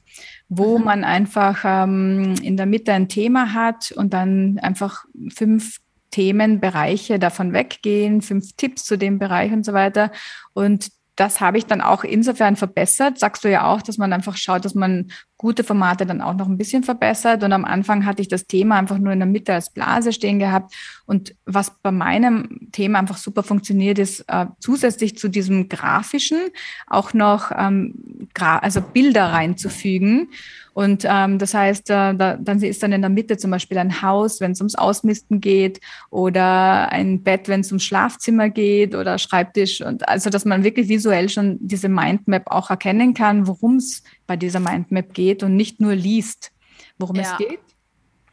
wo 0.50 0.78
mhm. 0.78 0.84
man 0.84 1.04
einfach 1.04 1.62
ähm, 1.64 2.34
in 2.42 2.58
der 2.58 2.66
Mitte 2.66 2.92
ein 2.92 3.08
Thema 3.08 3.54
hat 3.54 3.92
und 3.92 4.12
dann 4.12 4.58
einfach 4.58 5.06
fünf 5.32 5.78
Themenbereiche 6.10 7.20
davon 7.20 7.52
weggehen, 7.52 8.20
fünf 8.20 8.52
Tipps 8.56 8.84
zu 8.84 8.98
dem 8.98 9.20
Bereich 9.20 9.52
und 9.52 9.64
so 9.64 9.72
weiter. 9.72 10.10
Und 10.52 10.90
das 11.14 11.40
habe 11.40 11.56
ich 11.56 11.66
dann 11.66 11.80
auch 11.80 12.02
insofern 12.02 12.56
verbessert. 12.56 13.18
Sagst 13.18 13.44
du 13.44 13.50
ja 13.50 13.66
auch, 13.72 13.80
dass 13.80 13.96
man 13.96 14.12
einfach 14.12 14.36
schaut, 14.36 14.64
dass 14.64 14.74
man 14.74 15.12
gute 15.40 15.64
Formate 15.64 16.04
dann 16.04 16.20
auch 16.20 16.34
noch 16.34 16.48
ein 16.48 16.58
bisschen 16.58 16.82
verbessert. 16.82 17.42
Und 17.42 17.54
am 17.54 17.64
Anfang 17.64 18.04
hatte 18.04 18.20
ich 18.20 18.28
das 18.28 18.46
Thema 18.46 18.76
einfach 18.76 18.98
nur 18.98 19.14
in 19.14 19.20
der 19.20 19.26
Mitte 19.26 19.54
als 19.54 19.70
Blase 19.70 20.12
stehen 20.12 20.38
gehabt. 20.38 20.74
Und 21.06 21.34
was 21.46 21.72
bei 21.82 21.90
meinem 21.90 22.68
Thema 22.72 22.98
einfach 22.98 23.16
super 23.16 23.42
funktioniert, 23.42 23.98
ist 23.98 24.20
äh, 24.28 24.44
zusätzlich 24.58 25.16
zu 25.16 25.28
diesem 25.28 25.70
grafischen 25.70 26.40
auch 26.86 27.14
noch 27.14 27.52
ähm, 27.56 28.28
also 28.38 28.82
Bilder 28.82 29.32
reinzufügen. 29.32 30.28
Und 30.72 31.04
ähm, 31.08 31.38
das 31.38 31.54
heißt, 31.54 31.90
äh, 31.90 32.14
da, 32.14 32.36
dann 32.36 32.62
ist 32.62 32.82
dann 32.82 32.92
in 32.92 33.00
der 33.00 33.10
Mitte 33.10 33.36
zum 33.38 33.50
Beispiel 33.50 33.78
ein 33.78 34.02
Haus, 34.02 34.40
wenn 34.40 34.52
es 34.52 34.60
ums 34.60 34.76
Ausmisten 34.76 35.40
geht, 35.40 35.80
oder 36.10 36.92
ein 36.92 37.22
Bett, 37.22 37.48
wenn 37.48 37.60
es 37.60 37.72
ums 37.72 37.84
Schlafzimmer 37.84 38.50
geht, 38.50 38.94
oder 38.94 39.18
Schreibtisch. 39.18 39.80
Und 39.80 40.08
also, 40.08 40.30
dass 40.30 40.44
man 40.44 40.64
wirklich 40.64 40.88
visuell 40.88 41.28
schon 41.28 41.58
diese 41.60 41.88
Mindmap 41.88 42.50
auch 42.50 42.70
erkennen 42.70 43.14
kann, 43.14 43.46
worum 43.46 43.76
es 43.76 44.02
bei 44.30 44.36
dieser 44.36 44.60
Mindmap 44.60 45.12
geht 45.12 45.42
und 45.42 45.56
nicht 45.56 45.80
nur 45.80 45.92
liest, 45.92 46.52
worum 47.00 47.16
ja. 47.16 47.22
es 47.22 47.36
geht. 47.36 47.58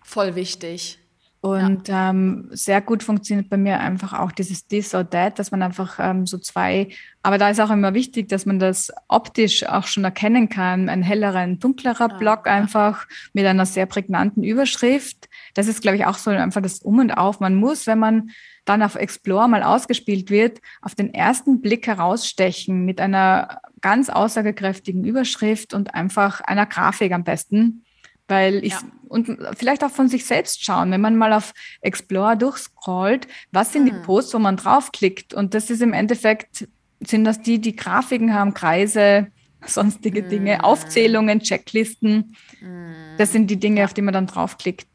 Voll 0.04 0.36
wichtig. 0.36 1.00
Und 1.42 1.88
ja. 1.88 2.12
ähm, 2.12 2.50
sehr 2.52 2.82
gut 2.82 3.02
funktioniert 3.02 3.50
bei 3.50 3.58
mir 3.58 3.80
einfach 3.80 4.14
auch 4.14 4.32
dieses 4.32 4.68
This 4.68 4.94
or 4.94 5.10
That, 5.10 5.40
dass 5.40 5.50
man 5.50 5.64
einfach 5.64 5.98
ähm, 6.00 6.28
so 6.28 6.38
zwei, 6.38 6.90
aber 7.24 7.40
da 7.40 7.50
ist 7.50 7.60
auch 7.60 7.72
immer 7.72 7.96
wichtig, 7.96 8.30
dass 8.30 8.46
man 8.46 8.60
das 8.60 8.94
optisch 9.08 9.66
auch 9.66 9.88
schon 9.88 10.04
erkennen 10.04 10.50
kann. 10.50 10.88
Ein 10.88 11.02
hellerer, 11.02 11.40
ein 11.40 11.58
dunklerer 11.58 12.10
ja. 12.12 12.18
Block 12.20 12.46
einfach 12.46 13.08
mit 13.34 13.48
einer 13.48 13.66
sehr 13.66 13.88
prägnanten 13.88 14.44
Überschrift. 14.44 15.28
Das 15.56 15.68
ist, 15.68 15.82
glaube 15.82 15.98
ich, 15.98 16.06
auch 16.06 16.20
so 16.20 16.30
einfach 16.30 16.62
das 16.62 16.78
Um 16.84 17.00
und 17.00 17.10
Auf. 17.10 17.40
Man 17.40 17.56
muss, 17.56 17.88
wenn 17.88 17.98
man 17.98 18.30
dann 18.68 18.84
auf 18.84 18.96
Explore 18.96 19.48
mal 19.48 19.64
ausgespielt 19.64 20.30
wird, 20.30 20.60
auf 20.82 20.96
den 20.96 21.14
ersten 21.14 21.62
Blick 21.62 21.88
herausstechen 21.88 22.86
mit 22.86 23.00
einer 23.00 23.62
ganz 23.82 24.10
aussagekräftigen 24.10 25.06
Überschrift 25.06 25.74
und 25.74 25.94
einfach 25.96 26.42
einer 26.42 26.66
Grafik 26.66 27.12
am 27.12 27.24
besten 27.24 27.84
weil 28.28 28.64
ich, 28.64 28.74
ja. 28.74 28.82
und 29.08 29.38
vielleicht 29.56 29.84
auch 29.84 29.92
von 29.92 30.10
sich 30.10 30.26
selbst 30.26 30.64
schauen, 30.64 30.92
wenn 30.92 31.02
man 31.02 31.16
mal 31.16 31.34
auf 31.34 31.54
Explore 31.82 32.38
durchscrollt, 32.38 33.28
was 33.52 33.72
sind 33.72 33.84
mhm. 33.84 33.88
die 33.88 34.06
Posts, 34.06 34.34
wo 34.34 34.40
man 34.40 34.58
draufklickt? 34.58 35.34
Und 35.34 35.54
das 35.54 35.70
ist 35.70 35.82
im 35.82 35.94
Endeffekt, 35.94 36.68
sind 37.00 37.24
das 37.24 37.42
die, 37.42 37.60
die 37.60 37.76
Grafiken 37.76 38.34
haben, 38.34 38.54
Kreise, 38.54 39.28
sonstige 39.66 40.24
mhm. 40.24 40.30
Dinge, 40.30 40.64
Aufzählungen, 40.64 41.40
Checklisten. 41.40 42.36
Mhm. 42.62 42.94
Das 43.18 43.32
sind 43.32 43.48
die 43.50 43.60
Dinge, 43.60 43.86
auf 43.86 43.94
die 43.94 44.02
man 44.02 44.14
dann 44.14 44.28
draufklickt. 44.28 44.88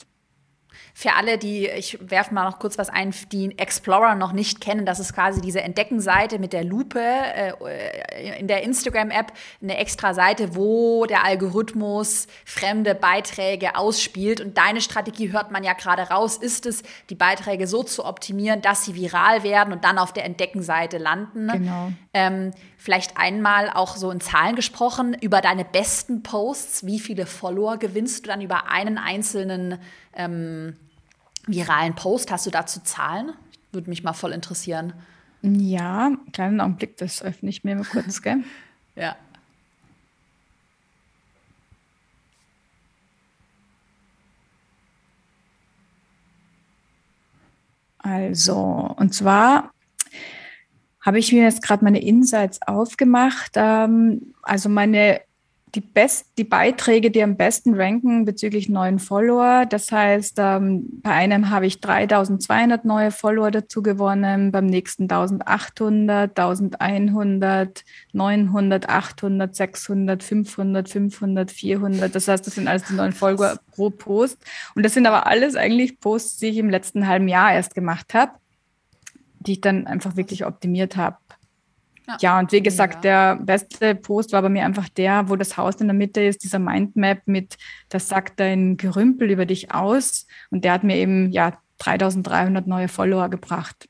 Für 0.94 1.14
alle, 1.14 1.38
die, 1.38 1.66
ich 1.68 1.98
werfe 2.00 2.34
mal 2.34 2.44
noch 2.44 2.58
kurz 2.58 2.78
was 2.78 2.88
ein, 2.90 3.14
die 3.32 3.58
Explorer 3.58 4.14
noch 4.14 4.32
nicht 4.32 4.60
kennen, 4.60 4.84
das 4.84 5.00
ist 5.00 5.14
quasi 5.14 5.40
diese 5.40 5.62
Entdeckenseite 5.62 6.38
mit 6.38 6.52
der 6.52 6.64
Lupe 6.64 7.00
äh, 7.00 8.38
in 8.38 8.46
der 8.46 8.62
Instagram-App, 8.62 9.32
eine 9.62 9.78
extra 9.78 10.12
Seite, 10.14 10.54
wo 10.54 11.06
der 11.06 11.24
Algorithmus 11.24 12.26
fremde 12.44 12.94
Beiträge 12.94 13.76
ausspielt. 13.76 14.40
Und 14.40 14.58
deine 14.58 14.80
Strategie 14.80 15.32
hört 15.32 15.50
man 15.50 15.64
ja 15.64 15.72
gerade 15.72 16.02
raus, 16.02 16.36
ist 16.36 16.66
es, 16.66 16.82
die 17.10 17.14
Beiträge 17.14 17.66
so 17.66 17.82
zu 17.82 18.04
optimieren, 18.04 18.60
dass 18.60 18.84
sie 18.84 18.94
viral 18.94 19.42
werden 19.42 19.72
und 19.72 19.84
dann 19.84 19.98
auf 19.98 20.12
der 20.12 20.24
Entdeckenseite 20.24 20.98
landen. 20.98 21.48
Genau. 21.48 21.92
Ähm, 22.12 22.52
vielleicht 22.82 23.16
einmal 23.16 23.70
auch 23.70 23.96
so 23.96 24.10
in 24.10 24.20
Zahlen 24.20 24.56
gesprochen 24.56 25.14
über 25.14 25.40
deine 25.40 25.64
besten 25.64 26.24
Posts. 26.24 26.84
Wie 26.84 26.98
viele 26.98 27.26
Follower 27.26 27.76
gewinnst 27.76 28.24
du 28.24 28.28
dann 28.28 28.40
über 28.40 28.68
einen 28.68 28.98
einzelnen 28.98 29.78
ähm, 30.14 30.74
viralen 31.46 31.94
Post? 31.94 32.32
Hast 32.32 32.44
du 32.44 32.50
dazu 32.50 32.80
Zahlen? 32.80 33.34
Würde 33.70 33.88
mich 33.88 34.02
mal 34.02 34.14
voll 34.14 34.32
interessieren. 34.32 34.94
Ja, 35.42 36.10
kleinen 36.32 36.60
Augenblick, 36.60 36.96
das 36.96 37.22
öffne 37.22 37.50
ich 37.50 37.62
mir 37.62 37.76
mal 37.76 37.84
kurz, 37.84 38.20
gell? 38.20 38.42
ja. 38.96 39.14
Also, 47.98 48.56
und 48.96 49.14
zwar 49.14 49.71
habe 51.02 51.18
ich 51.18 51.32
mir 51.32 51.42
jetzt 51.42 51.62
gerade 51.62 51.84
meine 51.84 52.02
Insights 52.02 52.60
aufgemacht. 52.62 53.52
Ähm, 53.56 54.34
also 54.42 54.68
meine 54.68 55.20
die, 55.74 55.80
best, 55.80 56.26
die 56.36 56.44
Beiträge, 56.44 57.10
die 57.10 57.22
am 57.22 57.36
besten 57.36 57.74
ranken 57.74 58.24
bezüglich 58.24 58.68
neuen 58.68 58.98
Follower. 58.98 59.64
Das 59.66 59.90
heißt, 59.90 60.36
ähm, 60.38 61.00
bei 61.02 61.12
einem 61.12 61.50
habe 61.50 61.66
ich 61.66 61.80
3200 61.80 62.84
neue 62.84 63.10
Follower 63.10 63.50
dazu 63.50 63.82
gewonnen, 63.82 64.52
beim 64.52 64.66
nächsten 64.66 65.04
1800, 65.04 66.38
1100, 66.38 67.84
900, 68.12 68.88
800, 68.88 69.56
600, 69.56 70.22
500, 70.22 70.88
500, 70.88 71.50
400. 71.50 72.14
Das 72.14 72.28
heißt, 72.28 72.46
das 72.46 72.54
sind 72.54 72.68
alles 72.68 72.84
die 72.84 72.94
neuen 72.94 73.12
Follower 73.12 73.58
pro 73.74 73.90
Post. 73.90 74.38
Und 74.74 74.84
das 74.84 74.94
sind 74.94 75.06
aber 75.06 75.26
alles 75.26 75.56
eigentlich 75.56 76.00
Posts, 76.00 76.38
die 76.38 76.48
ich 76.48 76.58
im 76.58 76.70
letzten 76.70 77.06
halben 77.06 77.28
Jahr 77.28 77.54
erst 77.54 77.74
gemacht 77.74 78.12
habe, 78.12 78.32
die 79.42 79.52
ich 79.52 79.60
dann 79.60 79.86
einfach 79.86 80.16
wirklich 80.16 80.44
optimiert 80.44 80.96
habe. 80.96 81.16
Ja, 82.06 82.16
ja 82.20 82.38
und 82.38 82.52
wie 82.52 82.62
gesagt, 82.62 83.04
ja. 83.04 83.34
der 83.36 83.44
beste 83.44 83.94
Post 83.94 84.32
war 84.32 84.42
bei 84.42 84.48
mir 84.48 84.64
einfach 84.64 84.88
der, 84.88 85.28
wo 85.28 85.36
das 85.36 85.56
Haus 85.56 85.76
in 85.76 85.86
der 85.86 85.94
Mitte 85.94 86.22
ist, 86.22 86.42
dieser 86.42 86.58
Mindmap 86.58 87.22
mit, 87.26 87.56
das 87.88 88.08
sagt 88.08 88.40
dein 88.40 88.76
Gerümpel 88.76 89.30
über 89.30 89.46
dich 89.46 89.72
aus. 89.72 90.26
Und 90.50 90.64
der 90.64 90.72
hat 90.72 90.84
mir 90.84 90.96
eben 90.96 91.30
ja 91.30 91.58
3300 91.78 92.66
neue 92.66 92.88
Follower 92.88 93.28
gebracht. 93.28 93.88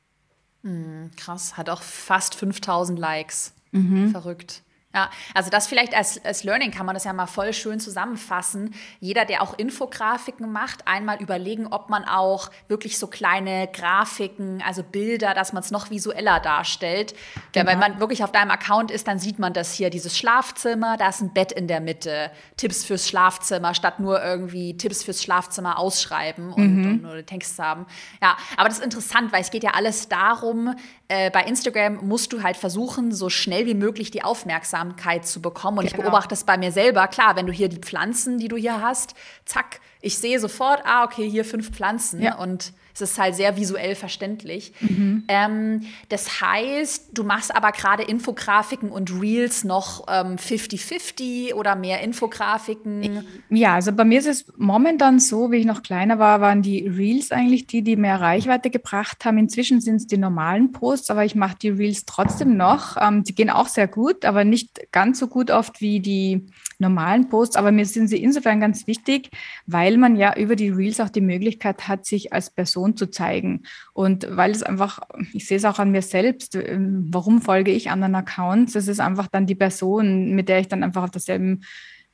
Mhm, 0.61 1.11
krass, 1.17 1.57
hat 1.57 1.69
auch 1.69 1.81
fast 1.81 2.35
5000 2.35 2.97
Likes. 2.97 3.53
Mhm. 3.71 4.09
Verrückt. 4.11 4.63
Ja, 4.95 5.09
also 5.33 5.49
das 5.49 5.65
vielleicht 5.65 5.95
als, 5.95 6.23
als 6.23 6.43
Learning 6.43 6.69
kann 6.69 6.85
man 6.85 6.93
das 6.93 7.03
ja 7.03 7.13
mal 7.13 7.25
voll 7.25 7.51
schön 7.53 7.79
zusammenfassen. 7.79 8.75
Jeder, 8.99 9.25
der 9.25 9.41
auch 9.41 9.57
Infografiken 9.57 10.51
macht, 10.51 10.87
einmal 10.87 11.19
überlegen, 11.19 11.65
ob 11.65 11.89
man 11.89 12.05
auch 12.05 12.51
wirklich 12.67 12.99
so 12.99 13.07
kleine 13.07 13.67
Grafiken, 13.73 14.61
also 14.63 14.83
Bilder, 14.83 15.33
dass 15.33 15.51
man 15.51 15.63
es 15.63 15.71
noch 15.71 15.89
visueller 15.89 16.39
darstellt. 16.39 17.15
Genau. 17.53 17.71
Wenn 17.71 17.79
man 17.79 17.99
wirklich 17.99 18.23
auf 18.23 18.31
deinem 18.31 18.51
Account 18.51 18.91
ist, 18.91 19.07
dann 19.07 19.17
sieht 19.17 19.39
man 19.39 19.53
das 19.53 19.73
hier, 19.73 19.89
dieses 19.89 20.15
Schlafzimmer, 20.15 20.95
da 20.97 21.09
ist 21.09 21.21
ein 21.21 21.33
Bett 21.33 21.51
in 21.51 21.67
der 21.67 21.81
Mitte, 21.81 22.29
Tipps 22.57 22.85
fürs 22.85 23.09
Schlafzimmer, 23.09 23.73
statt 23.73 23.99
nur 23.99 24.23
irgendwie 24.23 24.77
Tipps 24.77 25.01
fürs 25.01 25.23
Schlafzimmer 25.23 25.79
ausschreiben 25.79 26.53
und, 26.53 26.77
mhm. 26.77 26.85
und 26.85 27.01
nur 27.01 27.25
Text 27.25 27.57
haben. 27.57 27.87
Ja, 28.21 28.37
aber 28.57 28.69
das 28.69 28.77
ist 28.77 28.85
interessant, 28.85 29.33
weil 29.33 29.41
es 29.41 29.49
geht 29.49 29.63
ja 29.63 29.71
alles 29.71 30.07
darum, 30.07 30.75
äh, 31.07 31.31
bei 31.31 31.43
Instagram 31.45 32.07
musst 32.07 32.31
du 32.31 32.43
halt 32.43 32.57
versuchen, 32.57 33.11
so 33.11 33.29
schnell 33.29 33.65
wie 33.65 33.73
möglich 33.73 34.11
die 34.11 34.23
Aufmerksamkeit 34.23 34.82
Aufmerksamkeit 34.83 35.25
zu 35.25 35.41
bekommen. 35.41 35.79
Und 35.79 35.85
genau. 35.85 35.97
ich 35.97 36.03
beobachte 36.03 36.29
das 36.29 36.43
bei 36.43 36.57
mir 36.57 36.71
selber. 36.71 37.07
Klar, 37.07 37.35
wenn 37.35 37.47
du 37.47 37.53
hier 37.53 37.69
die 37.69 37.79
Pflanzen, 37.79 38.37
die 38.37 38.47
du 38.47 38.57
hier 38.57 38.81
hast, 38.81 39.15
zack, 39.45 39.79
ich 40.01 40.17
sehe 40.17 40.39
sofort, 40.39 40.81
ah, 40.85 41.03
okay, 41.03 41.29
hier 41.29 41.45
fünf 41.45 41.71
Pflanzen. 41.71 42.21
Ja. 42.21 42.37
Und 42.37 42.73
es 42.93 43.01
ist 43.01 43.19
halt 43.19 43.35
sehr 43.35 43.57
visuell 43.57 43.95
verständlich. 43.95 44.73
Mhm. 44.79 45.23
Ähm, 45.27 45.81
das 46.09 46.41
heißt, 46.41 47.09
du 47.13 47.23
machst 47.23 47.55
aber 47.55 47.71
gerade 47.71 48.03
Infografiken 48.03 48.91
und 48.91 49.19
Reels 49.19 49.63
noch 49.63 50.07
50-50 50.07 51.21
ähm, 51.49 51.57
oder 51.57 51.75
mehr 51.75 52.01
Infografiken? 52.01 53.25
Ja, 53.49 53.75
also 53.75 53.91
bei 53.91 54.05
mir 54.05 54.19
ist 54.19 54.27
es 54.27 54.45
momentan 54.57 55.19
so, 55.19 55.51
wie 55.51 55.57
ich 55.57 55.65
noch 55.65 55.81
kleiner 55.81 56.19
war, 56.19 56.41
waren 56.41 56.61
die 56.61 56.87
Reels 56.87 57.31
eigentlich 57.31 57.67
die, 57.67 57.81
die 57.81 57.95
mehr 57.95 58.21
Reichweite 58.21 58.69
gebracht 58.69 59.25
haben. 59.25 59.37
Inzwischen 59.37 59.81
sind 59.81 59.95
es 59.95 60.07
die 60.07 60.17
normalen 60.17 60.71
Posts, 60.71 61.09
aber 61.09 61.25
ich 61.25 61.35
mache 61.35 61.57
die 61.61 61.69
Reels 61.69 62.05
trotzdem 62.05 62.57
noch. 62.57 62.97
Ähm, 62.99 63.23
die 63.23 63.33
gehen 63.33 63.49
auch 63.49 63.67
sehr 63.67 63.87
gut, 63.87 64.25
aber 64.25 64.43
nicht 64.43 64.91
ganz 64.91 65.19
so 65.19 65.27
gut 65.27 65.49
oft 65.49 65.81
wie 65.81 65.99
die 65.99 66.45
normalen 66.79 67.29
Posts, 67.29 67.55
aber 67.55 67.71
mir 67.71 67.85
sind 67.85 68.07
sie 68.07 68.21
insofern 68.21 68.59
ganz 68.59 68.87
wichtig, 68.87 69.29
weil 69.65 69.97
man 69.97 70.15
ja 70.15 70.35
über 70.35 70.55
die 70.55 70.69
Reels 70.69 70.99
auch 70.99 71.09
die 71.09 71.21
Möglichkeit 71.21 71.87
hat, 71.87 72.05
sich 72.05 72.33
als 72.33 72.49
Person 72.49 72.82
zu 72.91 73.09
zeigen. 73.09 73.63
Und 73.93 74.27
weil 74.29 74.51
es 74.51 74.63
einfach, 74.63 74.99
ich 75.33 75.47
sehe 75.47 75.57
es 75.57 75.65
auch 75.65 75.79
an 75.79 75.91
mir 75.91 76.01
selbst, 76.01 76.55
ähm, 76.55 77.07
warum 77.09 77.41
folge 77.41 77.71
ich 77.71 77.89
anderen 77.89 78.15
Accounts? 78.15 78.75
Es 78.75 78.87
ist 78.87 78.99
einfach 78.99 79.27
dann 79.27 79.45
die 79.45 79.55
Person, 79.55 80.35
mit 80.35 80.49
der 80.49 80.59
ich 80.59 80.67
dann 80.67 80.83
einfach 80.83 81.03
auf 81.03 81.11
derselben 81.11 81.63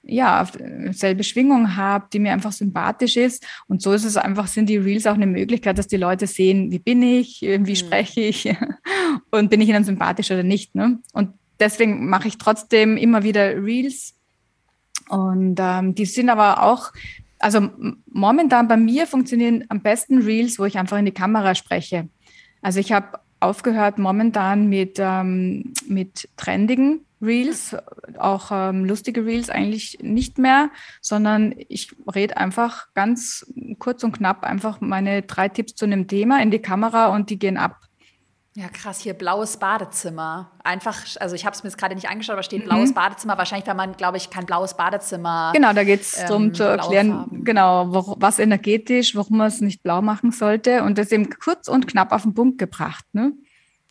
ja, 0.01 0.41
auf 0.41 0.53
selbe 0.91 1.25
Schwingung 1.25 1.75
habe, 1.75 2.07
die 2.13 2.19
mir 2.19 2.31
einfach 2.31 2.53
sympathisch 2.53 3.17
ist. 3.17 3.45
Und 3.67 3.81
so 3.81 3.91
ist 3.91 4.05
es 4.05 4.15
einfach, 4.15 4.47
sind 4.47 4.69
die 4.69 4.77
Reels 4.77 5.05
auch 5.05 5.15
eine 5.15 5.27
Möglichkeit, 5.27 5.77
dass 5.77 5.87
die 5.87 5.97
Leute 5.97 6.25
sehen, 6.25 6.71
wie 6.71 6.79
bin 6.79 7.01
ich, 7.03 7.41
wie 7.41 7.57
mhm. 7.57 7.75
spreche 7.75 8.21
ich 8.21 8.55
und 9.31 9.49
bin 9.49 9.59
ich 9.59 9.67
ihnen 9.67 9.83
sympathisch 9.83 10.31
oder 10.31 10.43
nicht. 10.43 10.73
Ne? 10.73 10.99
Und 11.11 11.33
deswegen 11.59 12.09
mache 12.09 12.29
ich 12.29 12.37
trotzdem 12.37 12.95
immer 12.95 13.23
wieder 13.23 13.61
Reels, 13.61 14.15
und 15.09 15.57
ähm, 15.59 15.95
die 15.95 16.05
sind 16.05 16.29
aber 16.29 16.63
auch, 16.63 16.93
also 17.39 17.69
momentan 18.11 18.67
bei 18.67 18.77
mir 18.77 19.07
funktionieren 19.07 19.65
am 19.69 19.81
besten 19.81 20.21
Reels, 20.21 20.59
wo 20.59 20.65
ich 20.65 20.77
einfach 20.77 20.97
in 20.97 21.05
die 21.05 21.13
Kamera 21.13 21.55
spreche. 21.55 22.09
Also 22.61 22.79
ich 22.79 22.91
habe 22.91 23.19
aufgehört 23.39 23.97
momentan 23.97 24.67
mit, 24.67 24.97
ähm, 24.99 25.73
mit 25.87 26.29
trendigen 26.35 27.05
Reels, 27.21 27.75
auch 28.17 28.49
ähm, 28.51 28.85
lustige 28.85 29.25
Reels 29.25 29.49
eigentlich 29.49 29.99
nicht 30.01 30.37
mehr, 30.37 30.69
sondern 31.01 31.53
ich 31.67 31.91
rede 32.13 32.37
einfach 32.37 32.87
ganz 32.93 33.51
kurz 33.77 34.03
und 34.03 34.13
knapp 34.13 34.43
einfach 34.43 34.79
meine 34.81 35.21
drei 35.21 35.49
Tipps 35.49 35.75
zu 35.75 35.85
einem 35.85 36.07
Thema 36.07 36.41
in 36.41 36.51
die 36.51 36.59
Kamera 36.59 37.07
und 37.07 37.29
die 37.29 37.39
gehen 37.39 37.57
ab. 37.57 37.88
Ja, 38.55 38.67
krass, 38.67 38.99
hier 38.99 39.13
blaues 39.13 39.57
Badezimmer. 39.57 40.51
Einfach, 40.63 40.97
also 41.19 41.35
ich 41.35 41.45
habe 41.45 41.55
es 41.55 41.63
mir 41.63 41.69
jetzt 41.69 41.77
gerade 41.77 41.93
nicht 41.93 42.09
angeschaut, 42.09 42.33
aber 42.33 42.43
steht 42.43 42.65
blaues 42.65 42.89
mhm. 42.89 42.95
Badezimmer. 42.95 43.37
Wahrscheinlich, 43.37 43.67
weil 43.67 43.75
man, 43.75 43.95
glaube 43.95 44.17
ich, 44.17 44.29
kein 44.31 44.45
blaues 44.45 44.75
Badezimmer. 44.75 45.51
Genau, 45.53 45.71
da 45.71 45.83
geht 45.83 46.01
es 46.01 46.17
ähm, 46.17 46.27
darum 46.27 46.53
zu 46.53 46.63
erklären, 46.63 47.43
genau, 47.43 47.93
wo, 47.93 48.15
was 48.17 48.39
energetisch, 48.39 49.15
warum 49.15 49.37
man 49.37 49.47
es 49.47 49.61
nicht 49.61 49.83
blau 49.83 50.01
machen 50.01 50.31
sollte. 50.31 50.83
Und 50.83 50.97
das 50.97 51.11
eben 51.11 51.29
kurz 51.29 51.67
und 51.67 51.87
knapp 51.87 52.11
auf 52.11 52.23
den 52.23 52.33
Punkt 52.33 52.57
gebracht. 52.57 53.05
Ne? 53.13 53.33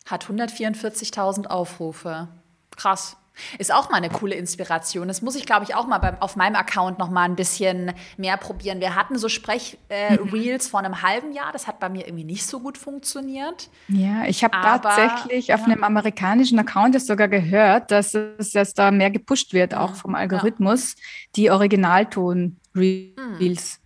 Hat 0.07 0.27
144.000 0.27 1.47
Aufrufe. 1.47 2.29
Krass. 2.77 3.17
Ist 3.59 3.73
auch 3.73 3.91
mal 3.91 3.97
eine 3.97 4.11
coole 4.11 4.35
Inspiration. 4.35 5.09
Das 5.09 5.23
muss 5.23 5.37
ich, 5.37 5.47
glaube 5.47 5.65
ich, 5.65 5.75
auch 5.75 5.87
mal 5.87 5.99
beim, 5.99 6.17
auf 6.21 6.37
meinem 6.37 6.57
Account 6.57 6.99
noch 6.99 7.11
mal 7.11 7.25
ein 7.25 7.37
bisschen 7.37 7.93
mehr 8.17 8.37
probieren. 8.37 8.81
Wir 8.81 8.95
hatten 8.95 9.19
so 9.19 9.29
Sprech-Reels 9.29 10.67
äh, 10.67 10.71
vor 10.71 10.81
einem 10.81 11.03
halben 11.03 11.33
Jahr. 11.33 11.53
Das 11.53 11.67
hat 11.67 11.81
bei 11.81 11.89
mir 11.89 12.07
irgendwie 12.07 12.25
nicht 12.25 12.47
so 12.47 12.61
gut 12.61 12.79
funktioniert. 12.79 13.69
Ja, 13.89 14.25
ich 14.27 14.45
habe 14.45 14.57
tatsächlich 14.61 15.55
auf 15.55 15.61
ja. 15.61 15.67
einem 15.67 15.85
amerikanischen 15.85 16.59
Account 16.59 16.95
das 16.95 17.07
sogar 17.07 17.29
gehört, 17.29 17.91
dass 17.91 18.15
es 18.15 18.53
jetzt 18.53 18.79
da 18.79 18.91
mehr 18.91 19.11
gepusht 19.11 19.53
wird, 19.53 19.75
auch 19.75 19.95
vom 19.95 20.15
Algorithmus, 20.15 20.95
ja. 20.97 21.03
die 21.37 21.51
Originalton-Reels. 21.51 23.81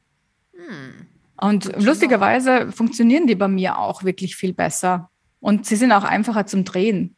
Hm. 0.54 0.62
Hm. 0.68 1.06
Und 1.40 1.82
lustigerweise 1.82 2.70
funktionieren 2.70 3.26
die 3.26 3.34
bei 3.34 3.48
mir 3.48 3.78
auch 3.78 4.04
wirklich 4.04 4.36
viel 4.36 4.52
besser. 4.52 5.10
Und 5.40 5.66
sie 5.66 5.76
sind 5.76 5.92
auch 5.92 6.04
einfacher 6.04 6.46
zum 6.46 6.64
Drehen. 6.64 7.16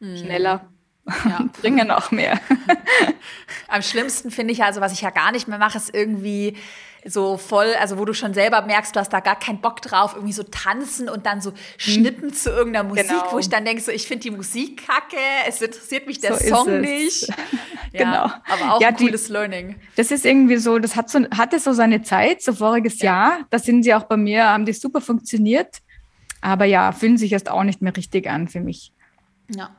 Hm. 0.00 0.16
Schneller 0.16 0.70
ja. 1.24 1.44
bringen 1.60 1.90
auch 1.90 2.10
mehr. 2.10 2.40
Am 3.68 3.82
schlimmsten 3.82 4.30
finde 4.30 4.52
ich 4.52 4.62
also, 4.62 4.80
was 4.80 4.92
ich 4.92 5.00
ja 5.00 5.10
gar 5.10 5.32
nicht 5.32 5.48
mehr 5.48 5.58
mache, 5.58 5.78
ist 5.78 5.94
irgendwie 5.94 6.56
so 7.08 7.36
voll, 7.36 7.72
also 7.80 7.98
wo 7.98 8.04
du 8.04 8.12
schon 8.14 8.34
selber 8.34 8.62
merkst, 8.62 8.94
du 8.94 9.00
hast 9.00 9.12
da 9.12 9.20
gar 9.20 9.38
keinen 9.38 9.60
Bock 9.60 9.80
drauf, 9.80 10.14
irgendwie 10.14 10.32
so 10.32 10.42
tanzen 10.42 11.08
und 11.08 11.24
dann 11.24 11.40
so 11.40 11.52
schnippen 11.78 12.28
mhm. 12.28 12.34
zu 12.34 12.50
irgendeiner 12.50 12.88
Musik, 12.88 13.08
genau. 13.08 13.32
wo 13.32 13.38
ich 13.38 13.48
dann 13.48 13.64
denke, 13.64 13.80
so, 13.80 13.92
ich 13.92 14.08
finde 14.08 14.22
die 14.24 14.30
Musik 14.32 14.86
kacke, 14.86 15.16
es 15.46 15.62
interessiert 15.62 16.06
mich 16.06 16.20
der 16.20 16.36
so 16.36 16.56
Song 16.56 16.80
nicht. 16.80 17.28
ja, 17.92 18.04
genau. 18.04 18.24
Aber 18.24 18.74
auch 18.74 18.80
ja, 18.80 18.88
ein 18.88 18.96
cooles 18.96 19.26
die, 19.26 19.32
Learning. 19.32 19.76
Das 19.94 20.10
ist 20.10 20.26
irgendwie 20.26 20.56
so, 20.56 20.78
das 20.78 20.96
hat 20.96 21.08
so, 21.08 21.20
hatte 21.30 21.60
so 21.60 21.72
seine 21.72 22.02
Zeit, 22.02 22.42
so 22.42 22.52
voriges 22.52 23.00
ja. 23.00 23.04
Jahr. 23.04 23.38
Da 23.50 23.58
sind 23.58 23.84
sie 23.84 23.94
auch 23.94 24.04
bei 24.04 24.16
mir, 24.16 24.48
haben 24.48 24.66
die 24.66 24.72
super 24.72 25.00
funktioniert. 25.00 25.78
Aber 26.40 26.64
ja, 26.64 26.92
fühlen 26.92 27.18
sich 27.18 27.32
erst 27.32 27.50
auch 27.50 27.62
nicht 27.62 27.82
mehr 27.82 27.96
richtig 27.96 28.28
an 28.28 28.48
für 28.48 28.60
mich. 28.60 28.92
Ja. 29.54 29.70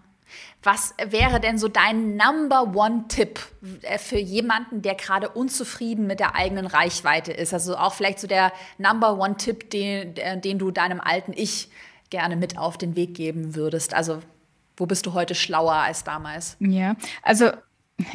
Was 0.67 0.93
wäre 1.01 1.39
denn 1.39 1.57
so 1.57 1.69
dein 1.69 2.17
Number 2.17 2.75
One-Tipp 2.75 3.39
äh, 3.83 3.97
für 3.97 4.17
jemanden, 4.17 4.81
der 4.81 4.95
gerade 4.95 5.29
unzufrieden 5.29 6.07
mit 6.07 6.19
der 6.19 6.35
eigenen 6.35 6.67
Reichweite 6.67 7.31
ist? 7.31 7.53
Also 7.53 7.77
auch 7.77 7.93
vielleicht 7.93 8.19
so 8.19 8.27
der 8.27 8.51
Number 8.77 9.17
One-Tipp, 9.17 9.69
den, 9.69 10.13
den 10.41 10.59
du 10.59 10.71
deinem 10.71 10.99
alten 10.99 11.31
Ich 11.33 11.69
gerne 12.09 12.35
mit 12.35 12.57
auf 12.57 12.77
den 12.77 12.97
Weg 12.97 13.15
geben 13.15 13.55
würdest. 13.55 13.93
Also 13.93 14.19
wo 14.75 14.85
bist 14.85 15.05
du 15.05 15.13
heute 15.13 15.35
schlauer 15.35 15.71
als 15.71 16.03
damals? 16.03 16.57
Ja, 16.59 16.97
also 17.23 17.51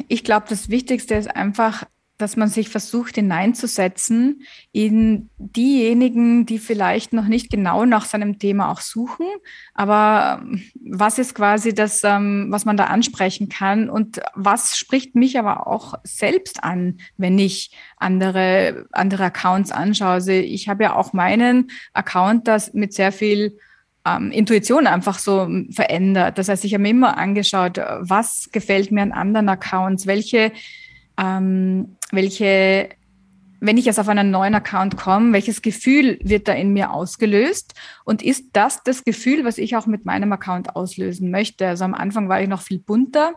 ich 0.07 0.23
glaube, 0.23 0.45
das 0.47 0.69
Wichtigste 0.69 1.15
ist 1.15 1.35
einfach 1.35 1.85
dass 2.17 2.37
man 2.37 2.47
sich 2.47 2.69
versucht 2.69 3.15
hineinzusetzen 3.15 4.43
in 4.71 5.29
diejenigen, 5.37 6.45
die 6.45 6.59
vielleicht 6.59 7.11
noch 7.11 7.25
nicht 7.25 7.49
genau 7.49 7.85
nach 7.85 8.05
seinem 8.05 8.37
Thema 8.37 8.71
auch 8.71 8.81
suchen, 8.81 9.25
aber 9.73 10.41
ähm, 10.43 10.63
was 10.79 11.17
ist 11.17 11.33
quasi 11.33 11.73
das, 11.73 12.03
ähm, 12.03 12.47
was 12.49 12.65
man 12.65 12.77
da 12.77 12.85
ansprechen 12.85 13.49
kann 13.49 13.89
und 13.89 14.21
was 14.35 14.77
spricht 14.77 15.15
mich 15.15 15.39
aber 15.39 15.67
auch 15.67 15.95
selbst 16.03 16.63
an, 16.63 16.99
wenn 17.17 17.39
ich 17.39 17.71
andere, 17.97 18.85
andere 18.91 19.25
Accounts 19.25 19.71
anschaue. 19.71 20.09
Also 20.09 20.31
ich 20.31 20.69
habe 20.69 20.83
ja 20.83 20.95
auch 20.95 21.13
meinen 21.13 21.71
Account, 21.93 22.47
das 22.47 22.73
mit 22.73 22.93
sehr 22.93 23.11
viel 23.11 23.57
ähm, 24.05 24.31
Intuition 24.31 24.85
einfach 24.85 25.17
so 25.17 25.49
verändert. 25.71 26.37
Das 26.37 26.47
heißt, 26.47 26.63
ich 26.63 26.73
habe 26.73 26.83
mir 26.83 26.89
immer 26.89 27.17
angeschaut, 27.17 27.79
was 27.99 28.49
gefällt 28.51 28.91
mir 28.91 29.01
an 29.01 29.11
anderen 29.11 29.49
Accounts, 29.49 30.05
welche 30.05 30.51
ähm, 31.17 31.95
welche, 32.11 32.89
wenn 33.59 33.77
ich 33.77 33.85
jetzt 33.85 33.99
auf 33.99 34.07
einen 34.07 34.31
neuen 34.31 34.55
Account 34.55 34.97
komme, 34.97 35.33
welches 35.33 35.61
Gefühl 35.61 36.19
wird 36.23 36.47
da 36.47 36.53
in 36.53 36.73
mir 36.73 36.91
ausgelöst? 36.91 37.73
Und 38.03 38.21
ist 38.21 38.45
das 38.53 38.83
das 38.83 39.03
Gefühl, 39.03 39.45
was 39.45 39.57
ich 39.57 39.75
auch 39.75 39.85
mit 39.85 40.05
meinem 40.05 40.31
Account 40.31 40.75
auslösen 40.75 41.31
möchte? 41.31 41.67
Also 41.67 41.85
am 41.85 41.93
Anfang 41.93 42.29
war 42.29 42.41
ich 42.41 42.47
noch 42.47 42.61
viel 42.61 42.79
bunter 42.79 43.33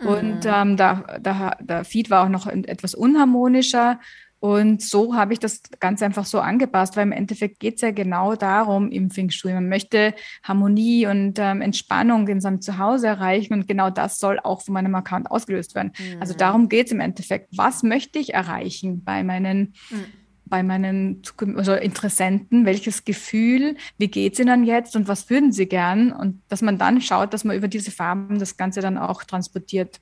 mhm. 0.00 0.06
und 0.06 0.40
ähm, 0.44 0.76
da, 0.76 1.18
da, 1.20 1.56
der 1.60 1.84
Feed 1.84 2.10
war 2.10 2.24
auch 2.24 2.30
noch 2.30 2.46
etwas 2.46 2.94
unharmonischer. 2.94 4.00
Und 4.40 4.82
so 4.82 5.16
habe 5.16 5.32
ich 5.32 5.40
das 5.40 5.62
ganz 5.80 6.00
einfach 6.00 6.24
so 6.24 6.38
angepasst, 6.38 6.96
weil 6.96 7.02
im 7.02 7.12
Endeffekt 7.12 7.58
geht 7.58 7.76
es 7.76 7.80
ja 7.80 7.90
genau 7.90 8.36
darum 8.36 8.90
im 8.90 9.10
Feng 9.10 9.30
Shui. 9.30 9.52
Man 9.52 9.68
möchte 9.68 10.14
Harmonie 10.44 11.06
und 11.06 11.38
ähm, 11.40 11.60
Entspannung 11.60 12.28
in 12.28 12.40
seinem 12.40 12.60
Zuhause 12.60 13.08
erreichen 13.08 13.54
und 13.54 13.66
genau 13.66 13.90
das 13.90 14.20
soll 14.20 14.38
auch 14.38 14.62
von 14.62 14.74
meinem 14.74 14.94
Account 14.94 15.30
ausgelöst 15.30 15.74
werden. 15.74 15.92
Also 15.96 16.14
mhm. 16.14 16.28
Also 16.28 16.34
darum 16.38 16.68
geht 16.68 16.86
es 16.86 16.92
im 16.92 17.00
Endeffekt. 17.00 17.56
Was 17.56 17.82
möchte 17.82 18.18
ich 18.18 18.34
erreichen 18.34 19.02
bei 19.02 19.24
meinen, 19.24 19.72
mhm. 19.88 20.04
bei 20.44 20.62
meinen 20.62 21.22
also 21.56 21.72
Interessenten? 21.72 22.64
Welches 22.64 23.04
Gefühl? 23.04 23.76
Wie 23.96 24.08
geht 24.08 24.34
es 24.34 24.40
ihnen 24.40 24.62
jetzt 24.62 24.94
und 24.94 25.08
was 25.08 25.30
würden 25.30 25.50
sie 25.50 25.66
gern? 25.66 26.12
Und 26.12 26.42
dass 26.48 26.60
man 26.60 26.76
dann 26.76 27.00
schaut, 27.00 27.32
dass 27.32 27.44
man 27.44 27.56
über 27.56 27.66
diese 27.66 27.90
Farben 27.90 28.38
das 28.38 28.56
Ganze 28.58 28.82
dann 28.82 28.98
auch 28.98 29.24
transportiert. 29.24 30.00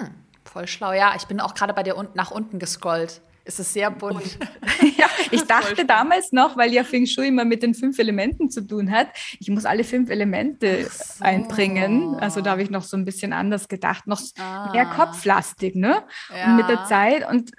Mhm. 0.00 0.25
Voll 0.56 0.68
schlau, 0.68 0.92
ja. 0.94 1.12
Ich 1.14 1.26
bin 1.26 1.38
auch 1.38 1.52
gerade 1.52 1.74
bei 1.74 1.82
dir 1.82 1.94
nach 2.14 2.30
unten 2.30 2.58
gescrollt. 2.58 3.20
Es 3.44 3.58
ist 3.58 3.74
sehr 3.74 3.90
bunt. 3.90 4.38
ja, 4.96 5.04
ich 5.30 5.42
dachte 5.42 5.84
damals 5.84 6.32
noch, 6.32 6.56
weil 6.56 6.72
ja 6.72 6.82
Feng 6.82 7.04
Shui 7.04 7.28
immer 7.28 7.44
mit 7.44 7.62
den 7.62 7.74
fünf 7.74 7.98
Elementen 7.98 8.48
zu 8.48 8.66
tun 8.66 8.90
hat, 8.90 9.08
ich 9.38 9.50
muss 9.50 9.66
alle 9.66 9.84
fünf 9.84 10.08
Elemente 10.08 10.88
so. 10.90 11.22
einbringen. 11.22 12.14
Also 12.14 12.40
da 12.40 12.52
habe 12.52 12.62
ich 12.62 12.70
noch 12.70 12.84
so 12.84 12.96
ein 12.96 13.04
bisschen 13.04 13.34
anders 13.34 13.68
gedacht, 13.68 14.06
noch 14.06 14.22
ah. 14.38 14.70
mehr 14.72 14.86
kopflastig, 14.86 15.74
ne? 15.74 16.02
Ja. 16.34 16.46
Und 16.46 16.56
mit 16.56 16.70
der 16.70 16.86
Zeit 16.86 17.28
und 17.28 17.50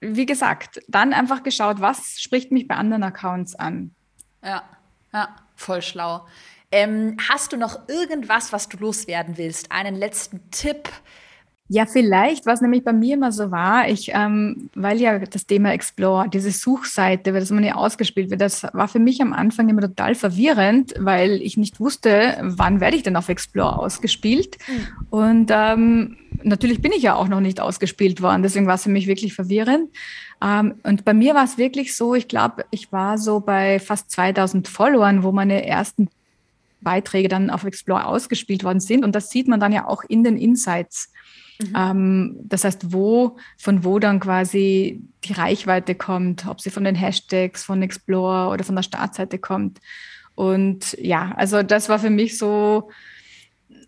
wie 0.00 0.26
gesagt, 0.26 0.80
dann 0.88 1.12
einfach 1.12 1.44
geschaut, 1.44 1.80
was 1.80 2.20
spricht 2.20 2.50
mich 2.50 2.66
bei 2.66 2.74
anderen 2.74 3.04
Accounts 3.04 3.54
an. 3.54 3.94
Ja, 4.42 4.64
ja, 5.12 5.36
voll 5.54 5.82
schlau. 5.82 6.26
Ähm, 6.72 7.16
hast 7.28 7.52
du 7.52 7.56
noch 7.56 7.88
irgendwas, 7.88 8.52
was 8.52 8.68
du 8.68 8.76
loswerden 8.78 9.38
willst? 9.38 9.70
Einen 9.70 9.94
letzten 9.94 10.50
Tipp? 10.50 10.88
Ja, 11.72 11.86
vielleicht, 11.86 12.46
was 12.46 12.60
nämlich 12.60 12.82
bei 12.82 12.92
mir 12.92 13.14
immer 13.14 13.30
so 13.30 13.52
war, 13.52 13.88
ich, 13.88 14.10
ähm, 14.12 14.68
weil 14.74 15.00
ja 15.00 15.20
das 15.20 15.46
Thema 15.46 15.72
Explore, 15.72 16.28
diese 16.28 16.50
Suchseite, 16.50 17.32
weil 17.32 17.38
das 17.38 17.52
immer 17.52 17.60
nicht 17.60 17.76
ausgespielt 17.76 18.28
wird, 18.28 18.40
das 18.40 18.64
war 18.72 18.88
für 18.88 18.98
mich 18.98 19.22
am 19.22 19.32
Anfang 19.32 19.68
immer 19.68 19.82
total 19.82 20.16
verwirrend, 20.16 20.94
weil 20.98 21.40
ich 21.40 21.56
nicht 21.56 21.78
wusste, 21.78 22.38
wann 22.42 22.80
werde 22.80 22.96
ich 22.96 23.04
denn 23.04 23.14
auf 23.14 23.28
Explore 23.28 23.78
ausgespielt. 23.78 24.58
Mhm. 24.66 25.06
Und 25.10 25.50
ähm, 25.54 26.16
natürlich 26.42 26.82
bin 26.82 26.90
ich 26.90 27.04
ja 27.04 27.14
auch 27.14 27.28
noch 27.28 27.38
nicht 27.38 27.60
ausgespielt 27.60 28.20
worden, 28.20 28.42
deswegen 28.42 28.66
war 28.66 28.74
es 28.74 28.82
für 28.82 28.90
mich 28.90 29.06
wirklich 29.06 29.32
verwirrend. 29.34 29.90
Ähm, 30.42 30.74
und 30.82 31.04
bei 31.04 31.14
mir 31.14 31.36
war 31.36 31.44
es 31.44 31.56
wirklich 31.56 31.94
so, 31.94 32.16
ich 32.16 32.26
glaube, 32.26 32.64
ich 32.72 32.90
war 32.90 33.16
so 33.16 33.38
bei 33.38 33.78
fast 33.78 34.10
2000 34.10 34.66
Followern, 34.66 35.22
wo 35.22 35.30
meine 35.30 35.64
ersten 35.64 36.08
Beiträge 36.80 37.28
dann 37.28 37.48
auf 37.48 37.62
Explore 37.62 38.06
ausgespielt 38.06 38.64
worden 38.64 38.80
sind. 38.80 39.04
Und 39.04 39.14
das 39.14 39.30
sieht 39.30 39.46
man 39.46 39.60
dann 39.60 39.72
ja 39.72 39.86
auch 39.86 40.02
in 40.08 40.24
den 40.24 40.36
Insights. 40.36 41.12
Mhm. 41.60 41.74
Ähm, 41.76 42.36
das 42.42 42.64
heißt, 42.64 42.92
wo, 42.92 43.36
von 43.58 43.84
wo 43.84 43.98
dann 43.98 44.20
quasi 44.20 45.02
die 45.24 45.32
Reichweite 45.32 45.94
kommt, 45.94 46.46
ob 46.46 46.60
sie 46.60 46.70
von 46.70 46.84
den 46.84 46.94
Hashtags, 46.94 47.64
von 47.64 47.82
Explore 47.82 48.50
oder 48.50 48.64
von 48.64 48.76
der 48.76 48.82
Startseite 48.82 49.38
kommt. 49.38 49.80
Und 50.34 50.96
ja, 51.00 51.32
also 51.36 51.62
das 51.62 51.88
war 51.88 51.98
für 51.98 52.10
mich 52.10 52.38
so, 52.38 52.90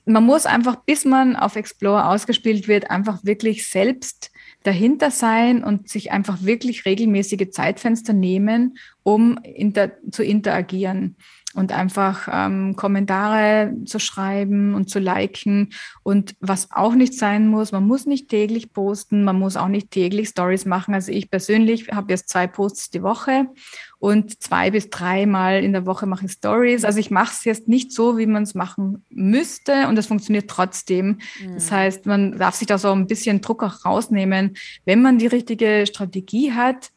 man 0.05 0.25
muss 0.25 0.47
einfach, 0.47 0.77
bis 0.77 1.05
man 1.05 1.37
auf 1.37 1.57
Explore 1.57 2.07
ausgespielt 2.07 2.68
wird, 2.68 2.91
einfach 2.91 3.25
wirklich 3.25 3.68
selbst 3.68 4.31
dahinter 4.64 5.11
sein 5.11 5.64
und 5.64 5.89
sich 5.89 6.12
einfach 6.12 6.43
wirklich 6.43 6.85
regelmäßige 6.85 7.51
Zeitfenster 7.51 8.12
nehmen, 8.12 8.79
um 9.03 9.39
inter 9.39 9.93
zu 10.11 10.23
interagieren 10.23 11.16
und 11.55 11.72
einfach 11.72 12.28
ähm, 12.30 12.76
Kommentare 12.76 13.74
zu 13.84 13.98
schreiben 13.98 14.74
und 14.74 14.88
zu 14.88 14.98
liken. 14.98 15.70
Und 16.03 16.34
was 16.40 16.70
auch 16.70 16.94
nicht 16.94 17.14
sein 17.14 17.48
muss, 17.48 17.72
man 17.72 17.86
muss 17.86 18.07
nicht 18.07 18.28
täglich 18.28 18.72
posten, 18.72 19.24
man 19.24 19.38
muss 19.38 19.57
auch 19.57 19.68
nicht 19.68 19.90
täglich 19.90 20.28
Stories 20.28 20.64
machen. 20.64 20.94
Also 20.94 21.12
ich 21.12 21.30
persönlich 21.30 21.88
habe 21.92 22.12
jetzt 22.12 22.28
zwei 22.28 22.46
Posts 22.46 22.90
die 22.90 23.03
Woche 23.03 23.46
und 23.98 24.42
zwei 24.42 24.72
bis 24.72 24.90
dreimal 24.90 25.62
in 25.62 25.72
der 25.72 25.86
Woche 25.86 26.07
mache 26.07 26.26
ich 26.26 26.32
Stories. 26.32 26.84
Also 26.84 26.98
ich 26.98 27.11
mache 27.11 27.32
es 27.32 27.44
jetzt 27.44 27.68
nicht 27.68 27.92
so, 27.92 28.18
wie 28.18 28.26
man 28.26 28.42
es 28.42 28.55
machen 28.55 29.05
müsste 29.11 29.86
und 29.88 29.96
es 29.96 30.07
funktioniert 30.07 30.50
trotzdem. 30.50 31.18
Mhm. 31.40 31.55
Das 31.55 31.70
heißt, 31.70 32.07
man 32.07 32.36
darf 32.38 32.57
sich 32.57 32.66
da 32.66 32.78
so 32.78 32.90
ein 32.90 33.07
bisschen 33.07 33.40
Druck 33.40 33.62
auch 33.62 33.84
rausnehmen, 33.84 34.57
wenn 34.84 35.03
man 35.03 35.18
die 35.18 35.28
richtige 35.28 35.84
Strategie 35.86 36.53
hat. 36.53 36.90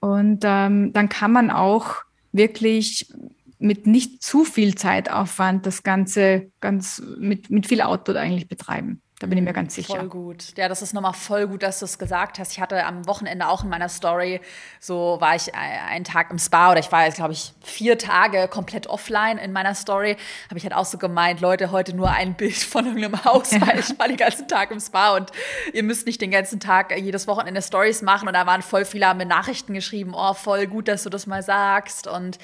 Und 0.00 0.40
ähm, 0.44 0.92
dann 0.92 1.08
kann 1.08 1.30
man 1.30 1.50
auch 1.50 1.96
wirklich 2.32 3.12
mit 3.60 3.86
nicht 3.86 4.22
zu 4.22 4.44
viel 4.44 4.74
Zeitaufwand 4.74 5.66
das 5.66 5.82
Ganze 5.82 6.50
ganz 6.60 7.02
mit, 7.18 7.50
mit 7.50 7.66
viel 7.66 7.82
Output 7.82 8.16
eigentlich 8.16 8.48
betreiben. 8.48 9.02
Da 9.20 9.26
bin 9.26 9.36
ich 9.36 9.44
mir 9.44 9.52
ganz 9.52 9.74
sicher. 9.74 9.96
Voll 9.96 10.08
gut. 10.08 10.56
Ja, 10.56 10.66
das 10.66 10.80
ist 10.80 10.94
nochmal 10.94 11.12
voll 11.12 11.46
gut, 11.46 11.62
dass 11.62 11.80
du 11.80 11.84
es 11.84 11.98
gesagt 11.98 12.38
hast. 12.38 12.52
Ich 12.52 12.60
hatte 12.60 12.86
am 12.86 13.06
Wochenende 13.06 13.48
auch 13.48 13.62
in 13.62 13.68
meiner 13.68 13.90
Story, 13.90 14.40
so 14.80 15.18
war 15.20 15.36
ich 15.36 15.54
einen 15.54 16.06
Tag 16.06 16.30
im 16.30 16.38
Spa 16.38 16.70
oder 16.70 16.80
ich 16.80 16.90
war 16.90 17.04
jetzt, 17.04 17.16
glaube 17.16 17.34
ich, 17.34 17.52
vier 17.62 17.98
Tage 17.98 18.48
komplett 18.48 18.86
offline 18.86 19.36
in 19.36 19.52
meiner 19.52 19.74
Story. 19.74 20.16
Habe 20.48 20.56
ich 20.56 20.64
halt 20.64 20.74
auch 20.74 20.86
so 20.86 20.96
gemeint, 20.96 21.42
Leute, 21.42 21.70
heute 21.70 21.94
nur 21.94 22.10
ein 22.10 22.32
Bild 22.32 22.56
von 22.56 22.86
irgendeinem 22.86 23.22
Haus, 23.22 23.52
weil 23.60 23.80
ich 23.80 23.98
war 23.98 24.08
den 24.08 24.16
ganzen 24.16 24.48
Tag 24.48 24.70
im 24.70 24.80
Spa 24.80 25.14
und 25.14 25.30
ihr 25.74 25.82
müsst 25.82 26.06
nicht 26.06 26.22
den 26.22 26.30
ganzen 26.30 26.58
Tag 26.58 26.98
jedes 26.98 27.26
Wochenende 27.26 27.60
Stories 27.60 28.00
machen. 28.00 28.26
Und 28.26 28.32
da 28.32 28.46
waren 28.46 28.62
voll 28.62 28.86
viele 28.86 29.06
haben 29.06 29.18
mir 29.18 29.26
Nachrichten 29.26 29.74
geschrieben, 29.74 30.12
oh, 30.14 30.32
voll 30.32 30.66
gut, 30.66 30.88
dass 30.88 31.02
du 31.02 31.10
das 31.10 31.26
mal 31.26 31.42
sagst. 31.42 32.06
Und 32.06 32.38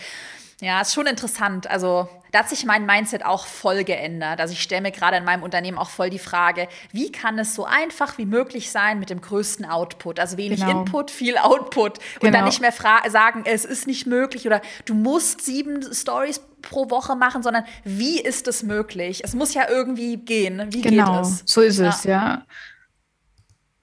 ja, 0.61 0.80
ist 0.80 0.94
schon 0.94 1.07
interessant. 1.07 1.68
Also 1.68 2.09
da 2.32 2.38
hat 2.40 2.48
sich 2.48 2.64
mein 2.64 2.86
Mindset 2.86 3.24
auch 3.24 3.46
voll 3.46 3.84
geändert. 3.84 4.40
Also 4.40 4.54
ich 4.54 4.62
stelle 4.62 4.80
mir 4.80 4.90
gerade 4.90 5.18
in 5.18 5.24
meinem 5.24 5.42
Unternehmen 5.42 5.76
auch 5.76 5.90
voll 5.90 6.09
die 6.09 6.18
Frage, 6.18 6.68
wie 6.92 7.12
kann 7.12 7.38
es 7.38 7.54
so 7.54 7.66
einfach 7.66 8.16
wie 8.16 8.24
möglich 8.24 8.70
sein 8.70 8.98
mit 8.98 9.11
dem 9.11 9.20
größten 9.20 9.66
Output? 9.66 10.18
Also 10.18 10.38
wenig 10.38 10.61
genau. 10.61 10.80
Input, 10.80 11.11
viel 11.11 11.36
Output. 11.36 11.98
Und 11.98 12.20
genau. 12.20 12.38
dann 12.38 12.44
nicht 12.46 12.62
mehr 12.62 12.72
sagen, 12.72 13.42
es 13.44 13.66
ist 13.66 13.86
nicht 13.86 14.07
möglich 14.07 14.46
oder 14.46 14.62
du 14.86 14.94
musst 14.94 15.42
sieben 15.42 15.82
Stories 15.94 16.40
pro 16.62 16.88
Woche 16.90 17.16
machen, 17.16 17.42
sondern 17.42 17.64
wie 17.84 18.18
ist 18.18 18.48
es 18.48 18.62
möglich? 18.62 19.24
Es 19.24 19.34
muss 19.34 19.52
ja 19.52 19.68
irgendwie 19.68 20.16
gehen. 20.16 20.72
Wie 20.72 20.80
genau, 20.80 21.22
geht 21.22 21.22
es? 21.22 21.42
So 21.44 21.61
ist 21.61 21.78
ja. 21.78 21.88
es, 21.90 22.04
ja. 22.04 22.46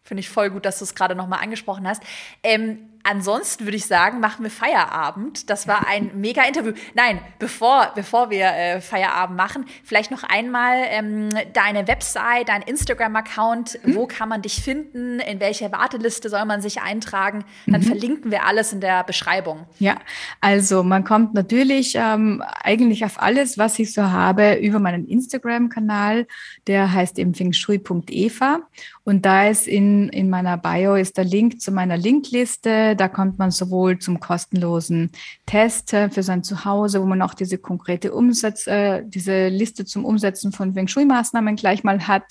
Finde 0.01 0.21
ich 0.21 0.29
voll 0.29 0.49
gut, 0.49 0.65
dass 0.65 0.79
du 0.79 0.85
es 0.85 0.95
gerade 0.95 1.15
nochmal 1.15 1.43
angesprochen 1.43 1.87
hast. 1.87 2.01
Ähm, 2.41 2.89
ansonsten 3.03 3.65
würde 3.65 3.77
ich 3.77 3.85
sagen, 3.85 4.19
machen 4.19 4.43
wir 4.43 4.49
Feierabend. 4.49 5.49
Das 5.49 5.67
war 5.67 5.87
ein 5.87 6.11
mega 6.15 6.43
Interview. 6.43 6.73
Nein, 6.93 7.19
bevor, 7.39 7.91
bevor 7.95 8.29
wir 8.29 8.45
äh, 8.45 8.81
Feierabend 8.81 9.37
machen, 9.37 9.65
vielleicht 9.83 10.11
noch 10.11 10.23
einmal 10.23 10.77
ähm, 10.89 11.29
deine 11.53 11.87
Website, 11.87 12.49
dein 12.49 12.61
Instagram-Account. 12.61 13.79
Mhm. 13.83 13.95
Wo 13.95 14.07
kann 14.07 14.29
man 14.29 14.41
dich 14.41 14.61
finden? 14.61 15.19
In 15.19 15.39
welche 15.39 15.71
Warteliste 15.71 16.29
soll 16.29 16.45
man 16.45 16.61
sich 16.61 16.81
eintragen? 16.81 17.43
Dann 17.67 17.81
mhm. 17.81 17.85
verlinken 17.85 18.31
wir 18.31 18.45
alles 18.45 18.73
in 18.73 18.81
der 18.81 19.03
Beschreibung. 19.03 19.65
Ja, 19.79 19.97
also 20.41 20.83
man 20.83 21.03
kommt 21.03 21.33
natürlich 21.33 21.95
ähm, 21.95 22.43
eigentlich 22.63 23.05
auf 23.05 23.21
alles, 23.21 23.57
was 23.57 23.77
ich 23.79 23.93
so 23.93 24.03
habe, 24.03 24.55
über 24.55 24.79
meinen 24.79 25.07
Instagram-Kanal. 25.07 26.27
Der 26.67 26.91
heißt 26.93 27.19
eben 27.19 27.33
fengshui.eva. 27.33 28.59
Und 29.05 29.25
da 29.25 29.47
ist 29.49 29.67
in, 29.67 30.09
in 30.09 30.29
meiner 30.29 30.57
Bio 30.57 30.95
ist 30.95 31.17
der 31.17 31.25
Link 31.25 31.59
zu 31.59 31.71
meiner 31.71 31.97
Linkliste 31.97 32.92
da 32.95 33.07
kommt 33.07 33.39
man 33.39 33.51
sowohl 33.51 33.99
zum 33.99 34.19
kostenlosen 34.19 35.11
Test 35.45 35.91
für 35.91 36.23
sein 36.23 36.43
Zuhause, 36.43 37.01
wo 37.01 37.05
man 37.05 37.21
auch 37.21 37.33
diese 37.33 37.57
konkrete 37.57 38.13
Umsatz, 38.13 38.67
äh, 38.67 39.03
diese 39.05 39.47
Liste 39.47 39.85
zum 39.85 40.05
Umsetzen 40.05 40.51
von 40.51 40.73
Feng 40.73 40.87
Shui-Maßnahmen 40.87 41.55
gleich 41.55 41.83
mal 41.83 42.07
hat. 42.07 42.23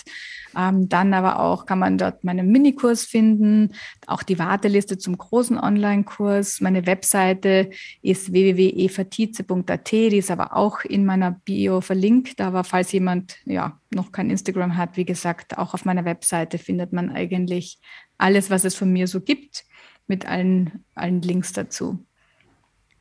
Ähm, 0.56 0.88
dann 0.88 1.14
aber 1.14 1.40
auch 1.40 1.66
kann 1.66 1.78
man 1.78 1.98
dort 1.98 2.24
meinen 2.24 2.50
Minikurs 2.50 3.04
finden, 3.04 3.72
auch 4.06 4.22
die 4.22 4.38
Warteliste 4.38 4.98
zum 4.98 5.16
großen 5.16 5.58
Online-Kurs. 5.58 6.60
Meine 6.60 6.86
Webseite 6.86 7.70
ist 8.02 8.32
www.evatize.at, 8.32 9.92
die 9.92 10.18
ist 10.18 10.30
aber 10.30 10.56
auch 10.56 10.84
in 10.84 11.04
meiner 11.04 11.32
Bio 11.44 11.80
verlinkt. 11.80 12.40
Aber 12.40 12.64
falls 12.64 12.92
jemand 12.92 13.36
ja 13.44 13.78
noch 13.90 14.12
kein 14.12 14.30
Instagram 14.30 14.76
hat, 14.76 14.96
wie 14.96 15.04
gesagt, 15.04 15.58
auch 15.58 15.74
auf 15.74 15.84
meiner 15.84 16.04
Webseite 16.04 16.58
findet 16.58 16.92
man 16.92 17.10
eigentlich 17.10 17.78
alles, 18.18 18.50
was 18.50 18.64
es 18.64 18.74
von 18.74 18.92
mir 18.92 19.06
so 19.08 19.20
gibt 19.20 19.64
mit 20.12 20.26
allen, 20.26 20.84
allen 20.94 21.22
Links 21.22 21.54
dazu. 21.54 21.98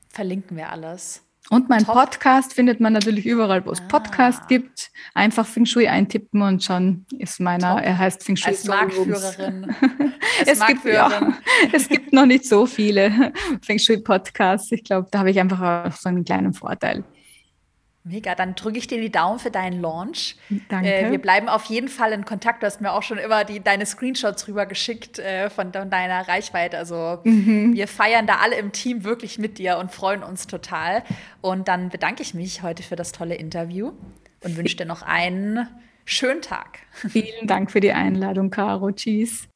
Verlinken 0.08 0.56
wir 0.56 0.70
alles. 0.70 1.26
Und 1.50 1.68
mein 1.68 1.84
Top. 1.84 1.96
Podcast 1.96 2.54
findet 2.54 2.80
man 2.80 2.94
natürlich 2.94 3.26
überall, 3.26 3.66
wo 3.66 3.72
es 3.72 3.82
ah. 3.82 3.88
Podcast 3.90 4.48
gibt. 4.48 4.92
Einfach 5.14 5.46
Feng 5.46 5.66
Shui 5.66 5.90
eintippen 5.90 6.42
und 6.42 6.64
schon 6.64 7.06
ist 7.20 7.42
meiner, 7.42 7.76
Top. 7.76 7.86
er 7.86 7.98
heißt 7.98 8.24
Feng 8.24 8.38
Shui. 8.38 8.52
Als 8.52 8.64
Marktführerin. 8.66 9.76
Es, 10.46 10.60
Marktführerin. 10.60 11.26
Gibt, 11.26 11.74
ja, 11.74 11.74
es 11.74 11.90
gibt 11.90 12.14
noch 12.14 12.26
nicht 12.26 12.46
so 12.46 12.66
viele 12.66 13.34
Feng 13.62 13.78
Shui 13.78 13.98
Podcasts. 13.98 14.72
Ich 14.72 14.86
glaube, 14.86 15.10
da 15.12 15.20
habe 15.20 15.32
ich 15.32 15.40
einfach 15.40 15.92
so 15.92 16.08
einen 16.08 16.24
kleinen 16.24 16.54
Vorteil. 16.54 17.04
Mega, 18.04 18.34
dann 18.34 18.56
drücke 18.56 18.80
ich 18.80 18.88
dir 18.88 19.00
die 19.00 19.12
Daumen 19.12 19.38
für 19.38 19.52
deinen 19.52 19.80
Launch. 19.80 20.36
Danke. 20.70 20.92
Äh, 20.92 21.12
wir 21.12 21.22
bleiben 21.22 21.48
auf 21.48 21.66
jeden 21.66 21.88
Fall 21.88 22.14
in 22.14 22.26
Kontakt. 22.26 22.64
Du 22.64 22.66
hast 22.66 22.82
mir 22.82 22.94
auch 22.94 23.04
schon 23.04 23.20
immer 23.20 23.44
die, 23.44 23.60
deine 23.60 23.86
Screenshots 23.86 24.48
rübergeschickt 24.48 25.20
äh, 25.20 25.52
von, 25.52 25.72
von, 25.72 25.90
deiner 25.92 26.28
Reichweite. 26.28 26.80
Also 26.80 27.20
mhm. 27.24 27.74
wir 27.76 27.88
feiern 27.88 28.26
da 28.26 28.38
alle 28.38 28.56
im 28.56 28.72
Team 28.72 29.04
wirklich 29.04 29.38
mit 29.38 29.60
dir 29.60 29.78
und 29.78 29.92
freuen 29.92 30.24
uns 30.24 30.48
total. 30.48 31.04
Und 31.42 31.68
dann 31.68 31.90
bedanke 31.90 32.24
ich 32.24 32.34
mich 32.34 32.64
heute 32.64 32.82
für 32.82 32.96
das 32.96 33.12
tolle 33.12 33.36
Interview 33.36 33.92
und 34.44 34.58
wünsche 34.58 34.78
dir 34.78 34.86
noch 34.86 35.04
einen 35.04 35.68
schönen 36.04 36.42
Tag. 36.42 36.80
Vielen 36.92 37.46
Dank 37.46 37.70
für 37.70 37.82
die 37.82 37.92
Einladung, 37.92 38.50
Caro. 38.50 38.92
Tschüss. 38.92 39.51